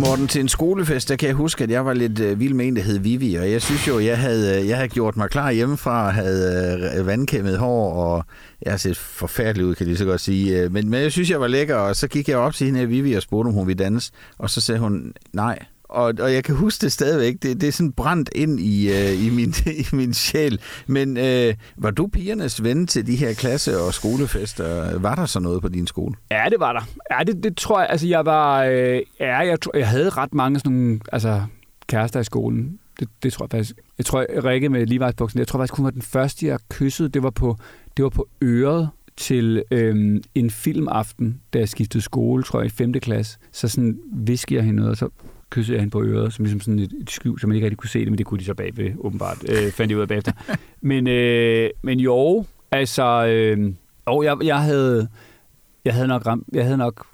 Morten, 0.07 0.29
til 0.29 0.41
en 0.41 0.49
skolefest, 0.49 1.09
der 1.09 1.17
kan 1.17 1.27
jeg 1.27 1.37
huske, 1.37 1.65
at 1.65 1.71
jeg 1.71 1.87
var 1.87 1.93
lidt 1.93 2.21
øh, 2.21 2.41
vild 2.41 2.55
med 2.55 2.67
en, 2.67 2.77
der 2.77 2.83
hed 2.83 2.99
Vivi, 2.99 3.35
og 3.35 3.51
jeg 3.51 3.63
synes 3.63 3.89
jo, 3.89 3.99
jeg 3.99 4.19
havde, 4.19 4.61
øh, 4.61 4.69
jeg 4.69 4.77
havde 4.77 4.89
gjort 4.89 5.17
mig 5.17 5.31
klar 5.31 5.51
hjemmefra, 5.51 6.11
havde 6.11 6.93
øh, 6.99 7.07
vandkæmmet 7.07 7.59
hår, 7.59 7.93
og 7.93 8.25
jeg 8.63 8.73
har 8.73 8.79
set 8.79 8.97
forfærdelig 8.97 9.67
ud, 9.67 9.75
kan 9.75 9.85
jeg 9.85 9.89
lige 9.89 9.99
så 9.99 10.05
godt 10.05 10.21
sige. 10.21 10.59
Øh, 10.59 10.73
men, 10.73 10.91
men 10.91 11.03
jeg 11.03 11.13
synes, 11.13 11.31
jeg 11.31 11.41
var 11.41 11.47
lækker, 11.47 11.77
og 11.77 11.97
så 11.97 12.09
gik 12.09 12.29
jeg 12.29 12.37
op 12.37 12.55
til 12.55 12.65
hende 12.65 12.81
her 12.81 12.87
Vivi 12.87 13.13
og 13.15 13.23
spurgte, 13.23 13.49
om 13.49 13.55
hun 13.55 13.67
ville 13.67 13.85
danse, 13.85 14.13
og 14.39 14.51
så 14.51 14.61
sagde 14.61 14.81
hun 14.81 15.13
nej. 15.33 15.59
Og, 15.93 16.15
og 16.21 16.35
jeg 16.35 16.45
kan 16.45 16.55
huske 16.55 16.83
det 16.83 16.93
stadigvæk. 16.93 17.35
Det, 17.43 17.61
det 17.61 17.69
er 17.69 17.73
sådan 17.73 17.93
brændt 17.93 18.31
ind 18.35 18.61
i, 18.61 18.91
øh, 18.91 19.27
i, 19.27 19.31
min, 19.31 19.55
i 19.83 19.87
min 19.93 20.15
sjæl. 20.15 20.61
Men 20.87 21.17
øh, 21.17 21.55
var 21.77 21.91
du 21.91 22.07
pigernes 22.07 22.63
ven 22.63 22.87
til 22.87 23.07
de 23.07 23.17
her 23.17 23.35
klasse- 23.35 23.81
og 23.81 23.95
skolefester? 23.95 24.99
Var 24.99 25.15
der 25.15 25.27
så 25.27 25.41
noget 25.41 25.63
på 25.63 25.69
din 25.69 25.87
skole? 25.87 26.15
Ja, 26.31 26.45
det 26.51 26.61
var 26.61 26.73
der. 26.73 26.81
Ja, 27.11 27.25
det, 27.25 27.45
det 27.45 27.57
tror 27.57 27.81
jeg. 27.81 27.89
Altså, 27.91 28.07
jeg 28.07 28.27
var... 28.27 28.63
Øh, 28.63 29.01
ja, 29.21 29.39
jeg, 29.39 29.61
tror, 29.61 29.77
jeg 29.77 29.89
havde 29.89 30.09
ret 30.11 30.35
mange 30.35 30.59
sådan 30.59 30.73
nogle, 30.73 31.01
altså, 31.13 31.43
kærester 31.87 32.21
i 32.21 32.25
skolen. 32.25 32.79
Det, 33.01 33.09
det 33.23 33.33
tror 33.33 33.45
jeg 33.45 33.51
faktisk. 33.51 33.77
Jeg 33.99 34.07
tror, 34.07 34.27
jeg, 34.35 34.45
Rikke 34.45 34.69
med 34.69 34.91
Levi's 34.91 35.13
buksen, 35.17 35.39
jeg 35.39 35.49
tror 35.49 35.59
faktisk, 35.59 35.77
hun 35.77 35.85
var 35.85 35.91
den 35.91 36.03
første, 36.03 36.47
jeg 36.47 36.59
kyssede. 36.71 37.09
Det 37.09 37.23
var 37.23 37.31
på, 37.31 37.57
det 37.97 38.03
var 38.03 38.09
på 38.09 38.29
øret 38.43 38.89
til 39.17 39.63
øhm, 39.71 40.23
en 40.35 40.51
filmaften, 40.51 41.41
da 41.53 41.59
jeg 41.59 41.69
skiftede 41.69 42.03
skole, 42.03 42.43
tror 42.43 42.61
jeg, 42.61 42.67
i 42.67 42.71
5. 42.71 42.93
klasse. 42.93 43.39
Så 43.53 43.69
sådan 43.69 43.99
viskede 44.13 44.57
jeg 44.57 44.65
hende 44.65 44.77
noget, 44.77 44.91
og 44.91 44.97
så 44.97 45.09
kyssede 45.53 45.75
jeg 45.77 45.81
hende 45.83 45.91
på 45.91 46.03
øret, 46.03 46.33
som 46.33 46.45
ligesom 46.45 46.61
sådan 46.61 46.79
et, 46.79 46.93
et 47.03 47.11
skjul, 47.11 47.41
så 47.41 47.47
man 47.47 47.55
ikke 47.55 47.65
rigtig 47.65 47.79
kunne 47.79 47.89
se 47.91 47.99
det, 48.01 48.09
men 48.09 48.19
det 48.19 48.27
kunne 48.27 48.39
de 48.41 48.45
så 48.45 48.55
bagved, 48.55 48.91
åbenbart, 48.99 49.45
øh, 49.49 49.73
fandt 49.77 49.91
jeg 49.91 49.97
ud 49.97 50.03
af 50.03 50.09
bagefter. 50.09 50.33
Men, 50.81 51.07
øh, 51.07 51.71
men 51.83 52.01
jo, 52.01 52.45
altså, 52.71 53.27
øh, 53.27 53.73
og 54.05 54.25
jeg, 54.25 54.37
jeg 54.45 54.61
havde, 54.63 55.09
jeg 55.85 55.95
havde 55.95 56.09
nok 56.09 56.27
ramt, 56.27 56.47
jeg 56.53 56.65
havde 56.65 56.77
nok 56.79 57.07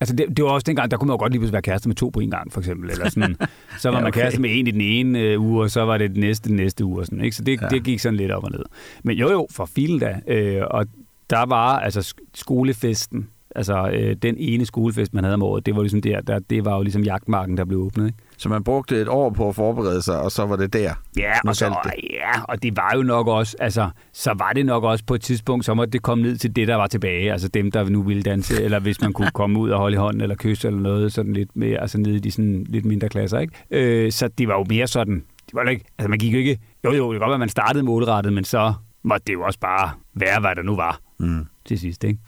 Altså, 0.00 0.16
det, 0.16 0.36
det 0.36 0.44
var 0.44 0.50
også 0.50 0.64
dengang, 0.64 0.90
der 0.90 0.96
kunne 0.96 1.06
man 1.06 1.12
jo 1.14 1.18
godt 1.18 1.32
lige 1.32 1.40
pludselig 1.40 1.52
være 1.52 1.62
kærester 1.62 1.88
med 1.88 1.96
to 1.96 2.08
på 2.08 2.20
en 2.20 2.30
gang, 2.30 2.52
for 2.52 2.60
eksempel. 2.60 2.90
Eller 2.90 3.08
sådan. 3.10 3.36
Så 3.80 3.88
var 3.90 3.96
Ja, 3.96 4.00
man 4.02 4.08
okay. 4.08 4.20
kærester 4.20 4.40
med 4.40 4.50
en 4.58 4.66
i 4.66 4.70
den 4.70 4.80
ene 4.80 5.18
øh, 5.20 5.40
uge, 5.40 5.62
og 5.62 5.70
så 5.70 5.84
var 5.84 5.98
det 5.98 6.10
den 6.10 6.20
næste, 6.20 6.48
den 6.48 6.56
næste 6.56 6.84
uge. 6.84 7.00
Og 7.00 7.06
sådan, 7.06 7.20
ikke? 7.20 7.36
Så 7.36 7.44
det, 7.44 7.62
Ja. 7.62 7.68
det 7.68 7.84
gik 7.84 8.00
sådan 8.00 8.16
lidt 8.16 8.30
op 8.32 8.44
og 8.44 8.50
ned. 8.50 8.64
Men 9.02 9.16
jo, 9.16 9.30
jo, 9.30 9.46
for 9.50 9.64
filen 9.64 9.98
da. 9.98 10.20
Øh, 10.28 10.62
og 10.70 10.86
der 11.30 11.46
var 11.46 11.78
altså 11.78 12.00
sk- 12.00 12.30
skolefesten, 12.34 13.28
altså 13.56 13.90
øh, 13.92 14.16
den 14.22 14.34
ene 14.38 14.66
skolefest, 14.66 15.14
man 15.14 15.24
havde 15.24 15.34
om 15.34 15.42
året, 15.42 15.66
det 15.66 15.76
var 15.76 15.82
ligesom 15.82 16.00
der, 16.02 16.20
der 16.20 16.38
det 16.38 16.64
var 16.64 16.76
jo 16.76 16.82
ligesom 16.82 17.02
jagtmarken, 17.02 17.56
der 17.56 17.64
blev 17.64 17.78
åbnet. 17.80 18.06
Ikke? 18.06 18.18
Så 18.38 18.48
man 18.48 18.64
brugte 18.64 19.00
et 19.00 19.08
år 19.08 19.30
på 19.30 19.48
at 19.48 19.54
forberede 19.54 20.02
sig, 20.02 20.20
og 20.20 20.32
så 20.32 20.46
var 20.46 20.56
det 20.56 20.72
der. 20.72 20.94
Ja, 21.18 21.32
og, 21.46 21.56
så, 21.56 21.64
det. 21.84 21.92
ja, 22.10 22.42
og 22.48 22.62
det 22.62 22.76
var 22.76 22.92
jo 22.96 23.02
nok 23.02 23.26
også, 23.28 23.56
altså, 23.60 23.90
så 24.12 24.34
var 24.38 24.52
det 24.52 24.66
nok 24.66 24.84
også 24.84 25.04
på 25.04 25.14
et 25.14 25.20
tidspunkt, 25.20 25.64
så 25.64 25.74
måtte 25.74 25.92
det 25.92 26.02
komme 26.02 26.24
ned 26.24 26.36
til 26.36 26.56
det, 26.56 26.68
der 26.68 26.74
var 26.74 26.86
tilbage, 26.86 27.32
altså 27.32 27.48
dem, 27.48 27.70
der 27.70 27.88
nu 27.88 28.02
ville 28.02 28.22
danse, 28.22 28.62
eller 28.64 28.78
hvis 28.80 29.00
man 29.00 29.12
kunne 29.12 29.30
komme 29.34 29.58
ud 29.58 29.70
og 29.70 29.78
holde 29.78 29.94
i 29.94 29.98
hånden, 29.98 30.20
eller 30.20 30.36
kysse, 30.36 30.68
eller 30.68 30.80
noget 30.80 31.12
sådan 31.12 31.32
lidt 31.32 31.56
mere, 31.56 31.78
altså 31.80 31.98
nede 31.98 32.16
i 32.16 32.18
de 32.18 32.30
sådan 32.30 32.66
lidt 32.68 32.84
mindre 32.84 33.08
klasser, 33.08 33.38
ikke? 33.38 33.52
Øh, 33.70 34.12
så 34.12 34.28
det 34.28 34.48
var 34.48 34.54
jo 34.58 34.64
mere 34.68 34.86
sådan, 34.86 35.14
det 35.46 35.54
var 35.54 35.62
ikke, 35.62 35.84
altså 35.98 36.08
man 36.08 36.18
gik 36.18 36.32
jo 36.32 36.38
ikke, 36.38 36.58
jo 36.84 36.92
jo, 36.92 37.12
det 37.12 37.14
kan 37.14 37.20
godt 37.20 37.28
være, 37.30 37.34
at 37.34 37.40
man 37.40 37.48
startede 37.48 37.84
målrettet, 37.84 38.32
men 38.32 38.44
så 38.44 38.72
måtte 39.04 39.24
det 39.26 39.32
jo 39.32 39.42
også 39.42 39.58
bare 39.60 39.90
være, 40.14 40.40
hvad 40.40 40.54
der 40.56 40.62
nu 40.62 40.76
var 40.76 40.98
Mm. 41.18 41.46
til 41.64 41.78
sidst, 41.78 42.04
ikke? 42.04 42.20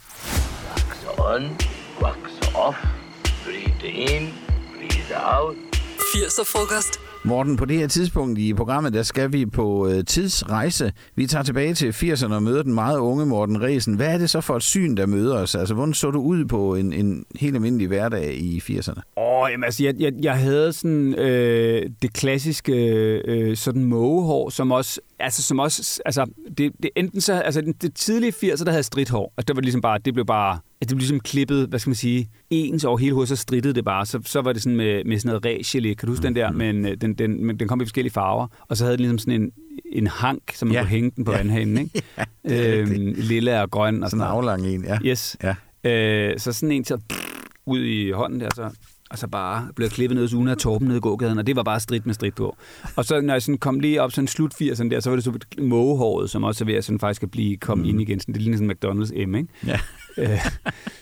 On, 1.19 1.43
wax 2.03 2.19
off, 2.55 2.77
breathe 3.45 3.85
in, 3.85 4.33
breathe 4.75 5.15
out. 5.17 5.57
80'er 6.15 6.45
frokost. 6.53 7.01
Morten, 7.25 7.57
på 7.57 7.65
det 7.65 7.77
her 7.77 7.87
tidspunkt 7.87 8.39
i 8.39 8.55
programmet, 8.55 8.93
der 8.93 9.03
skal 9.03 9.33
vi 9.33 9.47
på 9.47 9.89
øh, 9.89 10.05
tidsrejse. 10.05 10.93
Vi 11.15 11.27
tager 11.27 11.43
tilbage 11.43 11.75
til 11.75 11.91
80'erne 11.91 12.35
og 12.35 12.43
møder 12.43 12.63
den 12.63 12.75
meget 12.75 12.99
unge 12.99 13.27
Morten 13.27 13.63
Resen. 13.63 13.95
Hvad 13.95 14.15
er 14.15 14.19
det 14.19 14.31
så 14.31 14.41
for 14.41 14.57
et 14.57 14.63
syn, 14.63 14.97
der 14.97 15.07
møder 15.07 15.37
os? 15.39 15.55
Altså, 15.55 15.75
hvordan 15.75 15.95
så 15.95 16.11
du 16.11 16.21
ud 16.21 16.45
på 16.45 16.75
en, 16.75 16.93
en 16.93 17.25
helt 17.37 17.55
almindelig 17.55 17.87
hverdag 17.87 18.35
i 18.35 18.59
80'erne? 18.59 19.01
Åh, 19.17 19.49
jamen, 19.53 19.65
altså, 19.65 19.85
jeg, 19.85 19.95
jeg, 19.99 20.13
jeg 20.23 20.37
havde 20.39 20.73
sådan 20.73 21.15
øh, 21.15 21.91
det 22.03 22.13
klassiske 22.13 22.73
øh, 23.25 23.57
sådan 23.57 23.85
mågehår, 23.85 24.51
som 24.51 24.73
også, 24.73 25.01
altså, 25.21 25.43
som 25.43 25.59
også, 25.59 26.03
altså, 26.05 26.27
det, 26.59 26.73
det 26.83 26.91
enten 26.97 27.21
så, 27.21 27.33
altså, 27.41 27.61
det, 27.61 27.83
det 27.83 27.95
tidlige 27.95 28.33
80'er, 28.33 28.65
der 28.65 28.71
havde 28.71 28.83
stridthår. 28.83 29.33
Altså, 29.37 29.47
det 29.49 29.57
var 29.57 29.63
ligesom 29.63 29.81
bare, 29.81 29.99
det 29.99 30.15
blev 30.15 30.27
bare, 30.27 30.59
at 30.81 30.89
det 30.89 30.97
blev 30.97 30.99
ligesom 30.99 31.21
klippet, 31.21 31.69
hvad 31.69 31.79
skal 31.79 31.91
man 31.91 31.95
sige, 31.95 32.31
ens 32.51 32.85
over 32.85 32.99
hele 32.99 33.13
hovedet, 33.13 33.29
så 33.29 33.37
strittede 33.37 33.75
det 33.75 33.85
bare. 33.85 34.07
Så, 34.07 34.21
så 34.25 34.41
var 34.41 34.53
det 34.53 34.63
sådan 34.63 34.77
med, 34.77 35.05
med 35.05 35.19
sådan 35.19 35.41
noget 35.43 35.61
rægelé, 35.61 35.95
kan 35.95 36.07
du 36.07 36.13
huske 36.13 36.23
den 36.23 36.37
der? 36.37 36.53
Men 36.53 36.87
øh, 36.87 36.97
den, 37.01 37.15
den, 37.15 37.45
men 37.45 37.59
den 37.61 37.69
kom 37.69 37.81
i 37.81 37.85
forskellige 37.85 38.13
farver. 38.13 38.47
Og 38.69 38.77
så 38.77 38.85
havde 38.85 38.97
den 38.97 39.01
ligesom 39.01 39.19
sådan 39.19 39.43
en, 39.43 39.53
en 39.93 40.07
hank, 40.07 40.43
som 40.55 40.69
man 40.69 40.75
Ja. 40.75 40.81
kunne 40.81 40.89
hænge 40.91 41.11
den 41.17 41.25
på 41.25 41.31
Ja. 41.33 41.37
vandhanen, 41.37 41.79
ikke? 41.79 42.03
er 42.45 42.81
øhm, 42.81 43.15
lille 43.17 43.61
og 43.63 43.71
grøn 43.71 44.03
og 44.03 44.11
Sådan 44.11 44.21
sådan 44.21 44.33
en 44.33 44.37
aflang 44.37 44.67
en, 44.67 44.85
ja. 44.85 44.99
Yes. 45.05 45.37
Ja. 45.43 45.55
Øh, 45.91 46.39
så 46.39 46.53
sådan 46.53 46.73
en 46.73 46.85
til 46.85 46.95
at 46.95 47.01
ud 47.67 47.81
i 47.85 48.11
hånden 48.11 48.41
der, 48.41 48.49
så, 48.55 48.71
og 49.11 49.19
så 49.19 49.27
bare 49.27 49.69
blev 49.77 49.89
klippet 49.89 50.17
ned 50.17 50.35
ugen 50.35 50.49
af 50.49 50.57
Torben 50.57 50.89
nede 50.89 50.99
i 50.99 51.01
gågaden, 51.01 51.39
og 51.39 51.47
det 51.47 51.57
var 51.57 51.63
bare 51.63 51.81
strid 51.81 52.01
med 52.05 52.15
strid 52.15 52.31
på. 52.31 52.57
Og 52.97 53.05
så 53.05 53.21
når 53.21 53.35
jeg 53.35 53.43
sådan 53.43 53.59
kom 53.59 53.81
lige 53.81 54.03
op 54.03 54.13
sådan 54.13 54.29
slut 54.29 54.55
80'erne 54.63 54.89
der, 54.89 55.01
så 55.01 55.11
var 55.11 55.17
det 55.17 55.25
så 55.25 55.39
mågehåret, 55.59 56.31
som 56.31 56.45
også 56.45 56.65
er 56.65 56.67
ved 56.67 56.75
at 56.75 56.85
sådan 56.85 57.01
faktisk 57.01 57.23
at 57.23 57.31
blive 57.31 57.57
komme 57.57 57.83
mm. 57.83 57.89
ind 57.89 58.01
igen. 58.01 58.21
Sådan, 58.21 58.35
det 58.35 58.43
ligner 58.43 58.59
sådan 58.59 58.71
McDonald's 58.71 59.27
M, 59.27 59.35
ikke? 59.35 59.49
Ja. 59.67 59.81
Øh, 60.19 60.41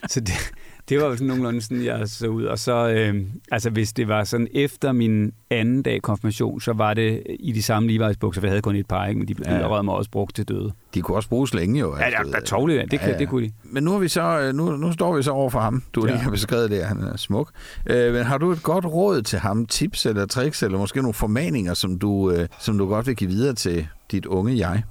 så 0.09 0.21
det, 0.21 0.53
det 0.89 1.01
var 1.01 1.07
jo 1.07 1.13
sådan 1.13 1.27
nogenlunde 1.27 1.61
sådan, 1.63 1.85
jeg 1.85 2.09
så 2.09 2.27
ud. 2.27 2.45
Og 2.45 2.59
så, 2.59 2.89
øh, 2.89 3.23
altså 3.51 3.71
hvis 3.71 3.93
det 3.93 4.09
var 4.09 4.25
sådan 4.25 4.49
efter 4.55 4.93
min 4.93 5.33
anden 5.51 5.83
dag 5.83 6.03
konfirmation, 6.03 6.61
så 6.61 6.73
var 6.73 6.95
det 6.95 7.23
i 7.41 7.53
de 7.53 7.63
samme 7.63 7.93
Levi's 7.93 8.15
bukser, 8.21 8.41
for 8.41 8.47
jeg 8.47 8.53
havde 8.53 8.63
kun 8.63 8.77
et 8.77 8.87
par, 8.87 9.07
ikke? 9.07 9.19
men 9.19 9.29
de 9.29 9.35
blev 9.35 9.47
Ja. 9.49 9.83
mig 9.83 9.95
også 9.95 10.11
brugt 10.11 10.37
til 10.37 10.49
døde. 10.49 10.73
De 10.95 11.03
kunne 11.03 11.17
også 11.17 11.29
bruges 11.29 11.55
længe 11.55 11.81
jo. 11.81 11.97
Ja, 11.97 12.03
altså, 12.03 12.23
der, 12.23 12.31
der 12.31 12.41
tog 12.47 12.69
det, 12.69 12.91
det, 12.91 13.01
ja, 13.01 13.11
ja. 13.11 13.19
det 13.19 13.29
kunne 13.29 13.47
de. 13.47 13.53
Men 13.65 13.85
nu, 13.85 13.95
er 13.95 13.99
vi 13.99 14.09
så, 14.09 14.41
øh, 14.41 14.55
nu, 14.55 14.77
nu 14.77 14.93
står 14.93 15.17
vi 15.17 15.23
så 15.23 15.31
over 15.31 15.51
for 15.51 15.61
ham. 15.61 15.83
Du 15.93 16.01
ja. 16.01 16.07
Ja. 16.07 16.13
lige 16.13 16.23
har 16.25 16.31
beskrevet 16.31 16.71
det, 16.71 16.85
han 16.85 16.99
er 16.99 17.17
smuk. 17.17 17.51
Øh, 17.87 18.15
men 18.15 18.23
har 18.25 18.39
du 18.39 18.53
et 18.53 18.63
godt 18.63 18.85
råd 18.85 19.23
til 19.23 19.39
ham? 19.39 19.67
Tips 19.67 20.07
eller 20.07 20.27
tricks, 20.27 20.63
eller 20.63 20.79
måske 20.79 21.01
nogle 21.01 21.15
formaninger, 21.15 21.75
som 21.75 21.99
du, 21.99 22.31
øh, 22.31 22.49
som 22.61 22.79
du 22.79 22.87
godt 22.89 23.07
vil 23.07 23.17
give 23.17 23.31
videre 23.31 23.55
til 23.55 23.87
dit 24.11 24.27
unge 24.27 24.59
jeg? 24.59 24.83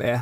Ja, 0.00 0.20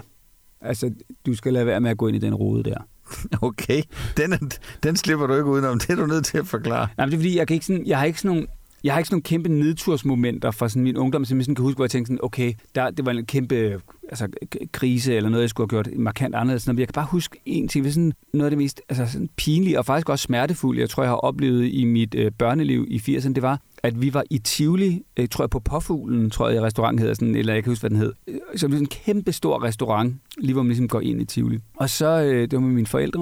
altså 0.60 0.90
du 1.26 1.34
skal 1.34 1.52
lade 1.52 1.66
være 1.66 1.80
med 1.80 1.90
at 1.90 1.98
gå 1.98 2.06
ind 2.06 2.16
i 2.16 2.20
den 2.20 2.34
rode 2.34 2.62
der. 2.70 2.78
Okay, 3.42 3.82
den, 4.16 4.32
er, 4.32 4.38
den 4.82 4.96
slipper 4.96 5.26
du 5.26 5.34
ikke 5.34 5.44
udenom. 5.44 5.78
Det 5.78 5.90
er 5.90 5.94
du 5.94 6.06
nødt 6.06 6.24
til 6.24 6.38
at 6.38 6.46
forklare. 6.46 6.88
Nej, 6.96 7.06
men 7.06 7.10
det 7.10 7.16
er 7.16 7.18
fordi, 7.18 7.38
jeg, 7.38 7.46
kan 7.46 7.54
ikke 7.54 7.66
sådan, 7.66 7.86
jeg 7.86 7.98
har 7.98 8.04
ikke 8.04 8.20
sådan 8.20 8.36
nogle 8.36 8.46
jeg 8.84 8.92
har 8.92 8.98
ikke 8.98 9.08
sådan 9.08 9.14
nogle 9.14 9.22
kæmpe 9.22 9.48
nedtursmomenter 9.48 10.50
fra 10.50 10.68
sådan 10.68 10.82
min 10.82 10.96
ungdom, 10.96 11.24
som 11.24 11.38
jeg 11.38 11.44
sådan 11.44 11.54
kan 11.54 11.62
huske, 11.62 11.76
hvor 11.76 11.84
jeg 11.84 11.90
tænkte 11.90 12.08
sådan, 12.08 12.24
okay, 12.24 12.52
der, 12.74 12.90
det 12.90 13.06
var 13.06 13.12
en 13.12 13.26
kæmpe 13.26 13.80
altså, 14.08 14.28
krise, 14.72 15.14
eller 15.14 15.30
noget, 15.30 15.42
jeg 15.42 15.50
skulle 15.50 15.70
have 15.72 15.82
gjort 15.82 15.98
markant 15.98 16.34
anderledes. 16.34 16.66
Men 16.66 16.78
jeg 16.78 16.88
kan 16.88 16.92
bare 16.92 17.06
huske 17.10 17.38
en 17.46 17.68
ting, 17.68 17.84
det 17.84 17.90
er 17.90 17.94
sådan 17.94 18.12
noget 18.32 18.46
af 18.46 18.50
det 18.50 18.58
mest 18.58 18.80
altså, 18.88 19.06
sådan 19.06 19.28
pinlige, 19.36 19.78
og 19.78 19.86
faktisk 19.86 20.08
også 20.08 20.22
smertefulde, 20.22 20.80
jeg 20.80 20.90
tror, 20.90 21.02
jeg 21.02 21.10
har 21.10 21.16
oplevet 21.16 21.68
i 21.72 21.84
mit 21.84 22.14
øh, 22.14 22.32
børneliv 22.38 22.86
i 22.88 23.16
80'erne, 23.16 23.32
det 23.32 23.42
var, 23.42 23.60
at 23.82 24.00
vi 24.02 24.14
var 24.14 24.24
i 24.30 24.38
Tivoli, 24.38 25.02
øh, 25.16 25.28
tror 25.28 25.44
jeg 25.44 25.50
på 25.50 25.60
Påfuglen, 25.60 26.30
tror 26.30 26.48
jeg, 26.48 26.62
restauranten 26.62 26.98
hedder 26.98 27.14
sådan, 27.14 27.34
eller 27.36 27.54
jeg 27.54 27.62
kan 27.64 27.70
huske, 27.70 27.82
hvad 27.82 27.90
den 27.90 27.98
hed. 27.98 28.12
Øh, 28.28 28.34
Så 28.56 28.66
det 28.66 28.74
var 28.74 28.80
en 28.80 28.86
kæmpe 28.86 29.32
stor 29.32 29.62
restaurant, 29.64 30.14
lige 30.38 30.52
hvor 30.52 30.62
man 30.62 30.68
ligesom 30.68 30.88
går 30.88 31.00
ind 31.00 31.20
i 31.22 31.24
Tivoli. 31.24 31.58
Og 31.76 31.90
så, 31.90 32.06
øh, 32.22 32.40
det 32.42 32.52
var 32.52 32.60
med 32.60 32.70
mine 32.74 32.86
forældre, 32.86 33.20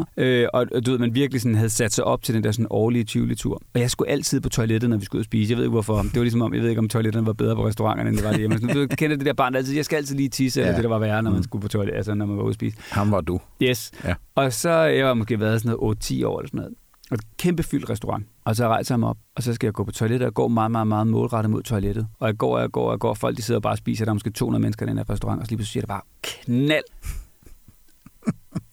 og, 0.54 0.66
og 0.74 0.86
du 0.86 0.90
ved, 0.90 0.98
man 0.98 1.14
virkelig 1.14 1.40
sådan 1.40 1.54
havde 1.54 1.70
sat 1.70 1.92
sig 1.92 2.04
op 2.04 2.22
til 2.22 2.34
den 2.34 2.44
der 2.44 2.52
sådan 2.52 2.66
årlige 2.70 3.04
Tivoli-tur. 3.04 3.62
Og 3.74 3.80
jeg 3.80 3.90
skulle 3.90 4.10
altid 4.10 4.40
på 4.40 4.48
toilettet, 4.48 4.90
når 4.90 4.96
vi 4.96 5.04
skulle 5.04 5.18
ud 5.18 5.20
og 5.20 5.24
spise. 5.24 5.50
Jeg 5.50 5.56
ved 5.56 5.64
ikke 5.64 5.70
hvorfor. 5.70 5.96
Det 6.02 6.14
var 6.16 6.20
ligesom 6.22 6.42
om, 6.42 6.54
jeg 6.54 6.62
ved 6.62 6.68
ikke, 6.68 6.78
om 6.78 6.88
toiletterne 6.88 7.26
var 7.26 7.32
bedre 7.32 7.56
på 7.56 7.66
restauranterne, 7.66 8.08
end 8.10 8.16
det 8.16 8.24
var 8.24 8.30
derhjemme. 8.30 8.58
Sådan, 8.58 8.88
du 8.88 8.96
kender 8.96 9.16
det 9.16 9.26
der 9.26 9.32
barn, 9.32 9.52
der 9.52 9.58
altid, 9.58 9.74
jeg 9.74 9.84
skal 9.84 9.96
altid 9.96 10.16
lige 10.16 10.28
tisse, 10.28 10.60
eller 10.60 10.66
Ja, 10.68 10.70
det 10.72 10.76
det, 10.76 10.82
der 10.84 10.88
var 10.90 10.98
værre, 10.98 11.22
når 11.22 11.30
man 11.30 11.42
skulle 11.42 11.62
på 11.62 11.68
toilet, 11.68 11.94
altså 11.94 12.14
når 12.14 12.26
man 12.26 12.36
var 12.36 12.42
ude 12.42 12.48
at 12.50 12.54
spise. 12.54 12.76
Ham 12.90 13.10
var 13.10 13.20
du. 13.20 13.40
Yes. 13.62 13.90
Ja. 14.04 14.14
Og 14.34 14.52
så 14.52 14.70
jeg 14.70 15.06
har 15.06 15.14
måske 15.14 15.40
været 15.40 15.60
sådan 15.62 15.76
noget 15.80 16.10
8-10 16.10 16.24
år 16.26 16.38
eller 16.40 16.48
sådan 16.48 16.58
noget. 16.58 16.74
Et 17.12 17.36
kæmpe 17.36 17.62
fyldt 17.62 17.90
restaurant. 17.90 18.26
Og 18.44 18.56
så 18.56 18.68
rejser 18.68 18.94
jeg 18.94 19.00
mig 19.00 19.08
op, 19.08 19.16
og 19.36 19.42
så 19.42 19.54
skal 19.54 19.66
jeg 19.66 19.74
gå 19.74 19.84
på 19.84 19.92
toilettet, 19.92 20.24
og 20.24 20.26
jeg 20.26 20.34
går 20.34 20.48
meget, 20.48 20.70
meget, 20.70 20.86
meget 20.86 21.06
målrettet 21.06 21.50
mod 21.50 21.62
toilettet. 21.62 22.06
Og 22.18 22.26
jeg 22.26 22.36
går, 22.36 22.56
og 22.56 22.60
jeg 22.60 22.70
går, 22.70 22.86
og 22.86 22.90
jeg 22.90 22.98
går, 22.98 23.08
og 23.08 23.18
folk 23.18 23.36
de 23.36 23.42
sidder 23.42 23.60
bare 23.60 23.72
og 23.72 23.78
spiser, 23.78 24.04
der 24.04 24.12
er 24.12 24.14
måske 24.14 24.30
200 24.30 24.62
mennesker 24.62 24.86
i 24.86 24.88
den 24.88 24.96
her 24.98 25.10
restaurant, 25.10 25.40
og 25.40 25.46
så 25.46 25.50
lige 25.50 25.56
pludselig 25.56 25.72
siger 25.72 25.82
det 25.82 25.88
bare 25.88 26.00
knald. 26.22 26.84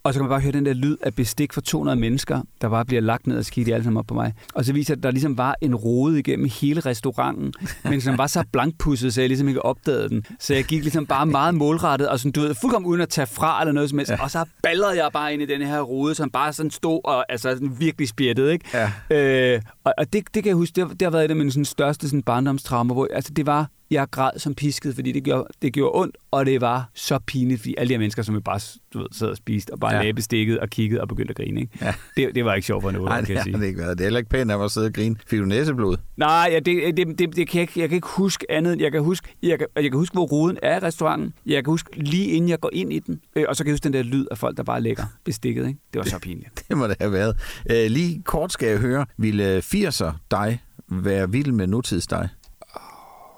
Og 0.03 0.13
så 0.13 0.19
kan 0.19 0.23
man 0.23 0.29
bare 0.29 0.41
høre 0.41 0.51
den 0.51 0.65
der 0.65 0.73
lyd 0.73 0.97
af 1.01 1.13
bestik 1.15 1.53
for 1.53 1.61
200 1.61 1.99
mennesker, 1.99 2.41
der 2.61 2.69
bare 2.69 2.85
bliver 2.85 3.01
lagt 3.01 3.27
ned 3.27 3.37
og 3.37 3.45
skidt 3.45 3.69
alle 3.69 3.83
sammen 3.83 3.97
op 3.97 4.05
på 4.07 4.13
mig. 4.13 4.33
Og 4.53 4.65
så 4.65 4.73
viser 4.73 4.95
det, 4.95 4.99
at 4.99 5.03
der 5.03 5.11
ligesom 5.11 5.37
var 5.37 5.55
en 5.61 5.75
rode 5.75 6.19
igennem 6.19 6.49
hele 6.61 6.79
restauranten, 6.81 7.53
men 7.89 8.01
som 8.01 8.17
var 8.17 8.27
så 8.27 8.43
blankpudset, 8.51 9.13
så 9.13 9.21
jeg 9.21 9.29
ligesom 9.29 9.47
ikke 9.47 9.61
opdagede 9.65 10.09
den. 10.09 10.25
Så 10.39 10.53
jeg 10.53 10.63
gik 10.63 10.81
ligesom 10.81 11.05
bare 11.05 11.25
meget 11.25 11.55
målrettet, 11.55 12.09
og 12.09 12.19
sådan, 12.19 12.31
du 12.31 12.41
ved, 12.41 12.55
fuldkommen 12.61 12.89
uden 12.89 13.01
at 13.01 13.09
tage 13.09 13.27
fra 13.27 13.61
eller 13.61 13.71
noget 13.71 13.89
som 13.89 13.99
helst. 13.99 14.11
Ja. 14.11 14.23
Og 14.23 14.31
så 14.31 14.45
ballede 14.63 15.03
jeg 15.03 15.09
bare 15.13 15.33
ind 15.33 15.41
i 15.41 15.45
den 15.45 15.61
her 15.61 15.81
rode, 15.81 16.15
som 16.15 16.29
bare 16.29 16.53
sådan 16.53 16.71
stod 16.71 17.01
og 17.03 17.31
altså 17.31 17.49
sådan 17.49 17.75
virkelig 17.79 18.07
spjættede, 18.07 18.53
ikke? 18.53 18.65
Ja. 19.09 19.55
Øh, 19.55 19.61
og 19.83 19.93
og 19.97 20.13
det, 20.13 20.23
det 20.33 20.43
kan 20.43 20.47
jeg 20.49 20.55
huske, 20.55 20.75
det, 20.75 20.87
har- 20.87 20.93
det 20.93 21.01
har 21.01 21.09
været 21.09 21.25
et 21.25 21.29
af 21.29 21.35
mine 21.35 21.51
sådan, 21.51 21.65
største 21.65 22.09
sådan, 22.09 22.23
barndomstraumer, 22.23 22.93
hvor 22.93 23.07
altså, 23.13 23.33
det 23.33 23.45
var, 23.45 23.69
jeg 23.91 24.07
græd 24.11 24.31
som 24.37 24.55
pisket, 24.55 24.95
fordi 24.95 25.11
det 25.11 25.23
gjorde, 25.23 25.43
det 25.61 25.73
gjorde 25.73 25.91
ondt, 25.99 26.17
og 26.31 26.45
det 26.45 26.61
var 26.61 26.89
så 26.93 27.19
pinligt, 27.27 27.61
fordi 27.61 27.75
alle 27.77 27.87
de 27.89 27.93
her 27.93 27.99
mennesker, 27.99 28.23
som 28.23 28.35
vi 28.35 28.39
bare 28.39 28.59
du 28.93 28.99
ved, 28.99 29.07
sad 29.11 29.27
og 29.27 29.37
spiste, 29.37 29.64
og 29.69 29.79
bare 29.79 29.91
Ja. 29.91 29.97
ja. 29.97 30.01
lagde 30.03 30.13
bestikket 30.13 30.59
og 30.59 30.69
kiggede 30.69 31.01
og 31.01 31.07
begyndte 31.07 31.29
at 31.31 31.35
grine. 31.37 31.61
Ikke? 31.61 31.77
Ja. 31.81 31.93
Det, 32.17 32.35
det 32.35 32.45
var 32.45 32.53
ikke 32.53 32.65
sjovt 32.65 32.81
for 32.83 32.91
noget, 32.91 33.05
Nej, 33.09 33.17
kan 33.19 33.27
det 33.27 33.33
jeg 33.33 33.43
sige. 33.43 33.57
det 33.57 33.65
ikke 33.65 33.79
været. 33.79 33.97
Det 33.97 34.03
er 34.03 34.05
heller 34.05 34.17
ikke 34.19 34.29
pænt 34.29 34.51
af 34.51 34.63
at 34.63 34.71
sidde 34.71 34.87
og 34.87 34.93
grine. 34.93 35.15
Fik 35.27 35.39
du 35.39 35.45
næseblod? 35.45 35.97
Nej, 36.17 36.49
ja, 36.51 36.59
det, 36.59 36.97
det, 36.97 37.07
det, 37.19 37.35
det 37.35 37.47
kan 37.47 37.57
jeg, 37.59 37.61
ikke, 37.61 37.79
jeg 37.79 37.89
kan 37.89 37.95
ikke 37.95 38.07
huske 38.07 38.45
andet. 38.51 38.73
end- 38.73 38.81
Jeg 38.81 38.91
kan 38.91 39.01
huske, 39.03 39.27
jeg 39.43 39.57
kan, 39.59 39.67
jeg 39.75 39.83
kan 39.83 39.93
huske, 39.93 40.13
hvor 40.13 40.25
ruden 40.25 40.57
er 40.63 40.75
i 40.75 40.79
restauranten. 40.79 41.33
Jeg 41.45 41.63
kan 41.63 41.71
huske 41.71 41.89
lige 42.03 42.25
inden 42.25 42.49
jeg 42.49 42.59
går 42.59 42.69
ind 42.73 42.93
i 42.93 42.99
den. 42.99 43.19
Øh, 43.35 43.45
og 43.49 43.55
så 43.55 43.63
kan 43.63 43.67
jeg 43.69 43.73
huske 43.73 43.83
den 43.83 43.93
der 43.93 44.03
lyd 44.03 44.25
af 44.31 44.37
folk, 44.37 44.57
der 44.57 44.63
bare 44.63 44.81
lægger 44.81 45.03
bestikket. 45.23 45.67
Ikke? 45.67 45.79
Det 45.93 45.99
var 45.99 46.05
så 46.05 46.19
pinligt. 46.19 46.63
Det 46.69 46.77
må 46.77 46.87
det 46.87 46.95
have 46.99 47.11
været. 47.11 47.35
Øh, 47.71 47.91
lige 47.91 48.21
kort 48.25 48.51
skal 48.51 48.69
jeg 48.69 48.77
høre, 48.79 49.05
ville 49.17 49.59
80'er 49.59 50.11
dig 50.31 50.59
være 50.89 51.31
vild 51.31 51.51
med 51.51 51.67
nutids 51.67 52.07
dig? 52.07 52.29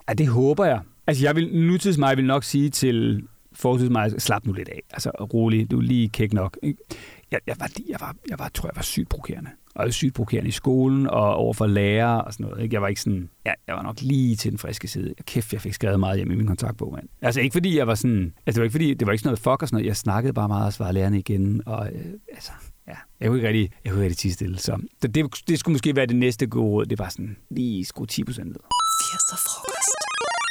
Ja, 0.10 0.14
det 0.14 0.28
håber 0.28 0.66
jeg. 0.66 0.80
Altså, 1.08 1.24
jeg 1.24 1.36
vil, 1.36 1.56
nutids 1.68 1.98
mig 1.98 2.18
vil 2.18 2.26
nok 2.26 2.44
sige 2.44 2.70
til 2.70 3.24
forholdsvis 3.60 3.92
mig, 3.92 4.22
slap 4.22 4.46
nu 4.46 4.54
lidt 4.54 4.70
af. 4.70 4.82
Altså, 4.92 5.10
rolig, 5.10 5.72
du 5.72 5.78
er 5.78 5.82
lige 5.82 6.10
kæk 6.10 6.34
nok. 6.34 6.58
Jeg, 7.32 7.40
jeg, 7.48 7.56
var, 7.60 7.72
jeg, 7.90 7.98
var, 8.00 8.16
jeg 8.30 8.40
var, 8.40 8.50
tror 8.54 8.68
jeg 8.70 8.76
var 8.76 8.82
sygt 8.82 9.10
provokerende. 9.10 9.50
Og 9.76 9.82
jeg 9.82 9.86
var 9.86 9.92
sygt 9.92 10.14
provokerende 10.14 10.48
i 10.48 10.52
skolen 10.52 11.08
og 11.08 11.36
overfor 11.36 11.68
lærere 11.68 12.24
og 12.24 12.34
sådan 12.34 12.46
noget. 12.46 12.64
Ikke? 12.64 12.74
Jeg 12.74 12.82
var 12.82 12.88
ikke 12.88 13.02
sådan, 13.02 13.30
ja, 13.46 13.54
jeg 13.68 13.76
var 13.76 13.84
nok 13.84 14.02
lige 14.02 14.36
til 14.36 14.52
den 14.52 14.60
friske 14.60 14.88
side. 14.88 15.14
Kæft, 15.26 15.54
jeg 15.54 15.62
fik 15.62 15.74
skrevet 15.74 16.00
meget 16.00 16.18
hjem 16.18 16.32
i 16.32 16.36
min 16.36 16.48
kontaktbog, 16.48 16.92
mand. 16.94 17.10
Altså 17.22 17.42
ikke 17.42 17.54
fordi 17.54 17.78
jeg 17.78 17.88
var 17.88 17.96
sådan, 17.96 18.34
altså 18.46 18.58
det 18.58 18.58
var 18.58 18.64
ikke 18.64 18.72
fordi, 18.72 18.94
det 18.94 19.06
var 19.06 19.14
ikke 19.14 19.22
sådan 19.22 19.30
noget 19.30 19.40
fuck 19.40 19.62
og 19.62 19.68
sådan 19.68 19.76
noget. 19.76 19.88
Jeg 19.88 19.98
snakkede 19.98 20.34
bare 20.34 20.48
meget 20.48 20.66
og 20.66 20.74
svarede 20.74 20.94
lærerne 20.94 21.20
igen. 21.20 21.62
Og 21.66 21.88
øh, 21.88 22.06
altså, 22.34 22.52
ja, 22.88 22.96
jeg 23.20 23.28
kunne 23.28 23.38
ikke 23.38 23.48
rigtig, 23.48 23.72
jeg 23.86 23.92
kunne 23.92 24.04
ikke 24.04 24.10
rigtig 24.10 24.18
tige 24.18 24.34
stille. 24.34 24.58
Så 24.58 24.82
det, 25.02 25.16
det, 25.48 25.60
skulle 25.60 25.74
måske 25.74 25.96
være 25.96 26.06
det 26.06 26.16
næste 26.16 26.48
gode 26.48 26.72
råd. 26.72 26.86
Det 26.86 27.00
var 27.00 27.10
sådan, 27.10 27.38
lige 27.50 27.86
skru 27.86 28.06
10 28.06 28.24
procent 28.24 28.48
ned. 28.48 28.56
80'er 28.56 29.38
frokost. 29.38 29.97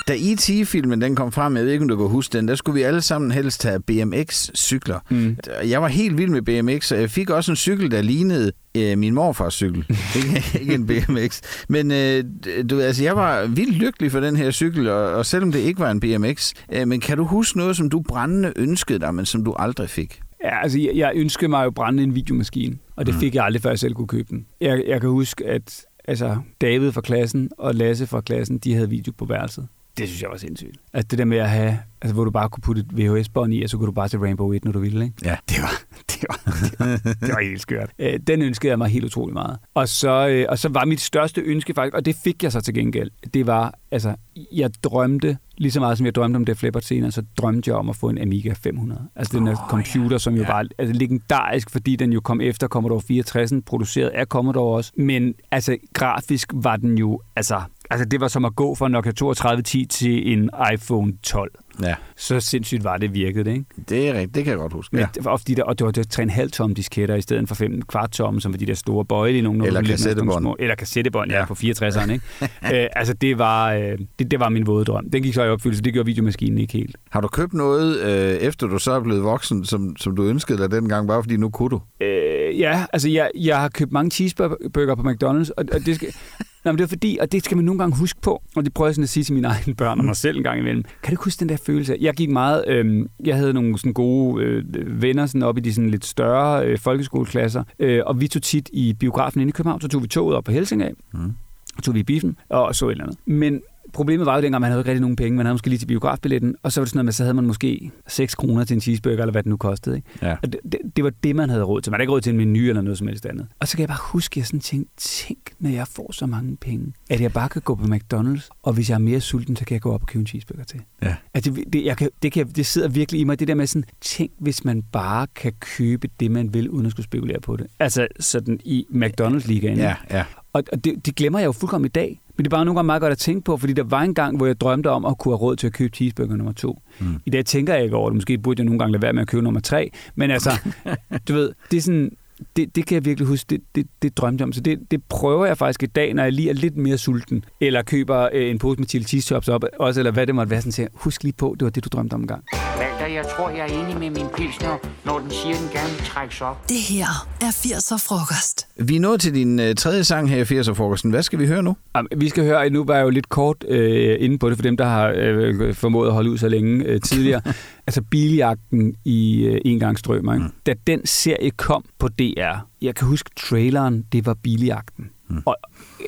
Da 0.09 0.15
E.T.-filmen 0.19 1.01
den 1.01 1.17
kom 1.17 1.33
frem, 1.33 1.57
jeg 1.57 1.65
ved 1.65 1.73
ikke, 1.73 1.83
om 1.83 1.89
du 1.89 1.97
kan 1.97 2.07
huske 2.07 2.39
den, 2.39 2.49
der 2.49 2.55
skulle 2.55 2.75
vi 2.75 2.83
alle 2.83 3.01
sammen 3.01 3.31
helst 3.31 3.63
have 3.63 3.81
BMX-cykler. 3.81 4.99
Mm. 5.11 5.37
Jeg 5.69 5.83
var 5.83 5.89
helt 5.89 6.19
vild 6.19 6.31
med 6.31 6.43
BMX, 6.43 6.93
og 6.93 7.01
jeg 7.01 7.11
fik 7.11 7.31
også 7.31 7.53
en 7.53 7.57
cykel, 7.57 7.91
der 7.91 8.03
lignede 8.03 8.53
øh, 8.77 8.99
min 8.99 9.15
morfars 9.15 9.55
cykel. 9.55 9.85
ikke, 10.17 10.61
ikke 10.61 10.75
en 10.75 10.87
BMX. 10.87 11.41
Men 11.69 11.91
øh, 11.91 12.25
du, 12.71 12.81
altså, 12.81 13.03
jeg 13.05 13.17
var 13.17 13.47
vildt 13.47 13.77
lykkelig 13.77 14.13
for 14.13 14.21
den 14.21 14.37
her 14.37 14.51
cykel, 14.51 14.89
og, 14.89 15.13
og 15.13 15.27
selvom 15.27 15.53
det 15.53 15.59
ikke 15.59 15.81
var 15.81 15.91
en 15.91 16.01
BMX. 16.01 16.53
Øh, 16.73 16.89
men 16.89 17.01
kan 17.01 17.17
du 17.17 17.25
huske 17.25 17.59
noget, 17.59 17.77
som 17.77 17.91
du 17.91 18.01
brændende 18.09 18.53
ønskede 18.57 18.99
dig, 18.99 19.15
men 19.15 19.27
som 19.27 19.45
du 19.45 19.55
aldrig 19.59 19.91
fik? 19.91 20.21
Ja, 20.45 20.63
altså, 20.63 20.79
jeg, 20.81 20.91
jeg 20.95 21.13
ønskede 21.15 21.49
mig 21.49 21.65
jo 21.65 21.71
brænde 21.71 22.03
en 22.03 22.15
videomaskine, 22.15 22.77
og 22.97 23.07
det 23.07 23.15
Mm. 23.15 23.21
fik 23.21 23.35
jeg 23.35 23.45
aldrig, 23.45 23.63
før 23.63 23.71
jeg 23.71 23.79
selv 23.79 23.95
kunne 23.95 24.07
købe 24.09 24.29
den. 24.31 24.47
Jeg, 24.61 24.83
jeg 24.87 25.01
kan 25.01 25.11
huske, 25.11 25.47
at 25.47 25.85
altså, 26.09 26.37
David 26.61 26.93
fra 26.93 27.01
klassen 27.01 27.51
og 27.59 27.75
Lasse 27.75 28.07
fra 28.07 28.21
klassen, 28.21 28.59
de 28.59 28.75
havde 28.75 28.91
video 28.91 29.13
på 29.19 29.25
værelset. 29.25 29.67
Det 29.99 30.09
synes 30.09 30.23
jeg 30.23 30.31
var 30.31 30.37
sindssygt. 30.37 30.77
Altså 30.93 31.09
det 31.11 31.19
der 31.19 31.25
med 31.25 31.39
at 31.39 31.51
have, 31.51 31.79
altså 32.03 32.15
hvor 32.15 32.25
du 32.25 32.31
bare 32.31 32.49
kunne 32.49 32.63
putte 32.63 32.81
et 32.81 32.99
VHS-bånd 32.99 33.55
i, 33.55 33.63
og 33.63 33.71
så 33.71 33.77
kunne 33.77 33.87
du 33.87 33.93
bare 33.93 34.09
se 34.09 34.19
Rainbow 34.19 34.53
1, 34.53 34.65
når 34.65 34.73
du 34.73 34.79
ville, 34.81 35.05
ikke? 35.05 35.17
Ja. 35.25 35.37
Det 35.49 35.57
var, 35.63 35.83
det 36.11 36.25
var, 36.29 36.41
det 36.45 36.75
var, 36.79 36.97
det 37.27 37.35
var 37.35 37.43
helt 37.43 37.61
skørt. 37.61 37.91
Øh, 37.99 38.21
Den 38.27 38.43
ønskede 38.43 38.71
jeg 38.71 38.79
mig 38.79 38.89
helt 38.89 39.05
utrolig 39.05 39.33
meget. 39.35 39.59
Og 39.75 39.89
så, 39.89 40.29
øh, 40.29 40.47
og 40.49 40.59
så 40.59 40.69
var 40.69 40.85
mit 40.85 41.01
største 41.01 41.41
ønske 41.41 41.75
faktisk, 41.75 41.95
og 41.95 42.05
det 42.05 42.17
fik 42.25 42.43
jeg 42.43 42.53
så 42.53 42.61
til 42.61 42.75
gengæld, 42.75 43.11
det 43.35 43.47
var, 43.47 43.75
altså, 43.91 44.15
jeg 44.53 44.71
drømte, 44.85 45.39
lige 45.59 45.73
så 45.73 45.81
meget 45.81 45.99
som 45.99 46.05
jeg 46.07 46.15
drømte 46.15 46.37
om 46.37 46.45
det 46.45 46.59
Flipper 46.59 46.81
senere, 46.81 47.11
så 47.13 47.23
drømte 47.39 47.71
jeg 47.71 47.77
om 47.77 47.89
at 47.89 47.97
få 47.97 48.09
en 48.09 48.19
Amiga 48.19 48.53
500. 48.53 49.03
Altså 49.17 49.39
den 49.39 49.47
her 49.47 49.55
Åh, 49.65 49.69
computer, 49.71 50.19
som 50.19 50.35
jo 50.35 50.43
Ja. 50.43 50.47
var 50.49 50.65
altså, 50.79 50.95
legendarisk, 50.95 51.71
fordi 51.71 51.97
den 51.97 52.13
jo 52.13 52.21
kom 52.21 52.41
efter 52.41 52.69
Commodore 52.69 53.01
64, 53.01 53.53
produceret 53.67 54.09
af 54.09 54.27
Commodore 54.27 54.77
også. 54.77 54.93
Men 54.97 55.35
altså, 55.51 55.77
grafisk 55.95 56.51
var 56.55 56.77
den 56.77 56.99
jo, 56.99 57.21
altså, 57.37 57.61
altså 57.91 58.05
det 58.05 58.21
var 58.21 58.29
som 58.29 58.45
at 58.45 58.57
gå 58.57 58.75
fra 58.75 58.89
Nokia 58.89 59.13
3210 59.13 59.87
til 59.87 60.33
en 60.33 60.51
iPhone 60.75 61.13
12. 61.23 61.51
Ja, 61.83 61.95
Så 62.17 62.41
sindssygt 62.41 62.85
var 62.85 62.97
det 62.97 63.15
virkede 63.15 63.45
det, 63.45 63.51
ikke? 63.53 63.65
det 63.89 64.09
er 64.09 64.13
rigtigt. 64.15 64.35
Det 64.35 64.45
kan 64.45 64.51
jeg 64.51 64.59
godt 64.59 64.73
huske. 64.73 64.97
Men 64.97 65.01
Ja. 65.01 65.07
var 65.25 65.31
ofte 65.31 65.53
de 65.53 65.57
der, 65.57 65.63
og 65.63 65.79
det 65.79 65.85
var 65.85 65.91
det 65.91 66.07
3,5 66.21 66.49
tom 66.51 66.75
disketter 66.75 67.15
i 67.15 67.21
stedet 67.21 67.49
for 67.49 67.55
5 67.55 67.83
kvart 67.83 68.11
tom, 68.11 68.41
som 68.41 68.53
var 68.53 68.59
de 68.59 68.67
der 68.67 68.75
store 68.75 69.05
nogle. 69.43 69.67
Eller 69.67 69.81
nogle 69.81 69.89
lidt 69.89 69.91
kassettebånd. 69.91 70.43
små- 70.43 70.57
Eller 70.59 70.75
kassettebånd, 70.75 71.31
ja, 71.31 71.39
Ja. 71.39 71.45
på 71.45 71.55
64'eren, 71.55 72.13
ikke? 72.13 72.25
øh, 72.83 72.89
altså, 72.97 73.15
det 73.15 73.39
var, 73.39 73.73
øh, 73.73 73.99
det, 74.19 74.31
det 74.31 74.41
var 74.41 74.49
min 74.49 74.67
våde 74.67 74.85
drøm. 74.85 75.11
Den 75.11 75.23
gik 75.23 75.35
så 75.35 75.43
i 75.45 75.49
opfyldelse, 75.49 75.83
det 75.85 75.93
gjorde 75.93 76.07
videomaskinen 76.07 76.59
ikke 76.59 76.73
helt. 76.73 76.97
Har 77.11 77.21
du 77.21 77.29
købt 77.29 77.53
noget, 77.55 78.01
øh, 78.01 78.37
efter 78.37 78.67
du 78.67 78.79
så 78.79 78.93
er 78.93 79.01
blevet 79.01 79.23
voksen, 79.23 79.65
som, 79.65 79.97
som 79.97 80.17
du 80.17 80.25
ønskede 80.25 80.59
dig 80.59 80.71
dengang, 80.71 81.09
bare 81.09 81.23
fordi 81.23 81.37
nu 81.37 81.51
kunne 81.51 81.69
du? 81.71 81.81
Øh, 82.01 82.36
ja, 82.59 82.85
altså, 82.93 83.09
jeg, 83.09 83.31
jeg 83.35 83.61
har 83.61 83.69
købt 83.69 83.93
mange 83.93 84.11
cheeseburger 84.11 84.95
på 84.95 85.03
McDonald's, 85.03 85.51
og, 85.57 85.65
og 85.73 85.87
det 85.87 85.95
skal... 85.95 86.09
Nå, 86.65 86.73
men 86.73 86.79
det 86.79 86.85
er 86.85 86.89
fordi, 86.89 87.19
og 87.21 87.33
det 87.33 87.45
skal 87.45 87.57
man 87.57 87.65
nogle 87.65 87.79
gange 87.79 87.97
huske 87.97 88.21
på, 88.21 88.43
og 88.57 88.65
det 88.65 88.75
prøver 88.75 88.89
jeg 88.89 88.95
sådan 88.95 89.03
at 89.03 89.09
sige 89.09 89.25
til 89.25 89.35
mine 89.35 89.49
egne 89.49 89.75
børn 89.75 89.99
og 89.99 90.05
mig 90.05 90.17
selv 90.17 90.37
en 90.37 90.43
gang 90.43 90.59
imellem. 90.61 90.85
Kan 91.03 91.15
du 91.17 91.23
huske 91.25 91.41
den 91.41 91.49
der 91.49 91.57
følelse? 91.67 91.97
Jeg 92.01 92.15
gik 92.15 92.31
meget, 92.31 92.65
øh, 92.69 93.07
jeg 93.25 93.37
havde 93.37 93.53
nogle 93.53 93.79
sådan 93.79 93.93
gode 93.93 94.45
øh, 94.45 94.65
venner 95.03 95.27
sådan 95.27 95.43
op 95.43 95.59
i 95.59 95.61
de 95.61 95.75
sådan 95.75 95.91
lidt 95.91 96.05
større 96.05 96.67
øh, 96.67 96.79
folkeskoleklasser, 96.79 97.65
øh, 97.79 98.03
og 98.07 98.21
vi 98.21 98.29
tog 98.29 98.43
tit 98.43 98.71
i 98.73 98.93
biografen 98.93 99.41
inde 99.41 99.49
i 99.49 99.53
København, 99.53 99.81
så 99.81 99.89
tog 99.89 100.03
vi 100.03 100.09
toget 100.09 100.37
op 100.37 100.45
på 100.45 100.53
Helsing 100.53 100.83
af, 100.83 100.93
Mm. 101.13 101.33
og 101.77 101.83
tog 101.83 101.95
vi 101.95 102.01
i 102.01 102.03
biffen 102.03 102.37
og 102.49 102.75
så 102.75 102.87
et 102.89 102.91
eller 102.93 103.05
andet. 103.05 103.19
Men 103.27 103.61
problemet 103.97 104.27
var 104.27 104.37
jo 104.37 104.43
dengang, 104.43 104.61
man 104.61 104.71
havde 104.71 104.81
ikke 104.81 104.91
rigtig 104.91 105.01
nogen 105.01 105.17
penge, 105.17 105.37
man 105.37 105.47
havde 105.47 105.55
måske 105.55 105.69
lige 105.69 105.79
til 105.79 105.87
biografbilletten, 105.87 106.55
og 106.63 106.73
så 106.73 106.81
var 106.81 106.85
det 106.85 106.91
sådan 106.91 106.99
noget 106.99 107.05
med, 107.05 107.13
så 107.13 107.23
havde 107.23 107.35
man 107.35 107.47
måske 107.47 107.91
6 108.07 108.35
kroner 108.35 108.65
til 108.65 108.75
en 108.75 108.81
cheeseburger, 108.81 109.17
eller 109.17 109.33
hvad 109.33 109.43
det 109.43 109.51
nu 109.51 109.57
kostede. 109.57 109.97
Ikke? 109.97 110.09
Ja. 110.23 110.37
Og 110.43 110.53
det, 110.53 110.61
det, 110.73 110.81
det, 110.97 111.05
var 111.05 111.13
det, 111.25 111.37
man 111.37 111.51
havde 111.51 111.63
råd 111.63 111.81
til. 111.81 111.91
Man 111.91 111.99
havde 111.99 112.03
ikke 112.03 112.13
råd 112.13 112.21
til 112.21 112.31
en 112.31 112.37
menu 112.37 112.69
eller 112.69 112.83
noget 112.83 112.99
som 112.99 113.07
helst 113.07 113.27
andet. 113.27 113.47
Og 113.61 113.69
så 113.69 113.77
kan 113.77 113.81
jeg 113.81 113.89
bare 113.89 113.99
huske, 114.13 114.33
at 114.33 114.37
jeg 114.37 114.47
sådan 114.47 114.61
tænkte, 114.61 114.93
tænk, 114.97 115.39
når 115.59 115.71
jeg 115.71 115.89
får 115.89 116.13
så 116.13 116.27
mange 116.27 116.57
penge, 116.57 116.93
at 117.11 117.21
jeg 117.21 117.33
bare 117.33 117.49
kan 117.49 117.63
gå 117.63 117.75
på 117.75 117.85
McDonald's, 117.85 118.49
og 118.63 118.73
hvis 118.73 118.91
jeg 118.91 118.95
er 118.95 118.99
mere 118.99 119.21
sulten, 119.21 119.57
så 119.57 119.65
kan 119.65 119.75
jeg 119.75 119.81
gå 119.81 119.93
op 119.93 120.03
og 120.03 120.09
købe 120.09 120.21
en 120.21 120.27
cheeseburger 120.27 120.65
til. 120.65 120.81
Ja. 121.03 121.15
Altså, 121.35 121.51
det, 121.51 121.65
det, 121.73 121.85
jeg 121.85 121.97
kan, 121.97 122.11
det, 122.23 122.33
kan, 122.33 122.49
det 122.49 122.67
sidder 122.67 122.89
virkelig 122.89 123.21
i 123.21 123.25
mig, 123.25 123.41
det 123.41 123.49
der 123.49 123.55
med 123.55 123.67
sådan, 123.67 123.85
tænk, 124.01 124.33
hvis 124.39 124.65
man 124.65 124.83
bare 124.83 125.27
kan 125.35 125.53
købe 125.61 126.09
det, 126.21 126.31
man 126.31 126.55
vil, 126.55 126.71
uden 126.71 126.87
at 126.87 126.93
skulle 126.93 127.05
spekulere 127.05 127.41
på 127.41 127.57
det. 127.57 127.67
Altså 127.79 128.09
sådan 128.21 128.61
i 128.65 128.87
McDonald's-ligaen. 128.91 129.77
Ja, 129.77 129.95
ja. 130.11 130.25
Og, 130.57 130.63
og 130.73 130.85
det, 130.85 131.07
det 131.07 131.15
glemmer 131.15 131.39
jeg 131.39 131.47
jo 131.47 131.53
fuldkommen 131.53 131.87
i 131.87 131.89
dag. 131.89 132.21
Men 132.37 132.45
det 132.45 132.53
er 132.53 132.57
bare 132.57 132.65
nogle 132.65 132.79
gange 132.79 132.87
meget 132.87 133.01
godt 133.01 133.13
at 133.13 133.19
tænke 133.19 133.45
på, 133.45 133.57
fordi 133.57 133.73
der 133.73 133.85
var 133.85 134.03
en 134.03 134.15
gang, 134.15 134.37
hvor 134.37 134.47
jeg 134.47 134.61
drømte 134.61 134.91
om 134.91 135.05
at 135.05 135.19
kunne 135.19 135.33
have 135.33 135.39
råd 135.39 135.57
til 135.57 135.67
at 135.67 135.73
købe 135.73 135.97
cheeseburger 135.97 136.37
nummer 136.37 136.53
to. 136.53 136.83
Mm. 136.99 137.21
I 137.27 137.31
dag 137.31 137.45
tænker 137.45 137.75
jeg 137.75 137.85
ikke 137.85 137.97
over 137.97 138.11
det. 138.11 138.15
Måske 138.15 138.39
burde 138.39 138.61
jeg 138.61 138.65
nogle 138.65 138.79
gange 138.79 138.93
lade 138.93 139.03
være 139.03 139.13
med 139.13 139.23
at 139.23 139.29
købe 139.29 139.43
nummer 139.43 139.61
tre. 139.61 139.91
Men 140.15 140.31
altså, 140.31 140.51
du 141.29 141.33
ved, 141.35 141.53
det 141.71 141.77
er 141.77 141.81
sådan... 141.81 142.11
Det, 142.57 142.77
det 142.77 142.87
kan 142.87 142.95
jeg 142.95 143.05
virkelig 143.05 143.29
huske, 143.29 143.47
det, 143.51 143.61
det, 143.75 143.87
det 144.03 144.17
drømte 144.17 144.43
jeg 144.43 144.47
om. 144.47 144.53
Så 144.53 144.61
det, 144.61 144.91
det 144.91 145.05
prøver 145.09 145.47
jeg 145.47 145.59
faktisk 145.59 145.83
i 145.83 145.87
dag, 145.87 146.15
når 146.15 146.23
jeg 146.23 146.33
lige 146.33 146.51
er 146.51 146.55
lidt 146.55 146.77
mere 146.77 146.99
sulten, 146.99 147.45
eller 147.61 147.83
køber 147.83 148.29
øh, 148.33 148.51
en 148.51 148.59
pose 148.59 148.79
med 148.79 148.89
chili 148.89 149.05
cheese 149.05 149.29
tops 149.29 149.49
op, 149.49 149.65
også, 149.79 150.01
eller 150.01 150.11
hvad 150.11 150.27
det 150.27 150.35
måtte 150.35 150.51
være, 150.51 150.61
sådan 150.61 150.73
siger, 150.73 150.89
husk 150.95 151.23
lige 151.23 151.33
på, 151.33 151.57
det 151.59 151.65
var 151.65 151.71
det, 151.71 151.85
du 151.85 151.89
drømte 151.93 152.15
om 152.15 152.21
en 152.21 152.27
gang. 152.27 152.45
Walter, 152.79 153.07
jeg 153.07 153.27
tror, 153.37 153.49
jeg 153.51 153.61
er 153.61 153.85
enig 153.85 153.99
med 153.99 154.11
min 154.11 154.27
pilsner, 154.37 154.77
når 155.05 155.19
den 155.19 155.31
siger, 155.31 155.55
den 155.55 155.69
gerne 155.73 155.91
vil 155.97 156.05
trækkes 156.07 156.41
op. 156.41 156.69
Det 156.69 156.81
her 156.81 157.29
er 157.41 157.51
80'er 157.51 157.97
frokost. 158.09 158.66
Vi 158.79 158.97
er 158.97 159.01
nået 159.01 159.21
til 159.21 159.35
din 159.35 159.61
øh, 159.61 159.75
tredje 159.75 160.05
sang 160.05 160.31
her 160.31 160.37
i 160.37 160.43
80'er-frokosten. 160.61 161.11
Hvad 161.11 161.23
skal 161.23 161.39
vi 161.39 161.47
høre 161.47 161.63
nu? 161.63 161.77
Jamen, 161.97 162.09
Vi 162.17 162.29
skal 162.29 162.45
høre, 162.45 162.71
nu 162.71 162.85
var 162.85 162.95
jeg 162.97 163.05
jo 163.05 163.11
lidt 163.11 163.29
kort 163.29 163.65
øh, 163.69 164.17
inde 164.21 164.39
på 164.39 164.49
det, 164.49 164.57
for 164.59 164.63
dem, 164.63 164.77
der 164.77 164.85
har 164.85 165.13
øh, 165.17 165.75
formået 165.75 166.07
at 166.09 166.13
holde 166.15 166.31
ud 166.31 166.39
så 166.39 166.49
længe 166.49 166.85
øh, 166.85 167.01
tidligere. 167.01 167.41
altså 167.87 168.03
biljagten 168.03 168.95
i 169.05 169.45
øh, 169.45 169.61
En 169.65 169.81
gang 169.81 169.99
strømmer. 169.99 170.35
Ikke? 170.35 170.45
Mm. 170.47 170.53
Da 170.67 170.75
den 170.87 171.07
serie 171.07 171.51
kom 171.51 171.85
på 171.99 172.09
DR, 172.09 172.57
jeg 172.83 172.95
kan 172.95 173.09
huske 173.09 173.31
traileren, 173.37 174.05
det 174.13 174.27
var 174.27 174.35
biljagten. 174.35 175.11
Mm. 175.29 175.43
Og 175.47 175.57
øh, 176.01 176.07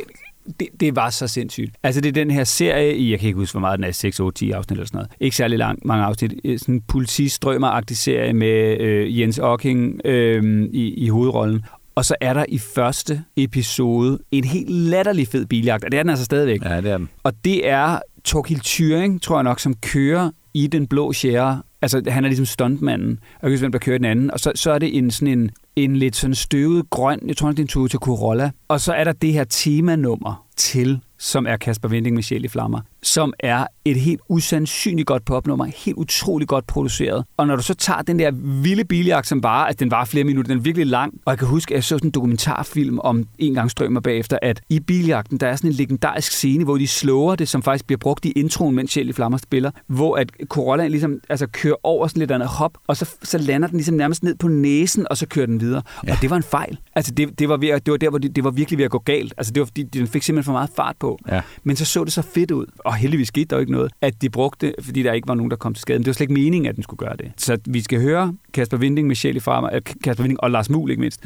det, 0.60 0.68
det 0.80 0.96
var 0.96 1.10
så 1.10 1.26
sindssygt. 1.26 1.74
Altså 1.82 2.00
det 2.00 2.08
er 2.08 2.12
den 2.12 2.30
her 2.30 2.44
serie, 2.44 3.10
jeg 3.10 3.18
kan 3.20 3.26
ikke 3.26 3.38
huske, 3.38 3.52
hvor 3.52 3.60
meget 3.60 3.78
den 3.78 3.84
er, 3.84 3.90
6, 3.92 4.20
8, 4.20 4.38
10 4.38 4.50
afsnit 4.50 4.76
eller 4.76 4.86
sådan 4.86 4.96
noget. 4.98 5.10
Ikke 5.20 5.36
særlig 5.36 5.58
lang, 5.58 5.78
mange 5.84 6.04
afsnit. 6.04 6.32
Øh, 6.44 6.58
Sådan 6.58 6.74
en 6.74 6.82
politistrømmer-agtig 6.92 7.96
serie 7.96 8.32
med 8.32 8.80
øh, 8.80 9.20
Jens 9.20 9.38
Ocking 9.38 10.00
øh, 10.04 10.64
i, 10.72 10.94
i 10.94 11.08
hovedrollen. 11.08 11.64
Og 11.98 12.04
så 12.04 12.16
er 12.20 12.34
der 12.34 12.44
i 12.48 12.58
første 12.58 13.24
episode 13.36 14.18
en 14.30 14.44
helt 14.44 14.70
latterlig 14.70 15.28
fed 15.28 15.46
biljagt, 15.46 15.84
og 15.84 15.92
det 15.92 15.98
er 15.98 16.02
den 16.02 16.10
altså 16.10 16.24
stadigvæk. 16.24 16.64
Ja, 16.64 16.76
det 16.76 16.90
er 16.90 16.98
den. 16.98 17.08
Og 17.22 17.32
det 17.44 17.68
er 17.68 17.98
Torkild 18.24 18.60
Thuring, 18.64 19.22
tror 19.22 19.36
jeg 19.36 19.44
nok, 19.44 19.60
som 19.60 19.74
kører 19.74 20.30
i 20.54 20.66
den 20.66 20.86
blå 20.86 21.12
share. 21.12 21.62
Altså, 21.82 22.02
han 22.08 22.24
er 22.24 22.28
ligesom 22.28 22.46
stuntmanden, 22.46 23.18
og 23.40 23.50
jeg 23.50 23.50
kan 23.50 23.58
hvem 23.58 23.72
der 23.72 23.78
kører 23.78 23.98
den 23.98 24.04
anden. 24.04 24.30
Og 24.30 24.40
så, 24.40 24.52
så 24.54 24.70
er 24.70 24.78
det 24.78 24.98
en 24.98 25.10
sådan 25.10 25.38
en, 25.38 25.50
en 25.76 25.96
lidt 25.96 26.16
sådan 26.16 26.34
støvet 26.34 26.90
grøn, 26.90 27.20
jeg 27.26 27.36
tror, 27.36 27.48
det 27.48 27.58
er 27.58 27.62
en 27.62 27.68
Toyota 27.68 27.98
Corolla. 27.98 28.50
Og 28.68 28.80
så 28.80 28.92
er 28.92 29.04
der 29.04 29.12
det 29.12 29.32
her 29.32 29.44
temanummer 29.44 30.46
til, 30.56 31.00
som 31.18 31.46
er 31.46 31.56
Kasper 31.56 31.88
Vinding 31.88 32.14
med 32.14 32.22
Sjæl 32.22 32.44
i 32.44 32.48
Flammer, 32.48 32.80
som 33.02 33.32
er 33.40 33.66
et 33.84 33.96
helt 33.96 34.20
usandsynligt 34.28 35.06
godt 35.06 35.24
popnummer, 35.24 35.64
helt 35.64 35.96
utroligt 35.96 36.48
godt 36.48 36.66
produceret. 36.66 37.24
Og 37.36 37.46
når 37.46 37.56
du 37.56 37.62
så 37.62 37.74
tager 37.74 38.02
den 38.02 38.18
der 38.18 38.30
vilde 38.62 38.84
biljagt, 38.84 39.26
som 39.26 39.40
bare, 39.40 39.68
at 39.68 39.80
den 39.80 39.90
var 39.90 40.04
flere 40.04 40.24
minutter, 40.24 40.48
den 40.48 40.58
er 40.58 40.62
virkelig 40.62 40.86
lang, 40.86 41.14
og 41.24 41.30
jeg 41.30 41.38
kan 41.38 41.48
huske, 41.48 41.74
at 41.74 41.76
jeg 41.76 41.84
så 41.84 41.88
sådan 41.88 42.08
en 42.08 42.10
dokumentarfilm 42.10 42.98
om 42.98 43.24
en 43.38 43.54
gang 43.54 43.70
strømmer 43.70 44.00
bagefter, 44.00 44.38
at 44.42 44.60
i 44.68 44.80
biljagten, 44.80 45.38
der 45.38 45.48
er 45.48 45.56
sådan 45.56 45.70
en 45.70 45.76
legendarisk 45.76 46.32
scene, 46.32 46.64
hvor 46.64 46.76
de 46.76 46.86
slår 46.86 47.34
det, 47.34 47.48
som 47.48 47.62
faktisk 47.62 47.86
bliver 47.86 47.98
brugt 47.98 48.24
i 48.24 48.30
introen, 48.30 48.74
mens 48.74 48.90
Sjæl 48.90 49.08
i 49.08 49.12
Flammer 49.12 49.38
spiller, 49.38 49.70
hvor 49.86 50.16
at 50.16 50.32
Corollaen 50.44 50.90
ligesom 50.90 51.20
altså, 51.28 51.46
kører 51.46 51.76
over 51.82 52.06
sådan 52.06 52.20
lidt 52.20 52.30
en 52.30 52.40
hop, 52.42 52.78
og 52.86 52.96
så, 52.96 53.10
så 53.22 53.38
lander 53.38 53.68
den 53.68 53.76
ligesom 53.76 53.94
nærmest 53.94 54.22
ned 54.22 54.34
på 54.34 54.48
næsen, 54.48 55.06
og 55.10 55.16
så 55.16 55.26
kører 55.26 55.46
den 55.46 55.60
videre. 55.60 55.82
Ja. 56.06 56.12
Og 56.12 56.18
det 56.22 56.30
var 56.30 56.36
en 56.36 56.42
fejl. 56.42 56.78
Altså, 56.94 57.14
det, 57.14 57.38
det, 57.38 57.48
var, 57.48 57.56
ved, 57.56 57.80
det 57.80 57.90
var 57.90 57.96
der, 57.96 58.10
hvor 58.10 58.18
det, 58.18 58.36
det 58.36 58.44
var 58.44 58.50
virkelig 58.50 58.78
ved 58.78 58.84
at 58.84 58.90
gå 58.90 58.98
galt. 58.98 59.34
Altså, 59.36 59.52
det 59.52 59.60
var 59.60 59.66
fordi, 59.66 59.82
den 59.82 60.06
fik 60.06 60.22
simpelthen 60.22 60.44
for 60.44 60.52
meget 60.52 60.70
fart 60.76 60.96
på. 61.00 61.07
Ja. 61.28 61.40
Men 61.64 61.76
så 61.76 61.84
så 61.84 62.04
det 62.04 62.12
så 62.12 62.22
fedt 62.22 62.50
ud, 62.50 62.66
og 62.78 62.94
heldigvis 62.94 63.28
skete 63.28 63.44
der 63.44 63.56
jo 63.56 63.60
ikke 63.60 63.72
noget, 63.72 63.92
at 64.00 64.22
de 64.22 64.30
brugte, 64.30 64.74
fordi 64.82 65.02
der 65.02 65.12
ikke 65.12 65.28
var 65.28 65.34
nogen, 65.34 65.50
der 65.50 65.56
kom 65.56 65.74
til 65.74 65.80
skade. 65.82 65.98
Men 65.98 66.04
det 66.04 66.08
var 66.08 66.12
slet 66.12 66.24
ikke 66.24 66.32
meningen, 66.32 66.68
at 66.68 66.74
den 66.74 66.82
skulle 66.82 66.98
gøre 66.98 67.16
det. 67.16 67.32
Så 67.36 67.58
vi 67.66 67.80
skal 67.82 68.00
høre 68.00 68.34
Kasper 68.54 68.76
Vinding 68.76 69.08
med 69.08 69.24
i 69.24 69.40
Flammer, 69.40 69.70
øh, 69.74 69.80
Kasper 70.04 70.22
Vinding 70.22 70.40
og 70.40 70.50
Lars 70.50 70.70
Muhl 70.70 70.90
ikke 70.90 71.00
mindst, 71.00 71.20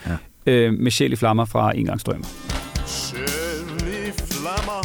ja. 0.47 0.53
øh, 0.53 0.87
i 1.13 1.17
Flammer 1.17 1.45
fra 1.45 1.77
Engangsstrømmer. 1.77 2.27
Sjældne 2.87 4.13
flammer 4.17 4.83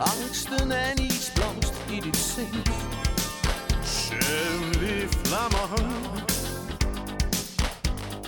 Angsten 0.00 0.72
er 0.72 0.92
en 0.92 1.04
isblomst 1.04 1.74
i 1.92 2.00
dit 2.00 2.16
sind 2.16 2.66
Sjældne 3.84 5.08
flammer 5.08 5.66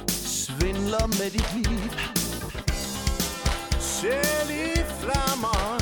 Svindler 0.09 1.07
med 1.07 1.31
dit 1.31 1.54
liv 1.54 2.17
Sjæl 4.01 4.51
i 4.51 4.79
flammer. 5.01 5.79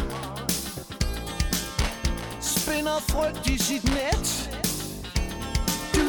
Spinder 2.40 3.00
frygt 3.08 3.46
i 3.46 3.58
sit 3.58 3.84
net. 3.84 4.50
Du 5.94 6.08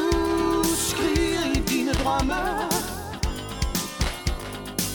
skriger 0.76 1.44
i 1.56 1.60
dine 1.60 1.92
drømme. 1.92 2.42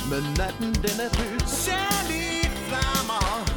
Men 0.09 0.23
natten 0.37 0.73
den 0.73 0.99
er 1.05 1.09
død. 1.09 1.39
Sjæl 1.47 2.15
i 2.15 2.47
flammer. 2.67 3.52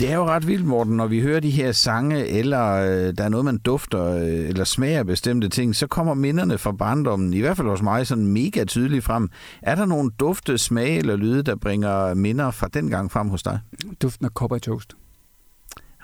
Det 0.00 0.10
er 0.10 0.14
jo 0.16 0.24
ret 0.26 0.46
vildt, 0.46 0.66
Morten, 0.66 0.96
når 0.96 1.06
vi 1.06 1.20
hører 1.20 1.40
de 1.40 1.50
her 1.50 1.72
sange, 1.72 2.26
eller 2.26 2.72
øh, 2.72 3.14
der 3.18 3.24
er 3.24 3.28
noget, 3.28 3.44
man 3.44 3.58
dufter, 3.58 4.04
øh, 4.04 4.48
eller 4.48 4.64
smager 4.64 5.02
bestemte 5.02 5.48
ting, 5.48 5.76
så 5.76 5.86
kommer 5.86 6.14
minderne 6.14 6.58
fra 6.58 6.72
barndommen, 6.72 7.32
i 7.34 7.40
hvert 7.40 7.56
fald 7.56 7.68
hos 7.68 7.82
mig, 7.82 8.06
sådan 8.06 8.26
mega 8.26 8.64
tydeligt 8.64 9.04
frem. 9.04 9.30
Er 9.62 9.74
der 9.74 9.84
nogle 9.86 10.10
dufte, 10.20 10.58
smage 10.58 10.98
eller 10.98 11.16
lyde, 11.16 11.42
der 11.42 11.56
bringer 11.56 12.14
minder 12.14 12.50
fra 12.50 12.68
den 12.74 12.90
gang 12.90 13.12
frem 13.12 13.28
hos 13.28 13.42
dig? 13.42 13.60
Duften 14.02 14.26
af 14.26 14.30
cowboy 14.30 14.58
toast. 14.58 14.94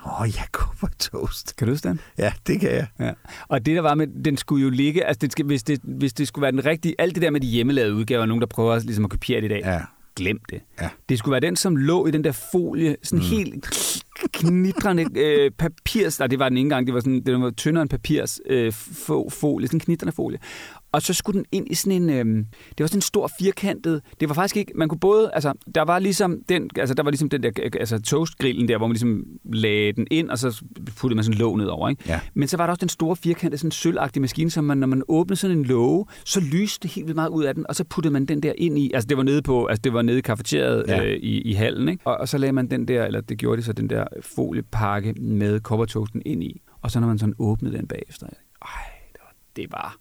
Åh, 0.06 0.20
oh, 0.20 0.28
ja, 0.28 0.42
cowboy 0.52 0.88
toast. 0.98 1.56
Kan 1.56 1.66
du 1.66 1.72
huske 1.72 1.88
den? 1.88 2.00
Ja, 2.18 2.32
det 2.46 2.60
kan 2.60 2.70
jeg. 2.70 2.86
Ja. 3.00 3.12
Og 3.48 3.66
det 3.66 3.76
der 3.76 3.82
var 3.82 3.94
med, 3.94 4.06
den 4.24 4.36
skulle 4.36 4.64
jo 4.64 4.70
ligge, 4.70 5.04
altså 5.04 5.18
det 5.18 5.32
skal, 5.32 5.44
hvis, 5.44 5.62
det, 5.62 5.80
hvis 5.82 6.12
det 6.12 6.28
skulle 6.28 6.42
være 6.42 6.52
den 6.52 6.66
rigtige, 6.66 6.94
alt 6.98 7.14
det 7.14 7.22
der 7.22 7.30
med 7.30 7.40
de 7.40 7.46
hjemmelavede 7.46 7.94
udgaver, 7.94 8.26
nogen 8.26 8.40
der 8.40 8.46
prøver 8.46 8.78
ligesom 8.78 9.04
at 9.04 9.10
kopiere 9.10 9.40
det 9.40 9.46
i 9.46 9.48
dag, 9.48 9.60
Ja. 9.64 9.80
Glem 10.16 10.38
det. 10.50 10.60
Ja. 10.80 10.88
Det 11.08 11.18
skulle 11.18 11.32
være 11.32 11.40
den, 11.40 11.56
som 11.56 11.76
lå 11.76 12.06
i 12.06 12.10
den 12.10 12.24
der 12.24 12.46
folie, 12.52 12.96
sådan 13.02 13.24
mm. 13.24 13.30
helt 13.30 13.94
knitrende 14.32 15.06
øh, 15.16 15.50
papirs, 15.50 16.18
nej, 16.18 16.26
det 16.26 16.38
var 16.38 16.48
den 16.48 16.58
ikke 16.58 16.66
engang, 16.66 16.86
det 16.86 16.94
var, 16.94 17.00
sådan, 17.00 17.20
det 17.20 17.40
var 17.40 17.50
tyndere 17.50 17.82
end 17.82 17.90
papirs 17.90 18.40
øh, 18.46 18.72
fo, 18.72 19.30
folie, 19.30 19.68
sådan 19.68 19.76
en 19.76 19.80
knitrende 19.80 20.12
folie. 20.12 20.38
Og 20.92 21.02
så 21.02 21.14
skulle 21.14 21.38
den 21.38 21.46
ind 21.52 21.66
i 21.70 21.74
sådan 21.74 22.02
en, 22.02 22.10
øh, 22.10 22.44
det 22.68 22.80
var 22.80 22.86
sådan 22.86 22.98
en 22.98 23.02
stor 23.02 23.30
firkantet, 23.38 24.02
det 24.20 24.28
var 24.28 24.34
faktisk 24.34 24.56
ikke, 24.56 24.72
man 24.74 24.88
kunne 24.88 25.00
både, 25.00 25.30
altså, 25.34 25.52
der 25.74 25.82
var 25.82 25.98
ligesom 25.98 26.38
den, 26.48 26.70
altså, 26.78 26.94
der 26.94 27.02
var 27.02 27.10
ligesom 27.10 27.28
den 27.28 27.42
der, 27.42 27.50
altså, 27.80 28.00
toastgrillen 28.00 28.68
der, 28.68 28.78
hvor 28.78 28.86
man 28.86 28.92
ligesom 28.92 29.24
lagde 29.52 29.92
den 29.92 30.06
ind, 30.10 30.30
og 30.30 30.38
så 30.38 30.62
puttede 30.96 31.16
man 31.16 31.24
sådan 31.24 31.38
låg 31.38 31.58
ned 31.58 31.66
over, 31.66 31.88
ikke? 31.88 32.02
Ja. 32.06 32.20
Men 32.34 32.48
så 32.48 32.56
var 32.56 32.66
der 32.66 32.70
også 32.70 32.80
den 32.80 32.88
store 32.88 33.16
firkantede, 33.16 33.58
sådan 33.58 33.70
sølvagtige 33.70 34.20
maskine, 34.20 34.50
som 34.50 34.64
man, 34.64 34.78
når 34.78 34.86
man 34.86 35.02
åbnede 35.08 35.36
sådan 35.36 35.58
en 35.58 35.64
låge, 35.64 36.06
så 36.24 36.40
lyste 36.40 36.82
det 36.82 36.90
helt 36.90 37.06
vildt 37.06 37.16
meget 37.16 37.28
ud 37.28 37.44
af 37.44 37.54
den, 37.54 37.66
og 37.68 37.76
så 37.76 37.84
puttede 37.84 38.12
man 38.12 38.26
den 38.26 38.42
der 38.42 38.52
ind 38.58 38.78
i, 38.78 38.90
altså 38.94 39.08
det 39.08 39.16
var 39.16 39.22
nede 39.22 39.42
på, 39.42 39.66
altså 39.66 39.80
det 39.82 39.92
var 39.92 40.02
nede 40.02 40.18
i 40.18 40.20
kafeteriet 40.20 40.84
Ja. 40.88 40.96
ja. 40.96 41.04
øh, 41.04 41.16
i, 41.16 41.40
i 41.40 41.52
hallen, 41.52 41.88
ikke? 41.88 42.06
Og, 42.06 42.16
og, 42.16 42.28
så 42.28 42.38
lagde 42.38 42.52
man 42.52 42.70
den 42.70 42.88
der, 42.88 43.04
eller 43.04 43.20
det 43.20 43.38
gjorde 43.38 43.56
de 43.56 43.62
så, 43.66 43.72
den 43.72 43.90
der 43.90 44.04
foliepakke 44.20 45.12
med 45.12 45.60
koppertoasten 45.60 46.22
ind 46.26 46.44
i, 46.44 46.62
og 46.82 46.90
så 46.90 47.00
når 47.00 47.06
man 47.06 47.18
sådan 47.18 47.34
åbnede 47.38 47.76
den 47.76 47.86
bagefter, 47.86 48.26
ej, 48.26 48.68
det 49.12 49.20
var, 49.20 49.34
det 49.56 49.66
var, 49.72 49.96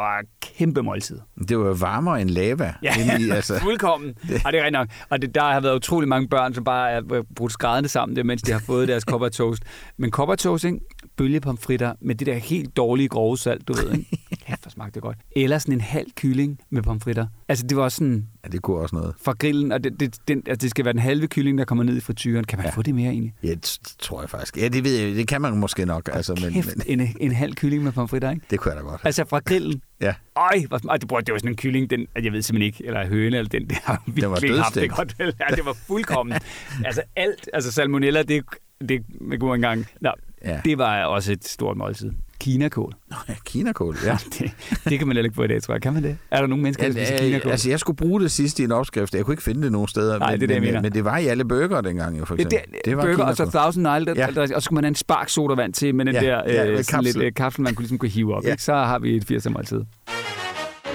et 0.00 0.26
kæmpe 0.40 0.82
måltid. 0.82 1.18
Det 1.48 1.58
var 1.58 1.66
jo 1.66 1.72
varmere 1.72 2.20
end 2.20 2.30
lava. 2.30 2.74
Ja, 2.82 2.94
indeni, 3.00 3.30
altså. 3.36 3.58
fuldkommen. 3.60 4.14
Og 4.44 4.52
det 4.52 4.60
er 4.60 4.64
rigtigt 4.64 4.72
nok. 4.72 4.88
Og 5.10 5.22
det, 5.22 5.34
der 5.34 5.42
har 5.42 5.60
været 5.60 5.74
utrolig 5.74 6.08
mange 6.08 6.28
børn, 6.28 6.54
som 6.54 6.64
bare 6.64 6.90
er 6.90 7.22
brudt 7.36 7.52
skrædende 7.52 7.88
sammen, 7.88 8.16
det, 8.16 8.26
mens 8.26 8.42
de 8.42 8.52
har 8.52 8.58
fået 8.66 8.88
deres 8.88 9.04
kopper 9.04 9.28
toast. 9.28 9.62
Men 9.96 10.10
kopper 10.10 10.34
toast, 10.34 10.64
ikke? 10.64 10.78
bølgepomfritter 11.16 11.94
med 12.00 12.14
det 12.14 12.26
der 12.26 12.34
helt 12.34 12.76
dårlige 12.76 13.08
grove 13.08 13.38
salt, 13.38 13.68
du 13.68 13.72
ved. 13.72 13.92
Ikke? 13.92 14.18
Smagte 14.82 14.94
det 14.94 15.02
godt. 15.02 15.18
Eller 15.36 15.58
sådan 15.58 15.74
en 15.74 15.80
halv 15.80 16.06
kylling 16.16 16.58
med 16.70 16.82
pomfritter. 16.82 17.26
Altså, 17.48 17.66
det 17.66 17.76
var 17.76 17.82
også 17.82 17.96
sådan 17.96 18.28
Ja, 18.44 18.48
det 18.48 18.62
kunne 18.62 18.76
også 18.76 18.96
noget. 18.96 19.14
fra 19.22 19.32
grillen, 19.38 19.72
og 19.72 19.84
det, 19.84 20.00
det, 20.00 20.16
den, 20.28 20.42
altså, 20.46 20.62
det 20.64 20.70
skal 20.70 20.84
være 20.84 20.92
den 20.92 21.00
halve 21.00 21.26
kylling, 21.26 21.58
der 21.58 21.64
kommer 21.64 21.84
ned 21.84 21.96
i 21.96 22.00
frityren. 22.00 22.44
Kan 22.44 22.58
man 22.58 22.66
Ja. 22.66 22.70
få 22.72 22.82
det 22.82 22.94
mere 22.94 23.10
egentlig? 23.10 23.34
Ja, 23.42 23.48
det 23.50 23.78
tror 23.98 24.20
jeg 24.20 24.30
faktisk. 24.30 24.56
Ja, 24.56 24.68
det 24.68 24.84
ved 24.84 24.96
jeg. 24.98 25.16
Det 25.16 25.28
kan 25.28 25.42
man 25.42 25.56
måske 25.58 25.84
nok. 25.86 26.10
Altså, 26.12 26.38
men, 26.44 26.52
Kæft, 26.52 26.76
men 26.88 27.00
en, 27.00 27.16
en 27.20 27.32
halv 27.32 27.54
kylling 27.54 27.82
med 27.84 27.92
pomfritter, 27.92 28.30
ikke? 28.30 28.46
det 28.50 28.60
kunne 28.60 28.74
jeg 28.74 28.82
da 28.82 28.88
godt. 28.88 29.00
Altså 29.04 29.24
fra 29.24 29.38
grillen. 29.38 29.82
Ja. 30.00 30.14
Øj, 30.36 30.66
hvor, 30.68 30.80
og 30.88 31.00
det, 31.00 31.10
det 31.10 31.32
var 31.32 31.38
sådan 31.38 31.50
en 31.50 31.56
kylling, 31.56 31.90
den, 31.90 32.06
jeg 32.22 32.32
ved 32.32 32.42
simpelthen 32.42 32.66
ikke, 32.66 32.86
eller 32.86 33.06
høne, 33.06 33.36
eller 33.36 33.48
den, 33.48 33.68
det 33.68 33.76
har 33.84 34.02
Den 34.16 34.30
var 34.30 34.62
haft 34.62 34.74
det 34.74 34.90
godt. 34.90 35.14
Ja, 35.18 35.54
det 35.56 35.64
var 35.64 35.72
fuldkommen. 35.86 36.38
altså 36.86 37.02
alt, 37.16 37.48
altså 37.52 37.72
salmonella, 37.72 38.22
det, 38.22 38.44
det 38.88 39.02
med 39.20 39.38
god 39.38 39.54
engang. 39.54 39.86
Nå, 40.00 40.10
ja. 40.44 40.60
det 40.64 40.78
var 40.78 41.04
også 41.04 41.32
et 41.32 41.44
stort 41.48 41.76
måltid. 41.76 42.10
Kinakål. 42.42 42.92
Nå, 43.10 43.16
ja, 43.28 43.34
kinakål, 43.46 43.96
ja. 44.06 44.16
Det, 44.38 44.50
det 44.84 44.98
kan 44.98 45.06
man 45.08 45.16
heller 45.16 45.24
ikke 45.28 45.34
få 45.36 45.42
i 45.42 45.46
dag, 45.46 45.62
tror 45.62 45.74
jeg. 45.74 45.82
Kan 45.82 45.92
man 45.92 46.02
det? 46.02 46.16
Er 46.30 46.40
der 46.40 46.46
nogen 46.46 46.62
mennesker, 46.62 46.84
der 46.84 46.92
spiser 46.92 47.12
Ja, 47.12 47.18
kinakål? 47.18 47.50
altså, 47.50 47.70
jeg 47.70 47.80
skulle 47.80 47.96
bruge 47.96 48.20
det 48.20 48.30
sidst 48.30 48.58
i 48.60 48.64
en 48.64 48.72
opskrift. 48.72 49.14
Jeg 49.14 49.24
kunne 49.24 49.32
ikke 49.32 49.42
finde 49.42 49.62
det 49.62 49.72
nogen 49.72 49.88
steder. 49.88 50.18
Nej, 50.18 50.30
men, 50.30 50.40
det 50.40 50.44
er 50.44 50.46
det, 50.48 50.54
jeg 50.54 50.62
men, 50.62 50.68
mener. 50.68 50.82
men 50.82 50.92
det 50.92 51.04
var 51.04 51.18
i 51.18 51.26
alle 51.26 51.44
burger 51.44 51.80
dengang, 51.80 52.18
jo, 52.18 52.24
for 52.24 52.34
Ja, 52.34 52.42
eksempel. 52.44 52.72
det, 52.72 52.80
det 52.84 52.96
var 52.96 53.02
burger, 53.02 53.24
og 53.24 53.36
så 53.36 53.44
kinakål. 53.44 53.60
Thousand 53.60 53.86
Island, 54.00 54.18
Ja. 54.18 54.28
ja. 54.36 54.42
og 54.42 54.48
så 54.48 54.60
skulle 54.60 54.74
man 54.74 54.84
have 54.84 54.88
en 54.88 54.94
spark 54.94 55.28
sodavand 55.28 55.72
til 55.72 55.94
med 55.94 56.04
den 56.04 56.14
Ja, 56.14 56.20
der 56.20 56.26
ja, 56.46 56.66
øh, 56.70 56.84
sådan 56.84 57.04
lidt 57.04 57.14
kapsel. 57.14 57.22
øh, 57.22 57.32
kapsel, 57.34 57.62
man 57.62 57.74
kunne 57.74 57.82
ligesom 57.82 57.98
kunne 57.98 58.08
hive 58.08 58.34
op. 58.34 58.42
Ja. 58.42 58.48
Ja. 58.48 58.52
Ikke? 58.52 58.62
Så 58.62 58.74
har 58.74 58.98
vi 58.98 59.16
et 59.16 59.30
80'er 59.32 59.50
måltid. 59.50 59.80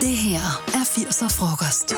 Det 0.02 0.10
her 0.18 0.40
er 0.68 0.84
80'er 0.84 1.40
frokost. 1.40 1.96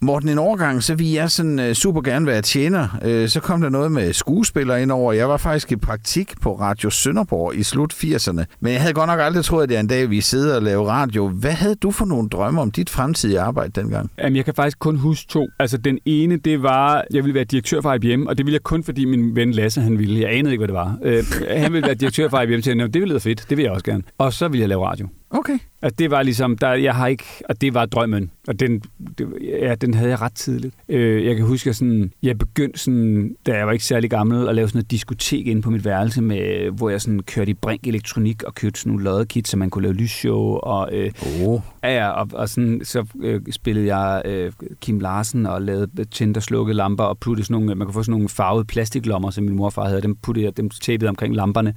Morten, 0.00 0.28
en 0.28 0.38
overgang, 0.38 0.82
så 0.82 0.94
ville 0.94 1.12
jeg 1.14 1.30
sådan 1.30 1.58
uh, 1.58 1.72
super 1.72 2.00
gerne 2.00 2.26
være 2.26 2.42
tjener. 2.42 2.88
Uh, 3.06 3.28
så 3.28 3.40
kom 3.40 3.60
der 3.60 3.68
noget 3.68 3.92
med 3.92 4.12
skuespillere 4.12 4.82
ind 4.82 4.92
over. 4.92 5.12
Jeg 5.12 5.28
var 5.28 5.36
faktisk 5.36 5.72
i 5.72 5.76
praktik 5.76 6.40
på 6.42 6.60
Radio 6.60 6.90
Sønderborg 6.90 7.56
i 7.56 7.62
slut 7.62 7.94
80'erne. 7.94 8.44
Men 8.60 8.72
jeg 8.72 8.80
havde 8.80 8.94
godt 8.94 9.08
nok 9.08 9.20
aldrig 9.20 9.44
troet, 9.44 9.62
at 9.62 9.68
det 9.68 9.76
er 9.76 9.80
en 9.80 9.86
dag, 9.86 10.10
vi 10.10 10.20
sidder 10.20 10.56
og 10.56 10.62
laver 10.62 10.88
radio. 10.88 11.28
Hvad 11.28 11.52
havde 11.52 11.74
du 11.74 11.90
for 11.90 12.04
nogle 12.04 12.28
drømme 12.28 12.60
om 12.60 12.70
dit 12.70 12.90
fremtidige 12.90 13.40
arbejde 13.40 13.80
dengang? 13.80 14.10
Jamen, 14.18 14.36
jeg 14.36 14.44
kan 14.44 14.54
faktisk 14.54 14.78
kun 14.78 14.96
huske 14.96 15.28
to. 15.28 15.46
Altså, 15.58 15.76
den 15.76 15.98
ene, 16.04 16.36
det 16.36 16.62
var, 16.62 17.04
jeg 17.12 17.24
ville 17.24 17.34
være 17.34 17.44
direktør 17.44 17.80
for 17.80 17.94
IBM, 17.94 18.26
og 18.26 18.38
det 18.38 18.46
ville 18.46 18.54
jeg 18.54 18.62
kun, 18.62 18.84
fordi 18.84 19.04
min 19.04 19.36
ven 19.36 19.52
Lasse, 19.52 19.80
han 19.80 19.98
ville. 19.98 20.20
Jeg 20.20 20.38
anede 20.38 20.52
ikke, 20.52 20.60
hvad 20.60 20.68
det 20.68 20.74
var. 20.74 20.98
Øh, 21.02 21.24
han 21.62 21.72
ville 21.72 21.86
være 21.86 21.94
direktør 21.94 22.28
for 22.28 22.40
IBM, 22.40 22.62
så 22.62 22.70
jeg 22.70 22.94
det 22.94 23.08
lyder 23.08 23.18
fedt, 23.18 23.46
det 23.48 23.56
vil 23.56 23.62
jeg 23.62 23.72
også 23.72 23.84
gerne. 23.84 24.02
Og 24.18 24.32
så 24.32 24.48
ville 24.48 24.60
jeg 24.60 24.68
lave 24.68 24.86
radio. 24.86 25.08
Okay. 25.30 25.58
Altså, 25.86 25.96
det 25.98 26.10
var 26.10 26.22
ligesom, 26.22 26.58
der, 26.58 26.72
jeg 26.72 26.94
har 26.94 27.06
ikke, 27.06 27.24
og 27.48 27.60
det 27.60 27.74
var 27.74 27.86
drømmen, 27.86 28.30
og 28.48 28.60
den, 28.60 28.82
det, 29.18 29.28
ja, 29.42 29.74
den 29.74 29.94
havde 29.94 30.10
jeg 30.10 30.20
ret 30.20 30.34
tidligt. 30.34 30.74
Øh, 30.88 31.26
jeg 31.26 31.36
kan 31.36 31.44
huske, 31.44 31.70
at 31.70 31.76
sådan, 31.76 32.12
jeg 32.22 32.38
begyndte, 32.38 32.78
sådan, 32.78 33.36
da 33.46 33.56
jeg 33.56 33.66
var 33.66 33.72
ikke 33.72 33.84
særlig 33.84 34.10
gammel, 34.10 34.48
at 34.48 34.54
lave 34.54 34.68
sådan 34.68 34.80
et 34.80 34.90
diskotek 34.90 35.46
inde 35.46 35.62
på 35.62 35.70
mit 35.70 35.84
værelse, 35.84 36.22
med, 36.22 36.70
hvor 36.70 36.90
jeg 36.90 37.00
sådan 37.00 37.20
kørte 37.20 37.50
i 37.50 37.54
brink 37.54 37.86
elektronik 37.86 38.42
og 38.42 38.54
købte 38.54 38.80
sådan 38.80 38.90
nogle 38.90 39.04
lodderkit, 39.04 39.48
så 39.48 39.56
man 39.56 39.70
kunne 39.70 39.82
lave 39.82 39.94
lysshow, 39.94 40.54
og 40.54 40.88
øh, 40.92 41.10
Oh. 41.42 41.60
Ja, 41.82 41.96
ja, 41.96 42.08
og, 42.08 42.28
og 42.32 42.48
sådan, 42.48 42.80
så 42.84 43.04
øh, 43.22 43.40
spillede 43.50 43.96
jeg 43.96 44.22
øh, 44.24 44.52
Kim 44.80 44.98
Larsen 44.98 45.46
og 45.46 45.62
lavede 45.62 46.04
tændte 46.04 46.38
og 46.38 46.42
slukkede 46.42 46.76
lamper 46.76 47.04
og 47.04 47.18
puttede 47.18 47.46
sådan 47.46 47.54
nogle, 47.54 47.74
man 47.74 47.86
kunne 47.86 47.94
få 47.94 48.02
sådan 48.02 48.12
nogle 48.12 48.28
farvede 48.28 48.64
plastiklommer, 48.64 49.30
som 49.30 49.44
min 49.44 49.54
morfar 49.54 49.88
havde, 49.88 50.02
dem 50.02 50.16
puttede 50.16 50.46
jeg, 50.46 50.56
dem 50.56 50.70
tapede 50.70 51.08
omkring 51.08 51.34
lamperne. 51.34 51.74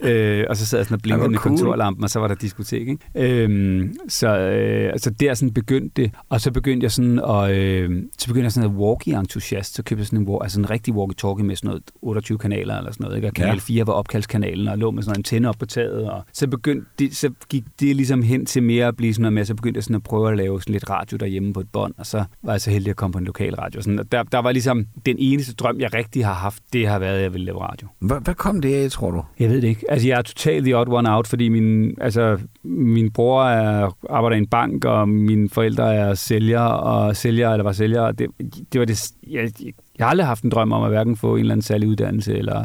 Øh, 0.00 0.44
og 0.48 0.56
så 0.56 0.66
sad 0.66 0.78
jeg 0.78 0.86
sådan 0.86 0.94
og 0.94 1.00
blinkede 1.02 1.20
hvor 1.20 1.28
med 1.30 1.38
cool. 1.38 1.56
kontorlampen, 1.56 2.04
og 2.04 2.10
så 2.10 2.20
var 2.20 2.28
der 2.28 2.34
diskotek. 2.34 2.88
Ikke? 2.88 3.42
Øhm, 3.44 3.94
så, 4.08 4.38
øh, 4.38 4.92
altså 4.92 5.10
der 5.10 5.34
sådan 5.34 5.54
begyndte 5.54 6.02
det, 6.02 6.10
og 6.28 6.40
så 6.40 6.50
begyndte 6.52 6.84
jeg 6.84 6.92
sådan 6.92 7.18
at, 7.18 7.56
øh, 7.56 8.02
så 8.18 8.26
begyndte 8.26 8.44
jeg 8.44 8.52
sådan 8.52 8.70
at 8.70 8.76
walkie-entusiast, 8.76 9.74
så 9.74 9.82
købte 9.82 10.00
jeg 10.00 10.06
sådan 10.06 10.28
en, 10.28 10.38
altså 10.42 10.60
en 10.60 10.70
rigtig 10.70 10.94
walkie-talkie 10.94 11.42
med 11.42 11.56
sådan 11.56 11.68
noget 11.68 11.82
28 12.02 12.38
kanaler 12.38 12.78
eller 12.78 12.92
sådan 12.92 13.04
noget, 13.04 13.16
ikke? 13.16 13.28
og 13.28 13.34
kanal 13.34 13.54
Ja. 13.54 13.60
4 13.60 13.86
var 13.86 13.92
opkaldskanalen, 13.92 14.68
og 14.68 14.78
lå 14.78 14.90
med 14.90 15.02
sådan 15.02 15.16
en 15.16 15.20
antenne 15.20 15.48
op 15.48 15.56
på 15.58 15.66
taget, 15.66 16.10
og 16.10 16.22
så, 16.32 16.46
begyndte 16.48 16.86
det, 16.98 17.16
så 17.16 17.30
gik 17.48 17.64
det 17.80 17.96
ligesom 17.96 18.22
hen 18.22 18.46
til 18.46 18.62
mere 18.62 18.86
at 18.86 18.96
blive 18.96 19.14
sådan 19.14 19.22
noget 19.22 19.32
med, 19.32 19.44
så 19.44 19.54
begyndte 19.54 19.78
jeg 19.78 19.84
sådan 19.84 19.96
at 19.96 20.02
prøve 20.02 20.30
at 20.30 20.36
lave 20.36 20.60
sådan 20.60 20.72
lidt 20.72 20.90
radio 20.90 21.16
derhjemme 21.16 21.52
på 21.52 21.60
et 21.60 21.68
bånd, 21.72 21.94
og 21.98 22.06
så 22.06 22.24
var 22.42 22.52
jeg 22.52 22.60
så 22.60 22.70
heldig 22.70 22.90
at 22.90 22.96
komme 22.96 23.12
på 23.12 23.18
en 23.18 23.24
lokal 23.24 23.54
radio. 23.54 23.82
Sådan, 23.82 23.98
og 23.98 24.12
der, 24.12 24.22
der 24.22 24.38
var 24.38 24.52
ligesom 24.52 24.86
den 25.06 25.16
eneste 25.18 25.54
drøm, 25.54 25.80
jeg 25.80 25.94
rigtig 25.94 26.26
har 26.26 26.32
haft, 26.34 26.62
det 26.72 26.88
har 26.88 26.98
været, 26.98 27.16
at 27.16 27.22
jeg 27.22 27.32
ville 27.32 27.44
lave 27.44 27.62
radio. 27.62 27.88
Hvad, 28.00 28.20
hvad 28.20 28.34
kom 28.34 28.60
det 28.60 28.74
af, 28.74 28.90
tror 28.90 29.10
du? 29.10 29.22
Jeg 29.38 29.50
ved 29.50 29.60
det 29.62 29.68
ikke. 29.68 29.87
Altså, 29.88 30.08
jeg 30.08 30.18
er 30.18 30.22
totalt 30.22 30.64
the 30.64 30.76
odd 30.76 30.88
one 30.88 31.14
out, 31.14 31.26
fordi 31.26 31.48
min, 31.48 31.94
altså, 32.00 32.38
min 32.64 33.10
bror 33.12 33.44
er, 33.44 33.96
arbejder 34.10 34.34
i 34.36 34.38
en 34.38 34.46
bank, 34.46 34.84
og 34.84 35.08
mine 35.08 35.50
forældre 35.50 35.94
er 35.94 36.14
sælger, 36.14 36.60
og 36.60 37.16
sælger, 37.16 37.50
eller 37.50 37.64
var 37.64 37.72
sælger. 37.72 38.00
og 38.00 38.18
Det, 38.18 38.26
det 38.72 38.78
var 38.78 38.84
det, 38.84 39.10
jeg, 39.30 39.50
jeg 39.98 40.06
har 40.06 40.10
aldrig 40.10 40.26
haft 40.26 40.42
en 40.44 40.50
drøm 40.50 40.72
om 40.72 40.82
at 40.82 40.90
hverken 40.90 41.16
få 41.16 41.34
en 41.34 41.40
eller 41.40 41.52
anden 41.54 41.62
særlig 41.62 41.88
uddannelse, 41.88 42.38
eller 42.38 42.64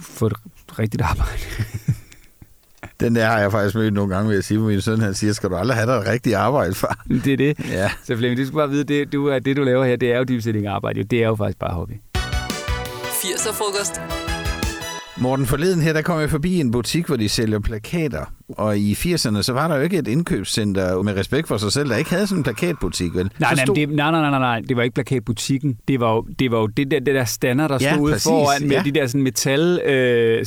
få 0.00 0.26
et 0.26 0.32
rigtigt 0.78 1.02
arbejde. 1.02 1.30
Den 3.00 3.14
der 3.16 3.26
har 3.26 3.38
jeg 3.38 3.52
faktisk 3.52 3.74
mødt 3.74 3.94
nogle 3.94 4.14
gange, 4.14 4.28
vil 4.28 4.34
jeg 4.34 4.44
sige, 4.44 4.58
hvor 4.58 4.68
min 4.68 4.80
søn 4.80 5.00
han 5.00 5.14
siger, 5.14 5.32
skal 5.32 5.50
du 5.50 5.54
aldrig 5.56 5.76
have 5.76 5.86
dig 5.90 5.96
et 5.96 6.06
rigtigt 6.08 6.34
arbejde, 6.36 6.74
far? 6.74 7.04
det 7.08 7.32
er 7.32 7.36
det. 7.36 7.58
Ja. 7.70 7.90
Så 8.04 8.16
Flemming, 8.16 8.40
du 8.40 8.46
skal 8.46 8.56
bare 8.56 8.70
vide, 8.70 8.84
det, 8.84 9.12
du, 9.12 9.26
er- 9.26 9.38
det 9.38 9.56
du 9.56 9.62
laver 9.62 9.84
her, 9.84 9.96
det 9.96 10.12
er 10.12 10.18
jo 10.18 10.24
dybest 10.24 10.44
set 10.44 10.56
ikke 10.56 10.68
arbejde. 10.70 11.00
Jo. 11.00 11.06
Det 11.10 11.22
er 11.22 11.26
jo 11.26 11.34
faktisk 11.36 11.58
bare 11.58 11.74
hobby. 11.74 11.92
80'er 12.16 13.52
frokost. 13.52 14.00
Morten, 15.20 15.46
forleden 15.46 15.80
her, 15.80 15.92
der 15.92 16.02
kom 16.02 16.20
jeg 16.20 16.30
forbi 16.30 16.60
en 16.60 16.70
butik, 16.70 17.06
hvor 17.06 17.16
de 17.16 17.28
sælger 17.28 17.58
plakater. 17.58 18.24
Og 18.48 18.78
i 18.78 18.92
80'erne, 18.94 19.42
så 19.42 19.52
var 19.52 19.68
der 19.68 19.76
jo 19.76 19.82
ikke 19.82 19.98
et 19.98 20.08
indkøbscenter 20.08 21.02
med 21.02 21.16
respekt 21.16 21.48
for 21.48 21.56
sig 21.56 21.72
selv, 21.72 21.88
der 21.90 21.96
ikke 21.96 22.10
havde 22.10 22.26
sådan 22.26 22.38
en 22.40 22.42
plakatbutik, 22.44 23.14
vel? 23.14 23.30
Nej, 23.38 23.54
nej, 23.54 23.64
stod- 23.64 23.74
det, 23.76 23.88
nej, 23.88 24.10
nej, 24.10 24.30
nej, 24.30 24.38
nej, 24.38 24.60
det 24.68 24.76
var 24.76 24.82
ikke 24.82 24.94
plakatbutikken. 24.94 25.78
Det 25.88 26.00
var 26.00 26.12
jo 26.14 26.26
det, 26.38 26.50
var 26.50 26.58
jo 26.58 26.66
det, 26.66 26.90
der, 26.90 26.98
det 27.00 27.14
der 27.14 27.24
stander, 27.24 27.68
der 27.68 27.78
Ja, 27.80 27.92
stod 27.92 28.02
ude 28.02 28.14
foran 28.20 28.62
med 28.62 28.76
ja. 28.76 28.82
de 28.84 28.90
der 28.90 29.06
sådan 29.06 29.22
metal, 29.22 29.60
øh, 29.84 29.90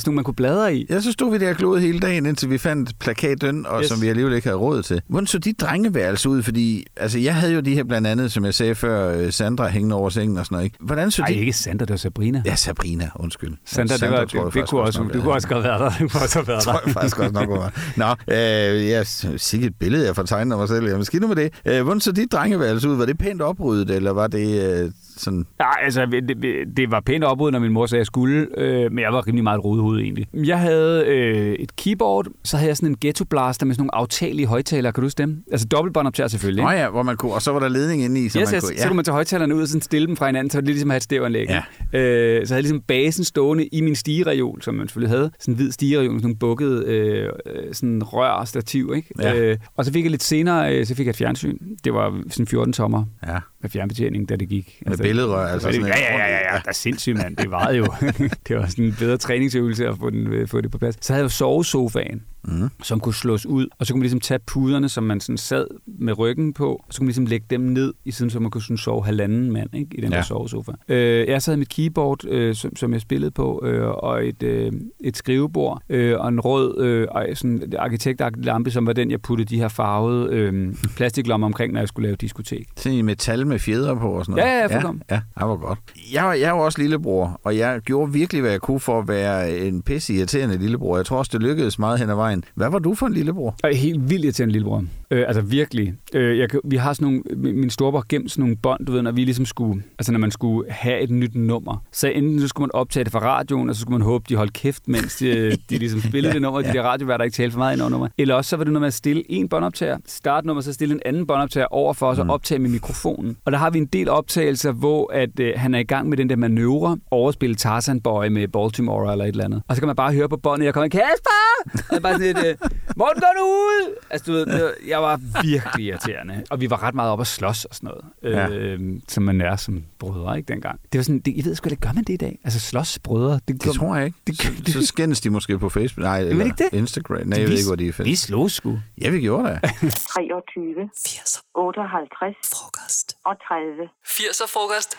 nogle, 0.06 0.14
man 0.14 0.24
kunne 0.24 0.34
bladre 0.34 0.76
i. 0.76 0.86
Ja, 0.90 1.00
så 1.00 1.12
stod 1.12 1.32
vi 1.32 1.38
der 1.38 1.50
og 1.50 1.56
gloede 1.56 1.80
hele 1.80 2.00
dagen, 2.00 2.26
indtil 2.26 2.50
vi 2.50 2.58
fandt 2.58 2.98
plakatdøn, 2.98 3.66
og 3.66 3.80
Yes. 3.82 3.88
som 3.88 4.02
vi 4.02 4.08
alligevel 4.08 4.34
ikke 4.34 4.46
havde 4.48 4.58
råd 4.58 4.82
til. 4.82 5.00
Hvordan 5.08 5.26
så 5.26 5.38
de 5.38 5.52
drengeværelse 5.52 6.28
ud? 6.28 6.42
Fordi 6.42 6.84
altså, 6.96 7.18
jeg 7.18 7.34
havde 7.34 7.54
jo 7.54 7.60
de 7.60 7.74
her 7.74 7.84
blandt 7.84 8.06
andet, 8.06 8.32
som 8.32 8.44
jeg 8.44 8.54
sagde 8.54 8.74
før, 8.74 9.18
øh, 9.18 9.32
Sandra 9.32 9.68
hængende 9.68 9.96
over 9.96 10.10
sengen 10.10 10.38
og 10.38 10.44
sådan 10.46 10.54
noget. 10.54 10.64
Ikke? 10.64 10.76
Hvordan 10.80 11.10
så 11.10 11.22
Nej, 11.22 11.28
de... 11.28 11.34
ikke 11.34 11.52
Sandra, 11.52 11.84
det 11.84 11.90
var 11.90 11.96
Sabrina. 11.96 12.42
Ja, 12.46 12.54
Sabrina, 12.54 13.08
undskyld. 13.16 13.52
Sandra, 13.66 13.94
det, 13.96 14.10
var, 14.10 14.16
tror 14.16 14.24
det, 14.24 14.34
jeg 14.34 14.44
det, 14.44 14.52
faktisk 14.52 14.70
kunne 14.70 14.80
også, 14.80 15.02
du 15.14 15.20
kunne 15.20 15.32
også 15.32 15.48
godt 15.48 15.64
være 15.64 15.78
der. 15.78 15.90
Du 16.00 16.08
kunne 16.08 16.22
også 16.22 16.38
have 16.38 16.48
været 16.48 16.62
tror 16.62 16.72
jeg 16.72 16.80
der. 16.84 16.92
faktisk 16.92 17.18
også 17.18 17.32
nok 17.32 17.48
var. 17.48 17.72
Nå, 17.96 18.14
øh, 18.28 18.88
jeg 18.88 19.06
sikkert 19.36 19.70
et 19.70 19.76
billede, 19.80 20.06
jeg 20.06 20.16
får 20.16 20.22
tegnet 20.22 20.52
af 20.52 20.58
mig 20.58 20.68
selv. 20.68 20.88
Jamen, 20.88 21.04
skidt 21.04 21.20
nu 21.20 21.28
med 21.28 21.36
det. 21.36 21.52
Øh, 21.64 21.82
hvordan 21.82 22.00
så 22.00 22.12
dit 22.12 22.32
drengeværelse 22.32 22.88
ud? 22.88 22.96
Var 22.96 23.06
det 23.06 23.18
pænt 23.18 23.42
opryddet, 23.42 23.90
eller 23.90 24.10
var 24.10 24.26
det 24.26 24.82
øh, 24.84 24.90
sådan... 25.22 25.46
Nej, 25.58 25.76
altså, 25.82 26.06
det, 26.06 26.76
det, 26.76 26.90
var 26.90 27.00
pænt 27.00 27.24
opud, 27.24 27.50
når 27.50 27.58
min 27.58 27.72
mor 27.72 27.86
sagde, 27.86 27.98
at 27.98 28.00
jeg 28.00 28.06
skulle, 28.06 28.46
øh, 28.58 28.92
men 28.92 28.98
jeg 28.98 29.12
var 29.12 29.26
rimelig 29.26 29.44
meget 29.44 29.58
et 29.58 29.64
rodehoved 29.64 30.00
egentlig. 30.00 30.26
Jeg 30.34 30.60
havde 30.60 31.04
øh, 31.06 31.52
et 31.52 31.76
keyboard, 31.76 32.26
så 32.44 32.56
havde 32.56 32.68
jeg 32.68 32.76
sådan 32.76 32.88
en 32.88 32.96
ghetto 33.00 33.24
blaster 33.24 33.66
med 33.66 33.74
sådan 33.74 33.80
nogle 33.80 33.94
aftagelige 33.94 34.46
højtalere, 34.46 34.92
kan 34.92 35.00
du 35.00 35.06
huske 35.06 35.18
dem? 35.18 35.42
Altså 35.52 35.66
dobbeltbåndoptager 35.66 36.28
selvfølgelig. 36.28 36.64
Nå 36.64 36.70
ja, 36.70 36.90
hvor 36.90 37.02
man 37.02 37.16
kunne, 37.16 37.32
og 37.32 37.42
så 37.42 37.52
var 37.52 37.60
der 37.60 37.68
ledning 37.68 38.02
inde 38.02 38.20
i, 38.20 38.28
så 38.28 38.38
Yes, 38.40 38.52
man 38.52 38.56
yes. 38.56 38.64
kunne... 38.64 38.78
Så 38.78 38.86
kunne 38.86 38.96
man 38.96 39.04
tage 39.04 39.12
højtalerne 39.12 39.54
ud 39.54 39.62
og 39.62 39.68
sådan 39.68 39.82
stille 39.82 40.06
dem 40.06 40.16
fra 40.16 40.26
hinanden, 40.26 40.50
så 40.50 40.60
det 40.60 40.68
ligesom 40.68 40.90
at 40.90 40.92
have 40.92 40.96
et 40.96 41.02
stævanlæg. 41.02 41.46
Ja. 41.48 41.62
Øh, 41.98 42.46
så 42.46 42.54
havde 42.54 42.58
jeg 42.58 42.62
ligesom 42.62 42.80
basen 42.80 43.24
stående 43.24 43.66
i 43.66 43.80
min 43.80 43.94
stigereol, 43.94 44.62
som 44.62 44.74
man 44.74 44.88
selvfølgelig 44.88 45.10
havde. 45.10 45.30
Sådan 45.38 45.54
en 45.54 45.56
hvid 45.56 45.72
stigereol 45.72 46.10
med 46.10 46.20
sådan 46.20 46.22
nogle 46.22 46.38
bukkede 46.38 46.84
øh, 46.86 47.28
øh, 47.46 47.74
sådan 47.74 48.02
rør 48.02 48.30
og 48.30 48.48
stativ. 48.48 48.92
Ikke? 48.96 49.08
Ja. 49.18 49.34
Øh, 49.34 49.58
og 49.76 49.84
så 49.84 49.92
fik 49.92 50.04
jeg 50.04 50.10
lidt 50.10 50.22
senere, 50.22 50.76
øh, 50.76 50.86
så 50.86 50.94
fik 50.94 51.06
jeg 51.06 51.10
et 51.10 51.16
fjernsyn. 51.16 51.58
Det 51.84 51.94
var 51.94 52.22
sådan 52.30 52.46
14 52.46 52.72
tommer 52.72 53.04
Ja, 53.26 53.38
med 53.62 53.70
fjernbetjening, 53.70 54.28
da 54.28 54.36
det 54.36 54.48
gik. 54.48 54.82
med 54.86 54.98
billedrør. 54.98 55.46
Altså 55.46 55.68
ja, 55.68 55.74
sådan 55.74 55.86
ja, 55.88 55.98
ja, 55.98 56.16
ja, 56.16 56.54
ja, 56.54 56.60
der 56.64 56.68
er 56.68 56.72
sindssygt, 56.72 57.16
mand. 57.16 57.36
Det 57.36 57.50
var 57.50 57.70
jo. 57.70 57.86
det 58.48 58.56
var 58.56 58.66
sådan 58.66 58.84
en 58.84 58.96
bedre 58.98 59.16
træningsøvelse 59.16 59.88
at 59.88 59.98
få, 59.98 60.10
den, 60.10 60.48
få 60.48 60.60
det 60.60 60.70
på 60.70 60.78
plads. 60.78 61.06
Så 61.06 61.12
havde 61.12 61.20
jeg 61.20 61.24
jo 61.24 61.28
sovesofaen, 61.28 62.22
Mhm. 62.44 62.68
som 62.82 63.00
kunne 63.00 63.14
slås 63.14 63.46
ud, 63.46 63.66
og 63.78 63.86
så 63.86 63.92
kunne 63.92 63.98
man 63.98 64.02
ligesom 64.02 64.20
tage 64.20 64.38
puderne, 64.46 64.88
som 64.88 65.04
man 65.04 65.20
sådan 65.20 65.36
sad 65.38 65.66
med 65.86 66.18
ryggen 66.18 66.52
på, 66.52 66.72
og 66.72 66.84
så 66.90 66.98
kunne 66.98 67.04
man 67.04 67.08
ligesom 67.08 67.26
lægge 67.26 67.46
dem 67.50 67.60
ned, 67.60 67.94
i 68.04 68.10
siden 68.10 68.30
så 68.30 68.40
man 68.40 68.50
kunne 68.50 68.62
sådan 68.62 68.76
sove 68.76 69.04
halvanden 69.04 69.52
mand 69.52 69.74
ikke, 69.74 69.96
i 69.98 70.00
den 70.00 70.10
ja. 70.10 70.16
Der 70.16 70.22
sovesofa. 70.22 70.72
Øh, 70.88 71.28
jeg 71.28 71.42
sad 71.42 71.52
med 71.52 71.58
mit 71.58 71.68
keyboard, 71.68 72.24
øh, 72.28 72.54
som, 72.54 72.76
som 72.76 72.92
jeg 72.92 73.00
spillede 73.00 73.30
på, 73.30 73.60
øh, 73.64 73.88
og 73.88 74.26
et, 74.26 74.42
øh, 74.42 74.72
et 75.00 75.16
skrivebord, 75.16 75.82
øh, 75.88 76.20
og 76.20 76.28
en 76.28 76.40
rød 76.40 76.80
øh, 76.80 77.06
sådan 77.36 77.72
arkitektagtig 77.78 78.44
lampe, 78.44 78.70
som 78.70 78.86
var 78.86 78.92
den, 78.92 79.10
jeg 79.10 79.20
puttede 79.22 79.48
de 79.48 79.58
her 79.58 79.68
farvede 79.68 80.28
øh, 80.34 80.74
plastiklommer 80.96 81.46
omkring, 81.46 81.72
når 81.72 81.80
jeg 81.80 81.88
skulle 81.88 82.06
lave 82.08 82.16
diskotek. 82.16 82.66
Sådan 82.76 82.98
i 82.98 83.02
metal 83.02 83.46
med 83.46 83.58
fjeder 83.58 83.94
på 83.94 84.10
og 84.12 84.24
sådan 84.24 84.36
noget. 84.36 84.50
Ja, 84.52 84.58
ja, 84.58 84.66
fuldkommen. 84.74 85.02
Ja, 85.10 85.14
ja, 85.14 85.20
det 85.40 85.48
var 85.48 85.56
godt. 85.56 85.78
Jeg, 86.12 86.24
var- 86.24 86.32
jeg 86.32 86.50
jo 86.50 86.58
også 86.58 86.80
lillebror, 86.80 87.40
og 87.44 87.56
jeg 87.56 87.80
gjorde 87.80 88.12
virkelig, 88.12 88.40
hvad 88.42 88.50
jeg 88.50 88.60
kunne 88.60 88.80
for 88.80 88.98
at 88.98 89.08
være 89.08 89.58
en 89.58 89.82
pisse 89.82 90.14
irriterende 90.14 90.58
lillebror. 90.58 90.96
Jeg 90.96 91.06
tror 91.06 91.18
også, 91.18 91.30
det 91.32 91.42
lykkedes 91.42 91.78
meget 91.78 91.98
hen 91.98 92.10
ad 92.10 92.14
vejen. 92.14 92.31
Hvad 92.54 92.70
var 92.70 92.78
du 92.78 92.94
for 92.94 93.06
en 93.06 93.12
lillebror? 93.12 93.56
Og 93.62 93.74
helt 93.76 94.10
vildt 94.10 94.40
en 94.40 94.50
lillebror. 94.50 94.84
Øh, 95.12 95.24
altså 95.26 95.42
virkelig. 95.42 95.94
Øh, 96.14 96.38
jeg, 96.38 96.48
vi 96.64 96.76
har 96.76 96.92
sådan 96.92 97.22
nogle, 97.36 97.52
min 97.52 97.70
storebror 97.70 98.04
gemt 98.08 98.30
sådan 98.30 98.42
nogle 98.42 98.56
bånd, 98.56 98.86
du 98.86 98.92
ved, 98.92 99.02
når 99.02 99.12
vi 99.12 99.24
ligesom 99.24 99.44
skulle, 99.46 99.82
altså 99.98 100.12
når 100.12 100.18
man 100.18 100.30
skulle 100.30 100.70
have 100.70 101.00
et 101.00 101.10
nyt 101.10 101.34
nummer. 101.34 101.84
Så 101.92 102.08
enten 102.08 102.40
så 102.40 102.48
skulle 102.48 102.62
man 102.62 102.70
optage 102.74 103.04
det 103.04 103.12
fra 103.12 103.18
radioen, 103.18 103.68
og 103.68 103.74
så 103.74 103.80
skulle 103.80 103.98
man 103.98 104.06
håbe, 104.06 104.24
de 104.28 104.36
holdt 104.36 104.52
kæft, 104.52 104.88
mens 104.88 105.16
de, 105.16 105.56
de 105.70 105.78
ligesom 105.78 106.00
spillede 106.00 106.34
det 106.34 106.42
nummer, 106.42 106.60
ja. 106.60 106.68
de 106.68 106.72
der 106.72 106.82
radioværter 106.82 107.24
ikke 107.24 107.34
talte 107.34 107.52
for 107.52 107.58
meget 107.58 107.72
ind 107.72 107.80
over 107.80 107.90
nummer. 107.90 108.08
Eller 108.18 108.34
også 108.34 108.48
så 108.48 108.56
var 108.56 108.64
det 108.64 108.72
noget 108.72 108.80
med 108.80 108.86
at 108.86 108.94
stille 108.94 109.22
en 109.28 109.48
båndoptager, 109.48 109.98
starte 110.06 110.46
nummer, 110.46 110.62
så 110.62 110.72
stille 110.72 110.94
en 110.94 111.00
anden 111.04 111.26
båndoptager 111.26 111.66
over 111.66 111.92
for 111.92 112.06
os 112.06 112.18
og 112.18 112.26
optage 112.30 112.58
med 112.58 112.70
mikrofonen. 112.70 113.36
Og 113.44 113.52
der 113.52 113.58
har 113.58 113.70
vi 113.70 113.78
en 113.78 113.86
del 113.86 114.08
optagelser, 114.08 114.72
hvor 114.72 115.12
at, 115.12 115.40
øh, 115.40 115.52
han 115.56 115.74
er 115.74 115.78
i 115.78 115.84
gang 115.84 116.08
med 116.08 116.16
den 116.16 116.28
der 116.28 116.36
manøvre, 116.36 116.98
overspille 117.10 117.56
Tarzan 117.56 118.00
Boy 118.00 118.26
med 118.26 118.48
Baltimore 118.48 119.12
eller 119.12 119.24
et 119.24 119.28
eller 119.28 119.44
andet. 119.44 119.62
Og 119.68 119.76
så 119.76 119.80
kan 119.80 119.86
man 119.86 119.96
bare 119.96 120.12
høre 120.12 120.28
på 120.28 120.36
båndet, 120.36 120.66
jeg 120.66 120.74
kommer 120.74 120.88
Kasper! 120.88 121.42
Og 121.90 121.96
er 121.96 122.00
bare 122.00 122.12
sådan 122.12 122.26
lidt, 122.26 122.46
øh, 122.46 122.68
Morten, 122.96 123.20
gå 123.20 123.26
nu 123.38 123.44
ud! 123.44 123.94
Altså, 124.10 124.32
du 124.32 124.32
ved, 124.32 124.70
jeg 124.88 125.01
var 125.02 125.20
virkelig 125.42 125.86
irriterende. 125.86 126.44
Og 126.50 126.60
vi 126.60 126.70
var 126.70 126.82
ret 126.82 126.94
meget 126.94 127.10
op 127.12 127.20
at 127.20 127.26
slås 127.26 127.64
og 127.64 127.74
sådan 127.74 127.90
noget. 128.22 128.36
Ja. 128.36 128.48
Øh, 128.48 128.80
som 129.08 129.22
man 129.22 129.40
er 129.40 129.56
som 129.56 129.84
brødre, 129.98 130.36
ikke 130.38 130.52
dengang. 130.52 130.80
Det 130.92 130.98
var 130.98 131.02
sådan, 131.02 131.20
det, 131.20 131.36
jeg 131.36 131.44
ved 131.44 131.54
sgu 131.54 131.68
da, 131.70 131.74
gør 131.74 131.92
man 131.92 132.04
det 132.04 132.12
i 132.12 132.16
dag? 132.16 132.38
Altså 132.44 132.60
slås 132.60 132.98
brødre. 132.98 133.40
Det, 133.48 133.64
Det 133.64 133.74
tror 133.74 133.96
jeg 133.96 134.06
ikke. 134.06 134.18
Det- 134.26 134.38
Det, 134.66 134.74
så, 134.74 134.80
så 134.80 134.86
skændes 134.86 135.20
de 135.20 135.30
måske 135.30 135.58
på 135.58 135.68
Facebook. 135.68 136.04
Nej, 136.04 136.20
eller 136.20 136.44
ikke 136.44 136.56
det? 136.64 136.78
Instagram. 136.78 137.26
Nej, 137.26 137.38
jeg 137.40 137.48
ved 137.48 137.56
ikke, 137.56 137.68
hvor 137.68 137.76
de 137.76 137.84
er 137.84 137.86
Vi 137.86 137.92
fedt. 137.92 138.18
slog 138.18 138.50
sgu. 138.50 138.78
Ja, 139.02 139.10
vi 139.10 139.20
gjorde 139.20 139.48
det. 139.48 139.60
23, 139.92 140.90
80'er 141.08 141.40
58 141.54 142.36
frokost. 142.54 143.16
og 143.24 143.34
30. 143.48 143.88
80'er 144.06 144.46
frokost. 144.54 144.98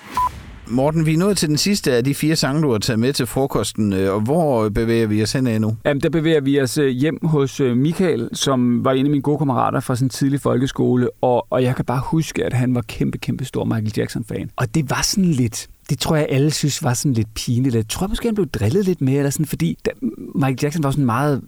Morten, 0.67 1.05
vi 1.05 1.13
er 1.13 1.17
nået 1.17 1.37
til 1.37 1.49
den 1.49 1.57
sidste 1.57 1.93
af 1.93 2.03
de 2.03 2.13
fire 2.15 2.35
sange, 2.35 2.61
du 2.61 2.71
har 2.71 2.77
taget 2.77 2.99
med 2.99 3.13
til 3.13 3.25
frokosten. 3.25 3.93
Øh, 3.93 4.13
og 4.13 4.21
hvor 4.21 4.69
bevæger 4.69 5.07
vi 5.07 5.23
os 5.23 5.33
hen 5.33 5.61
nu? 5.61 5.75
Jamen, 5.85 6.01
der 6.01 6.09
bevæger 6.09 6.41
vi 6.41 6.61
os 6.61 6.77
øh, 6.77 6.89
hjem 6.89 7.19
hos 7.23 7.59
øh, 7.59 7.77
Michael, 7.77 8.29
som 8.33 8.85
var 8.85 8.91
en 8.91 9.05
af 9.05 9.09
mine 9.11 9.21
gode 9.21 9.37
kammerater 9.37 9.79
fra 9.79 9.95
sin 9.95 10.09
tidlige 10.09 10.39
folkeskole, 10.39 11.09
og, 11.21 11.47
og 11.49 11.63
jeg 11.63 11.75
kan 11.75 11.85
bare 11.85 12.01
huske, 12.05 12.45
at 12.45 12.53
han 12.53 12.75
var 12.75 12.81
kæmpe, 12.81 13.17
kæmpe 13.17 13.45
stor 13.45 13.65
Michael 13.65 13.93
Jackson-fan. 13.97 14.49
Og 14.55 14.75
det 14.75 14.89
var 14.89 15.01
sådan 15.01 15.31
lidt, 15.31 15.67
det 15.89 15.99
tror 15.99 16.15
jeg 16.15 16.27
alle 16.29 16.51
synes 16.51 16.83
var 16.83 16.93
sådan 16.93 17.13
lidt 17.13 17.33
pinligt. 17.35 17.75
Jeg 17.75 17.87
tror 17.87 18.07
måske, 18.07 18.27
han 18.27 18.35
blev 18.35 18.47
drillet 18.49 18.85
lidt 18.85 19.01
mere, 19.01 19.17
eller 19.17 19.29
sådan, 19.29 19.45
fordi 19.45 19.77
da, 19.85 19.91
Michael 20.35 20.59
Jackson 20.63 20.83
var 20.83 20.91
sådan 20.91 21.05
meget 21.05 21.41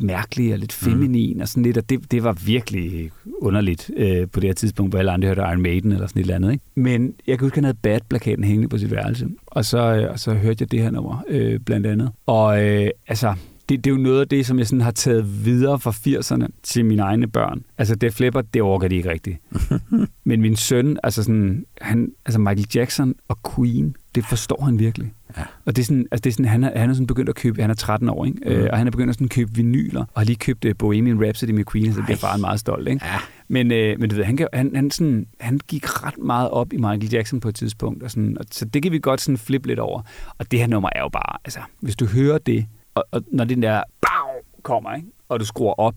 mærkelig 0.00 0.52
og 0.52 0.58
lidt 0.58 0.72
feminin 0.72 1.36
mm. 1.36 1.40
og 1.40 1.48
sådan 1.48 1.62
lidt, 1.62 1.78
og 1.78 1.90
det, 1.90 2.12
det 2.12 2.24
var 2.24 2.32
virkelig 2.32 3.10
underligt 3.38 3.90
øh, 3.96 4.28
på 4.32 4.40
det 4.40 4.48
her 4.48 4.54
tidspunkt, 4.54 4.92
hvor 4.92 4.98
alle 4.98 5.10
andre 5.10 5.28
hørte 5.28 5.40
Iron 5.40 5.62
Maiden 5.62 5.92
eller 5.92 6.06
sådan 6.06 6.20
et 6.20 6.24
eller 6.24 6.34
andet. 6.34 6.52
Ikke? 6.52 6.64
Men 6.74 7.14
jeg 7.26 7.38
kan 7.38 7.46
huske, 7.46 7.54
at 7.54 7.56
han 7.56 7.64
havde 7.64 7.78
Bad-plakaten 7.82 8.44
hængende 8.44 8.68
på 8.68 8.78
sit 8.78 8.90
værelse, 8.90 9.28
og 9.46 9.64
så, 9.64 9.78
øh, 9.78 10.10
og 10.10 10.18
så 10.18 10.34
hørte 10.34 10.56
jeg 10.60 10.70
det 10.70 10.82
her 10.82 10.90
nummer 10.90 11.24
øh, 11.28 11.60
blandt 11.60 11.86
andet. 11.86 12.10
Og 12.26 12.64
øh, 12.64 12.90
altså, 13.08 13.34
det, 13.68 13.84
det 13.84 13.90
er 13.90 13.94
jo 13.94 14.02
noget 14.02 14.20
af 14.20 14.28
det, 14.28 14.46
som 14.46 14.58
jeg 14.58 14.66
sådan 14.66 14.80
har 14.80 14.90
taget 14.90 15.44
videre 15.44 15.80
fra 15.80 15.90
80'erne 15.90 16.46
til 16.62 16.84
mine 16.84 17.02
egne 17.02 17.26
børn. 17.26 17.62
Altså, 17.78 17.94
det 17.94 18.14
flipper, 18.14 18.40
det 18.40 18.62
orker 18.62 18.88
de 18.88 18.96
ikke 18.96 19.10
rigtigt. 19.10 19.38
Men 20.24 20.40
min 20.40 20.56
søn, 20.56 20.98
altså 21.02 21.22
sådan, 21.22 21.64
han, 21.80 22.12
altså 22.26 22.40
Michael 22.40 22.66
Jackson 22.74 23.14
og 23.28 23.38
Queen, 23.54 23.96
det 24.14 24.24
forstår 24.24 24.64
han 24.64 24.78
virkelig. 24.78 25.12
Ja. 25.38 25.42
Og 25.64 25.76
det 25.76 25.82
er 25.82 25.86
sådan, 25.86 26.06
altså 26.12 26.20
det 26.22 26.30
er 26.30 26.32
sådan, 26.32 26.44
han, 26.44 26.64
er, 26.64 26.78
han 26.78 26.90
er 26.90 26.94
sådan 26.94 27.06
begyndt 27.06 27.28
at 27.28 27.34
købe, 27.34 27.60
han 27.60 27.70
er 27.70 27.74
13 27.74 28.08
år, 28.08 28.24
ikke? 28.24 28.38
Mm. 28.46 28.50
Øh, 28.52 28.68
og 28.72 28.78
han 28.78 28.86
er 28.86 28.90
begyndt 28.90 29.08
at 29.10 29.14
sådan 29.14 29.28
købe 29.28 29.50
vinyler, 29.54 30.00
og 30.00 30.20
har 30.20 30.24
lige 30.24 30.36
købt 30.36 30.64
uh, 30.64 30.70
Bohemian 30.78 31.24
Rhapsody 31.24 31.50
med 31.50 31.64
Queen, 31.72 31.92
så 31.92 31.96
det 31.96 32.04
bliver 32.04 32.18
faren 32.18 32.40
meget 32.40 32.60
stolt, 32.60 32.88
ikke? 32.88 33.04
Ja. 33.06 33.16
Men, 33.48 33.72
øh, 33.72 34.00
men 34.00 34.10
du 34.10 34.16
ved, 34.16 34.24
han, 34.24 34.36
kan- 34.36 34.48
han, 34.52 34.72
han, 34.76 34.90
sådan, 34.90 35.26
han 35.40 35.60
gik 35.68 36.04
ret 36.06 36.18
meget 36.18 36.50
op 36.50 36.72
i 36.72 36.76
Michael 36.76 37.10
Jackson 37.12 37.40
på 37.40 37.48
et 37.48 37.54
tidspunkt, 37.54 38.02
og 38.02 38.10
sådan, 38.10 38.36
og, 38.40 38.44
så 38.50 38.64
det 38.64 38.82
kan 38.82 38.92
vi 38.92 38.98
godt 38.98 39.20
sådan 39.20 39.38
flippe 39.38 39.68
lidt 39.68 39.78
over. 39.78 40.02
Og 40.38 40.50
det 40.50 40.58
her 40.58 40.66
nummer 40.66 40.88
er 40.94 41.00
jo 41.00 41.08
bare, 41.08 41.36
altså, 41.44 41.60
hvis 41.80 41.96
du 41.96 42.06
hører 42.06 42.38
det, 42.38 42.66
og, 42.94 43.04
og 43.10 43.22
når 43.32 43.44
den 43.44 43.62
der 43.62 43.82
bag 44.02 44.42
kommer, 44.62 44.94
ikke? 44.94 45.08
og 45.28 45.40
du 45.40 45.44
skruer 45.46 45.80
op, 45.80 45.94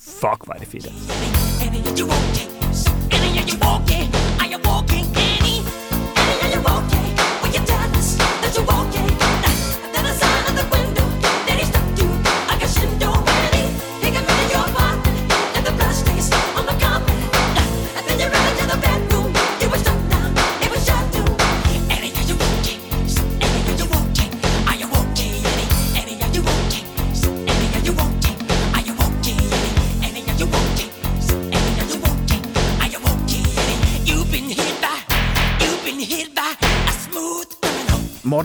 fuck, 0.00 0.46
var 0.48 0.54
det 0.60 0.68
fedt. 0.68 0.86
Altså. 0.86 1.14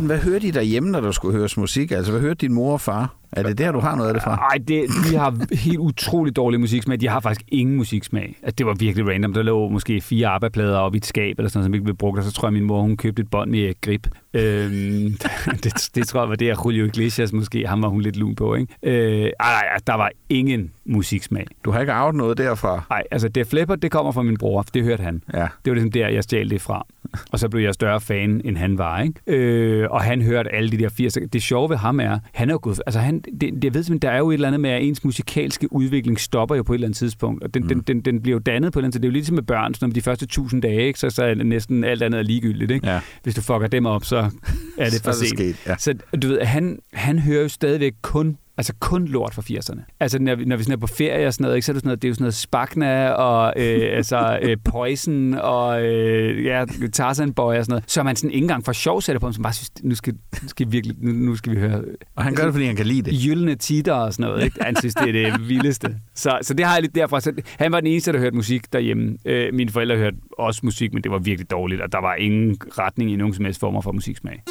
Morten, 0.04 0.20
hvad 0.20 0.32
hørte 0.32 0.48
I 0.48 0.52
derhjemme, 0.52 0.92
når 0.92 1.02
der 1.02 1.12
skulle 1.12 1.38
høres 1.38 1.58
musik? 1.58 1.92
Altså, 1.92 2.12
hvad 2.12 2.22
hørte 2.22 2.36
din 2.36 2.54
mor 2.54 2.74
og 2.74 2.82
far? 2.82 3.16
Er 3.32 3.44
det 3.44 3.58
der, 3.58 3.72
du 3.72 3.80
har 3.80 3.96
noget 3.96 4.08
af 4.08 4.14
det 4.14 4.24
fra? 4.24 4.36
Ej, 4.36 4.58
det, 4.68 4.86
de 5.12 5.16
har 5.18 5.56
helt 5.56 5.78
utroligt 5.78 6.36
dårlig 6.36 6.60
musiksmag. 6.60 7.02
De 7.02 7.08
har 7.08 7.20
faktisk 7.20 7.42
ingen 7.48 7.76
musiksmag. 7.76 8.36
Altså, 8.44 8.56
det 8.58 8.66
var 8.66 8.74
virkelig 8.74 9.08
random. 9.08 9.34
Der 9.34 9.42
lå 9.42 9.70
måske 9.70 10.02
fire 10.02 10.28
ABBA-plader 10.28 10.78
oppe 10.78 10.96
i 10.96 10.98
et 10.98 11.06
skab, 11.06 11.40
eller 11.40 11.50
sådan 11.50 11.60
noget, 11.60 11.66
som 11.66 11.74
ikke 11.74 11.84
blev 11.84 11.96
brugt. 11.96 12.18
Og 12.18 12.24
så 12.24 12.32
tror 12.32 12.48
jeg, 12.48 12.54
min 12.54 12.64
mor 12.64 12.82
hun 12.82 12.98
købte 12.98 13.22
et 13.22 13.30
bånd 13.30 13.52
med 13.52 13.82
grip. 13.82 14.08
Øhm, 14.34 15.18
det, 15.64 15.90
det, 15.96 16.08
tror 16.08 16.22
jeg 16.22 16.30
var 16.30 16.36
det, 16.36 16.50
at 16.50 16.58
Julio 16.66 16.86
Iglesias 16.86 17.34
måske, 17.34 17.68
ham 17.68 17.82
var 17.82 17.88
hun 17.88 18.02
lidt 18.02 18.16
lun 18.16 18.36
på. 18.36 18.56
Ikke? 18.56 18.74
Øh, 18.84 19.32
ej, 19.40 19.64
der 19.88 19.94
var 19.94 20.12
ingen 20.30 20.72
musiksmag. 20.86 21.46
Du 21.66 21.72
har 21.72 21.80
ikke 21.80 21.94
arvet 21.94 22.16
noget 22.16 22.38
derfra? 22.38 22.84
Nej, 22.90 23.04
altså 23.12 23.28
det 23.28 23.48
Flipper, 23.48 23.76
det 23.76 23.92
kommer 23.92 24.12
fra 24.12 24.22
min 24.22 24.38
bror. 24.38 24.66
Det 24.74 24.84
hørte 24.84 25.04
han. 25.04 25.24
Ja. 25.34 25.48
Det 25.66 25.72
var 25.72 25.74
ligesom 25.74 25.92
der, 25.92 26.08
jeg 26.08 26.24
stjal 26.24 26.50
det 26.50 26.62
fra. 26.62 26.88
Og 27.32 27.40
så 27.40 27.50
blev 27.50 27.64
jeg 27.64 27.74
større 27.74 28.02
fan, 28.02 28.42
end 28.46 28.58
han 28.58 28.78
var. 28.78 29.02
Ikke? 29.02 29.22
Øh, 29.28 29.88
og 29.92 30.02
han 30.02 30.22
hørte 30.22 30.56
alle 30.56 30.72
de 30.72 30.78
der 30.78 30.90
80. 30.90 31.18
Det 31.34 31.44
sjove 31.44 31.70
ved 31.70 31.78
ham 31.78 32.00
er, 32.00 32.20
han 32.34 32.50
er 32.50 32.54
jo 32.54 32.60
gået... 32.62 32.82
Altså 32.86 33.00
han, 33.00 33.22
det, 33.22 33.42
det, 33.42 33.64
jeg 33.64 33.74
ved 33.74 33.84
simpelthen, 33.84 34.10
der 34.10 34.16
er 34.16 34.18
jo 34.18 34.30
et 34.30 34.34
eller 34.34 34.48
andet 34.48 34.62
med, 34.62 34.70
at 34.70 34.84
ens 34.84 35.04
musikalske 35.04 35.74
udvikling 35.74 36.20
stopper 36.20 36.56
jo 36.56 36.64
på 36.64 36.74
et 36.74 36.76
eller 36.76 36.88
andet 36.88 36.98
tidspunkt. 36.98 37.44
Og 37.44 37.54
den, 37.54 37.64
mm. 37.64 37.70
den, 37.70 37.82
den, 37.82 38.02
den 38.02 38.22
bliver 38.22 38.36
jo 38.36 38.40
dannet 38.40 38.74
på 38.74 38.80
et 38.80 38.82
eller 38.82 38.88
andet 38.88 39.02
Det 39.02 39.08
er 39.08 39.10
jo 39.10 39.14
ligesom 39.14 39.36
med 39.36 39.44
børn, 39.44 39.74
sådan 39.74 39.86
om 39.86 39.92
de 39.92 40.02
første 40.02 40.26
tusind 40.26 40.62
dage, 40.62 40.88
ikke? 40.88 41.00
Så, 41.00 41.10
så 41.10 41.24
er 41.24 41.36
næsten 41.36 41.84
alt 41.84 42.04
andet 42.04 42.20
er 42.20 42.24
ligegyldigt. 42.24 42.72
Ikke? 42.72 42.90
Ja. 42.90 43.00
Hvis 43.24 43.36
du 43.36 43.42
fucker 43.42 43.68
dem 43.68 43.86
op, 43.86 44.06
så 44.06 44.18
er 44.18 44.90
det 44.90 45.02
for 45.04 45.10
er 45.10 45.14
det 45.14 45.16
sent. 45.16 45.40
sket, 45.40 45.68
ja. 45.68 45.76
Så 45.78 45.94
du 46.22 46.28
ved, 46.28 46.42
han, 46.42 46.80
han 46.94 47.20
hører 47.20 47.42
jo 47.42 47.50
stadigvæk 47.50 47.94
kun 48.02 48.38
Altså 48.58 48.74
kun 48.80 49.06
lort 49.06 49.34
fra 49.34 49.42
80'erne. 49.42 49.96
Altså 50.00 50.20
når 50.20 50.36
vi, 50.36 50.46
når 50.46 50.56
vi 50.58 50.64
sådan 50.64 50.74
er 50.74 50.78
på 50.80 50.88
ferie 50.88 51.28
og 51.28 51.34
sådan 51.34 51.44
noget, 51.44 51.56
ikke, 51.56 51.66
så 51.66 51.72
er 51.72 51.74
det, 51.74 51.82
sådan 51.82 51.88
noget, 51.88 52.02
det 52.02 52.08
er 52.08 52.10
jo 52.10 52.14
sådan 52.14 52.24
noget 52.24 52.34
Spagna 52.34 53.10
og 53.10 53.54
øh, 53.58 53.82
altså, 53.98 54.40
øh, 54.42 54.58
Poison 54.66 55.34
og 55.34 55.84
øh, 55.86 56.46
ja, 56.46 56.66
Tarzan 56.94 57.34
Boy 57.34 57.56
og 57.56 57.66
sådan 57.66 57.72
noget. 57.72 57.84
Så 57.88 58.00
er 58.00 58.04
man 58.04 58.16
sådan 58.16 58.32
ikke 58.32 58.44
engang 58.44 58.66
for 58.66 58.72
sjov 58.72 59.02
sætter 59.02 59.20
på 59.20 59.26
ham, 59.26 59.34
som 59.34 59.44
bare 59.44 59.54
synes, 59.54 59.72
nu 59.84 59.96
skal, 59.96 60.14
nu 60.44 60.48
skal, 60.50 60.66
vi 60.68 60.72
virkelig, 60.72 60.96
nu, 61.02 61.12
nu 61.12 61.36
skal 61.36 61.52
vi 61.56 61.60
høre 61.60 61.84
Og 62.16 62.24
han 62.24 62.36
gør 62.36 62.44
det, 62.44 62.54
fordi 62.54 62.66
han 62.66 62.76
kan 62.76 62.86
lide 62.86 63.12
det. 63.12 63.20
gyldne 63.24 63.56
titter 63.56 63.94
og 63.94 64.14
sådan 64.14 64.30
noget. 64.30 64.44
Ikke? 64.44 64.64
Han 64.64 64.76
synes, 64.76 64.96
det 64.96 65.10
er 65.10 65.32
det 65.32 65.42
vildeste. 65.50 65.96
Så, 66.16 66.38
så 66.42 66.54
det 66.54 66.66
har 66.66 66.74
jeg 66.74 66.82
lidt 66.82 66.96
derfra. 66.96 67.20
Så 67.20 67.34
han 67.60 67.72
var 67.72 67.80
den 67.80 67.88
eneste, 67.88 68.12
der 68.14 68.20
hørte 68.20 68.36
musik 68.36 68.74
derhjemme. 68.74 69.18
Øh, 69.26 69.54
mine 69.54 69.72
forældre 69.72 69.96
hørte 69.98 70.18
også 70.38 70.62
musik, 70.64 70.94
men 70.94 71.04
det 71.04 71.12
var 71.12 71.20
virkelig 71.20 71.52
dårligt, 71.52 71.82
og 71.82 71.92
der 71.92 72.02
var 72.02 72.16
ingen 72.16 72.58
retning 72.78 73.12
i 73.12 73.16
nogen 73.16 73.34
som 73.34 73.46
helst 73.46 73.60
former 73.60 73.82
for 73.82 73.92
musiksmag. 73.92 74.44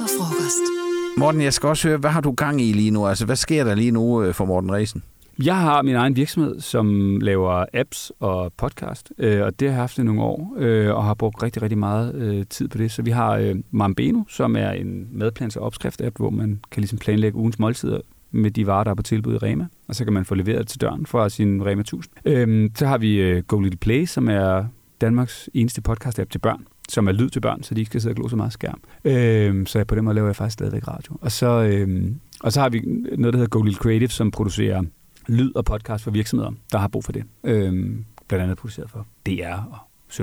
Er 0.00 0.04
80'er 0.04 0.18
frokost. 0.18 0.64
Morten, 1.18 1.40
jeg 1.40 1.52
skal 1.52 1.68
også 1.68 1.88
høre, 1.88 1.98
hvad 1.98 2.10
har 2.10 2.20
du 2.20 2.32
gang 2.32 2.60
i 2.60 2.72
lige 2.72 2.90
nu? 2.90 3.06
Altså, 3.06 3.26
hvad 3.26 3.36
sker 3.36 3.64
der 3.64 3.74
lige 3.74 3.90
nu 3.90 4.22
øh, 4.22 4.34
for 4.34 4.44
Morten 4.44 4.72
Resen? 4.72 5.02
Jeg 5.44 5.56
har 5.56 5.82
min 5.82 5.94
egen 5.94 6.16
virksomhed, 6.16 6.60
som 6.60 7.18
laver 7.20 7.64
apps 7.74 8.12
og 8.20 8.52
podcast, 8.56 9.12
øh, 9.18 9.42
og 9.42 9.60
det 9.60 9.68
har 9.68 9.72
jeg 9.72 9.82
haft 9.82 9.98
i 9.98 10.02
nogle 10.02 10.22
år, 10.22 10.54
øh, 10.58 10.94
og 10.94 11.04
har 11.04 11.14
brugt 11.14 11.42
rigtig, 11.42 11.62
rigtig 11.62 11.78
meget 11.78 12.14
øh, 12.14 12.44
tid 12.50 12.68
på 12.68 12.78
det. 12.78 12.92
Så 12.92 13.02
vi 13.02 13.10
har 13.10 13.36
øh, 13.36 13.56
Mambeno, 13.70 14.22
som 14.28 14.56
er 14.56 14.70
en 14.70 15.08
madplans- 15.12 15.56
og 15.56 15.66
opskrift-app, 15.66 16.16
hvor 16.16 16.30
man 16.30 16.60
kan 16.70 16.80
ligesom 16.80 16.98
planlægge 16.98 17.38
ugens 17.38 17.58
måltider 17.58 18.00
med 18.30 18.50
de 18.50 18.66
varer, 18.66 18.84
der 18.84 18.90
er 18.90 18.94
på 18.94 19.02
tilbud 19.02 19.34
i 19.34 19.38
Rema, 19.38 19.66
og 19.88 19.94
så 19.94 20.04
kan 20.04 20.12
man 20.12 20.24
få 20.24 20.34
leveret 20.34 20.68
til 20.68 20.80
døren 20.80 21.06
fra 21.06 21.28
sin 21.28 21.66
Rema 21.66 21.80
1000. 21.80 22.14
Øh, 22.24 22.70
så 22.76 22.86
har 22.86 22.98
vi 22.98 23.20
øh, 23.20 23.42
Go 23.42 23.60
Little 23.60 23.78
Play, 23.78 24.04
som 24.04 24.28
er 24.28 24.64
Danmarks 25.00 25.50
eneste 25.54 25.82
podcast-app 25.88 26.28
til 26.30 26.38
børn, 26.38 26.66
som 26.88 27.08
er 27.08 27.12
lyd 27.12 27.30
til 27.30 27.40
børn, 27.40 27.62
så 27.62 27.74
de 27.74 27.80
ikke 27.80 27.88
skal 27.88 28.00
sidde 28.00 28.12
og 28.12 28.16
glo 28.16 28.28
så 28.28 28.36
meget 28.36 28.52
skærm. 28.52 28.80
Øh, 29.04 29.66
så 29.66 29.84
på 29.84 29.94
den 29.94 30.04
måde 30.04 30.14
laver 30.14 30.28
jeg 30.28 30.36
faktisk 30.36 30.52
stadigvæk 30.52 30.88
radio. 30.88 31.16
Og 31.20 31.32
så, 31.32 31.46
øh, 31.62 32.10
og 32.40 32.52
så 32.52 32.60
har 32.60 32.68
vi 32.68 32.80
noget, 33.18 33.34
der 33.34 33.38
hedder 33.38 33.46
Go 33.48 33.62
Little 33.62 33.78
Creative, 33.82 34.08
som 34.08 34.30
producerer 34.30 34.82
lyd 35.28 35.52
og 35.54 35.64
podcast 35.64 36.04
for 36.04 36.10
virksomheder, 36.10 36.50
der 36.72 36.78
har 36.78 36.88
brug 36.88 37.04
for 37.04 37.12
det. 37.12 37.24
Øhm, 37.44 38.04
blandt 38.28 38.42
andet 38.42 38.58
produceret 38.58 38.90
for 38.90 39.06
DR 39.26 39.54
og 39.70 39.78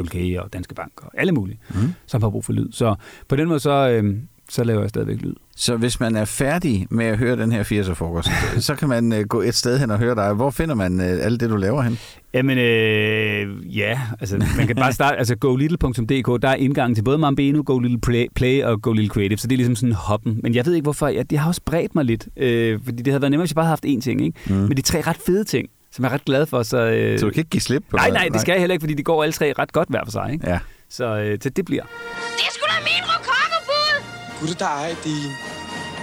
K 0.07 0.16
og 0.39 0.53
Danske 0.53 0.76
Bank 0.76 0.91
og 1.05 1.12
alle 1.14 1.32
mulige, 1.32 1.59
Mm. 1.70 1.76
som 2.05 2.22
har 2.22 2.30
brug 2.30 2.45
for 2.45 2.53
lyd. 2.53 2.72
Så 2.72 2.95
på 3.28 3.36
den 3.36 3.47
måde, 3.47 3.59
så, 3.59 3.89
øhm, 3.89 4.28
så 4.49 4.64
laver 4.64 4.82
jeg 4.82 4.89
stadigvæk 4.89 5.22
lyd. 5.22 5.36
Så 5.62 5.76
hvis 5.78 5.99
man 5.99 6.16
er 6.16 6.26
færdig 6.26 6.88
med 6.89 7.05
at 7.05 7.18
høre 7.18 7.36
den 7.36 7.51
her 7.51 7.64
80'er-frokost, 7.64 8.30
så 8.68 8.76
kan 8.76 8.89
man 8.89 9.14
øh, 9.14 9.26
gå 9.28 9.41
et 9.41 9.55
sted 9.55 9.80
hen 9.80 9.91
og 9.91 9.97
høre 9.99 10.16
dig. 10.16 10.34
Hvor 10.34 10.49
finder 10.49 10.76
man 10.76 10.99
øh, 11.01 11.26
alt 11.26 11.39
det, 11.39 11.49
du 11.49 11.55
laver 11.55 11.82
hen? 11.82 11.99
Jamen, 12.34 12.57
øh, 12.57 13.78
ja, 13.78 13.99
altså 14.20 14.38
man 14.57 14.68
kan 14.68 14.76
bare 14.76 14.93
starte, 14.93 15.18
altså 15.18 15.36
golittle.dk, 15.36 16.41
der 16.41 16.49
er 16.49 16.55
indgangen 16.55 16.95
til 16.95 17.03
både 17.03 17.18
Mambeno, 17.18 17.64
Go 17.66 17.80
Little 17.80 17.99
Play, 18.01 18.26
Play 18.36 18.64
og 18.64 18.82
Go 18.82 18.91
Little 18.93 19.09
Creative, 19.09 19.38
så 19.38 19.47
det 19.47 19.55
er 19.55 19.57
ligesom 19.57 19.76
sådan 19.76 19.93
hoppen. 19.93 20.39
Men 20.43 20.55
jeg 20.55 20.66
ved 20.66 20.74
ikke 20.74 20.84
hvorfor, 20.84 21.07
jeg, 21.07 21.30
det 21.30 21.38
har 21.39 21.47
også 21.47 21.62
bredt 21.66 21.95
mig 21.95 22.05
lidt, 22.05 22.28
øh, 22.38 22.80
fordi 22.86 22.97
det 22.97 23.07
havde 23.07 23.22
været 23.22 23.32
nemmere, 23.32 23.43
hvis 23.43 23.51
jeg 23.51 23.55
bare 23.55 23.66
havde 23.66 23.72
haft 23.72 23.86
én 23.86 24.01
ting, 24.01 24.26
ikke? 24.26 24.39
Mm. 24.49 24.55
Men 24.55 24.78
de 24.78 24.82
tre 24.82 25.01
ret 25.01 25.18
fede 25.26 25.43
ting, 25.43 25.68
som 25.91 26.03
jeg 26.05 26.09
er 26.09 26.14
ret 26.14 26.26
glad 26.26 26.45
for, 26.45 26.64
så... 26.64 26.78
Øh, 26.78 27.20
Så 27.20 27.26
du 27.26 27.32
kan 27.32 27.39
ikke 27.39 27.49
give 27.49 27.62
slip 27.62 27.84
på 27.89 27.97
nej, 27.97 28.09
nej, 28.09 28.30
det 28.34 28.41
skal 28.41 28.51
jeg 28.51 28.59
heller 28.59 28.74
ikke, 28.74 28.84
fordi 28.84 28.93
de 28.93 29.03
går 29.03 29.24
alle 29.24 29.34
tre 29.34 29.53
ret 29.59 29.72
godt 29.74 29.89
hver 29.89 30.01
for 30.05 30.12
sig, 30.12 30.30
ikke? 30.34 30.49
Ja. 30.49 30.59
Så, 30.89 31.18
øh, 31.18 31.38
så 31.41 31.49
det 31.49 31.66
bliver. 31.66 31.84
Det 31.84 32.43
er 32.47 32.51
sgu 32.51 32.66
da 32.68 32.78
min 32.84 33.03
rokokobud! 33.12 34.03
Gud, 34.41 34.55
der 34.59 34.66
er 34.66 34.95
din. 35.03 35.51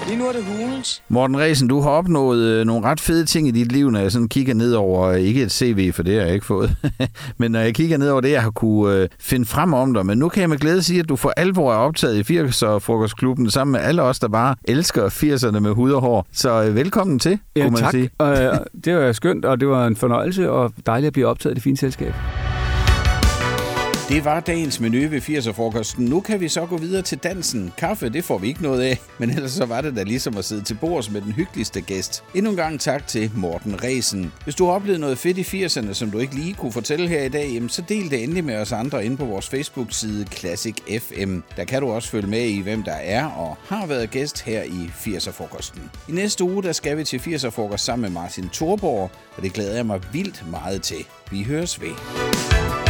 Lige 0.08 0.18
nu 0.18 0.26
er 0.28 0.32
det 0.32 0.44
hulens. 0.44 1.02
Morten 1.08 1.38
Resen, 1.38 1.68
du 1.68 1.80
har 1.80 1.90
opnået 1.90 2.38
øh, 2.38 2.66
nogle 2.66 2.86
ret 2.86 3.00
fede 3.00 3.24
ting 3.24 3.48
i 3.48 3.50
dit 3.50 3.72
liv, 3.72 3.90
når 3.90 4.00
jeg 4.00 4.12
sådan 4.12 4.28
kigger 4.28 4.54
ned 4.54 4.72
over, 4.72 5.08
øh, 5.08 5.20
ikke 5.20 5.42
et 5.42 5.52
CV, 5.52 5.92
for 5.92 6.02
det 6.02 6.14
har 6.14 6.22
jeg 6.22 6.34
ikke 6.34 6.46
fået, 6.46 6.76
men 7.38 7.50
når 7.52 7.60
jeg 7.60 7.74
kigger 7.74 7.98
ned 7.98 8.10
over 8.10 8.20
det, 8.20 8.30
jeg 8.30 8.42
har 8.42 8.50
kunne 8.50 8.96
øh, 8.96 9.08
finde 9.20 9.46
frem 9.46 9.74
om 9.74 9.94
dig. 9.94 10.06
Men 10.06 10.18
nu 10.18 10.28
kan 10.28 10.40
jeg 10.40 10.48
med 10.50 10.58
glæde 10.58 10.82
sige, 10.82 11.00
at 11.00 11.08
du 11.08 11.16
for 11.16 11.32
alvor 11.36 11.72
er 11.72 11.76
optaget 11.76 12.30
i 12.30 12.38
80'er 12.38 12.78
Frokostklubben, 12.78 13.50
sammen 13.50 13.72
med 13.72 13.80
alle 13.80 14.02
os, 14.02 14.18
der 14.18 14.28
bare 14.28 14.54
elsker 14.64 15.08
80'erne 15.08 15.58
med 15.60 15.70
hud 15.70 15.90
og 15.92 16.00
hår. 16.00 16.26
Så 16.32 16.62
øh, 16.62 16.74
velkommen 16.74 17.18
til, 17.18 17.38
Ja, 17.56 17.62
kunne 17.62 17.70
man 17.70 17.80
tak. 17.80 17.90
sige. 17.90 18.10
Øh, 18.22 18.54
det 18.84 18.96
var 18.96 19.12
skønt, 19.12 19.44
og 19.44 19.60
det 19.60 19.68
var 19.68 19.86
en 19.86 19.96
fornøjelse, 19.96 20.50
og 20.50 20.72
dejligt 20.86 21.06
at 21.06 21.12
blive 21.12 21.26
optaget 21.26 21.52
i 21.52 21.54
det 21.54 21.62
fine 21.62 21.76
selskab. 21.76 22.14
Det 24.08 24.24
var 24.24 24.40
dagens 24.40 24.80
menu 24.80 25.08
ved 25.08 25.20
80'er-frokosten. 25.20 26.04
Nu 26.04 26.20
kan 26.20 26.40
vi 26.40 26.48
så 26.48 26.66
gå 26.66 26.76
videre 26.76 27.02
til 27.02 27.18
dansen. 27.18 27.72
Kaffe, 27.78 28.08
det 28.08 28.24
får 28.24 28.38
vi 28.38 28.48
ikke 28.48 28.62
noget 28.62 28.82
af, 28.82 28.98
men 29.18 29.30
ellers 29.30 29.50
så 29.50 29.66
var 29.66 29.80
det 29.80 29.96
da 29.96 30.02
ligesom 30.02 30.36
at 30.36 30.44
sidde 30.44 30.62
til 30.62 30.74
bords 30.74 31.10
med 31.10 31.20
den 31.20 31.32
hyggeligste 31.32 31.80
gæst. 31.80 32.24
Endnu 32.34 32.50
en 32.50 32.56
gang 32.56 32.80
tak 32.80 33.06
til 33.06 33.30
Morten 33.34 33.84
Resen. 33.84 34.32
Hvis 34.44 34.54
du 34.54 34.66
har 34.66 34.72
oplevet 34.72 35.00
noget 35.00 35.18
fedt 35.18 35.38
i 35.38 35.64
80'erne, 35.64 35.92
som 35.92 36.10
du 36.10 36.18
ikke 36.18 36.34
lige 36.34 36.54
kunne 36.54 36.72
fortælle 36.72 37.08
her 37.08 37.22
i 37.22 37.28
dag, 37.28 37.50
jamen 37.52 37.68
så 37.68 37.82
del 37.88 38.10
det 38.10 38.22
endelig 38.22 38.44
med 38.44 38.56
os 38.56 38.72
andre 38.72 39.04
inde 39.04 39.16
på 39.16 39.24
vores 39.24 39.48
Facebook-side 39.48 40.26
Classic 40.26 40.74
FM. 41.00 41.38
Der 41.56 41.64
kan 41.64 41.82
du 41.82 41.90
også 41.90 42.08
følge 42.08 42.28
med 42.28 42.44
i, 42.44 42.60
hvem 42.60 42.82
der 42.82 42.92
er 42.92 43.24
og 43.24 43.56
har 43.68 43.86
været 43.86 44.10
gæst 44.10 44.42
her 44.42 44.62
i 44.62 44.90
80'er-frokosten. 45.06 45.80
I 46.08 46.12
næste 46.12 46.44
uge, 46.44 46.62
der 46.62 46.72
skal 46.72 46.96
vi 46.96 47.04
til 47.04 47.18
80'er-frokost 47.18 47.84
sammen 47.84 48.12
med 48.12 48.20
Martin 48.22 48.48
Thorborg, 48.52 49.10
og 49.36 49.42
det 49.42 49.52
glæder 49.52 49.74
jeg 49.74 49.86
mig 49.86 50.00
vildt 50.12 50.44
meget 50.50 50.82
til. 50.82 51.06
Vi 51.30 51.42
høres 51.42 51.80
ved. 51.80 52.87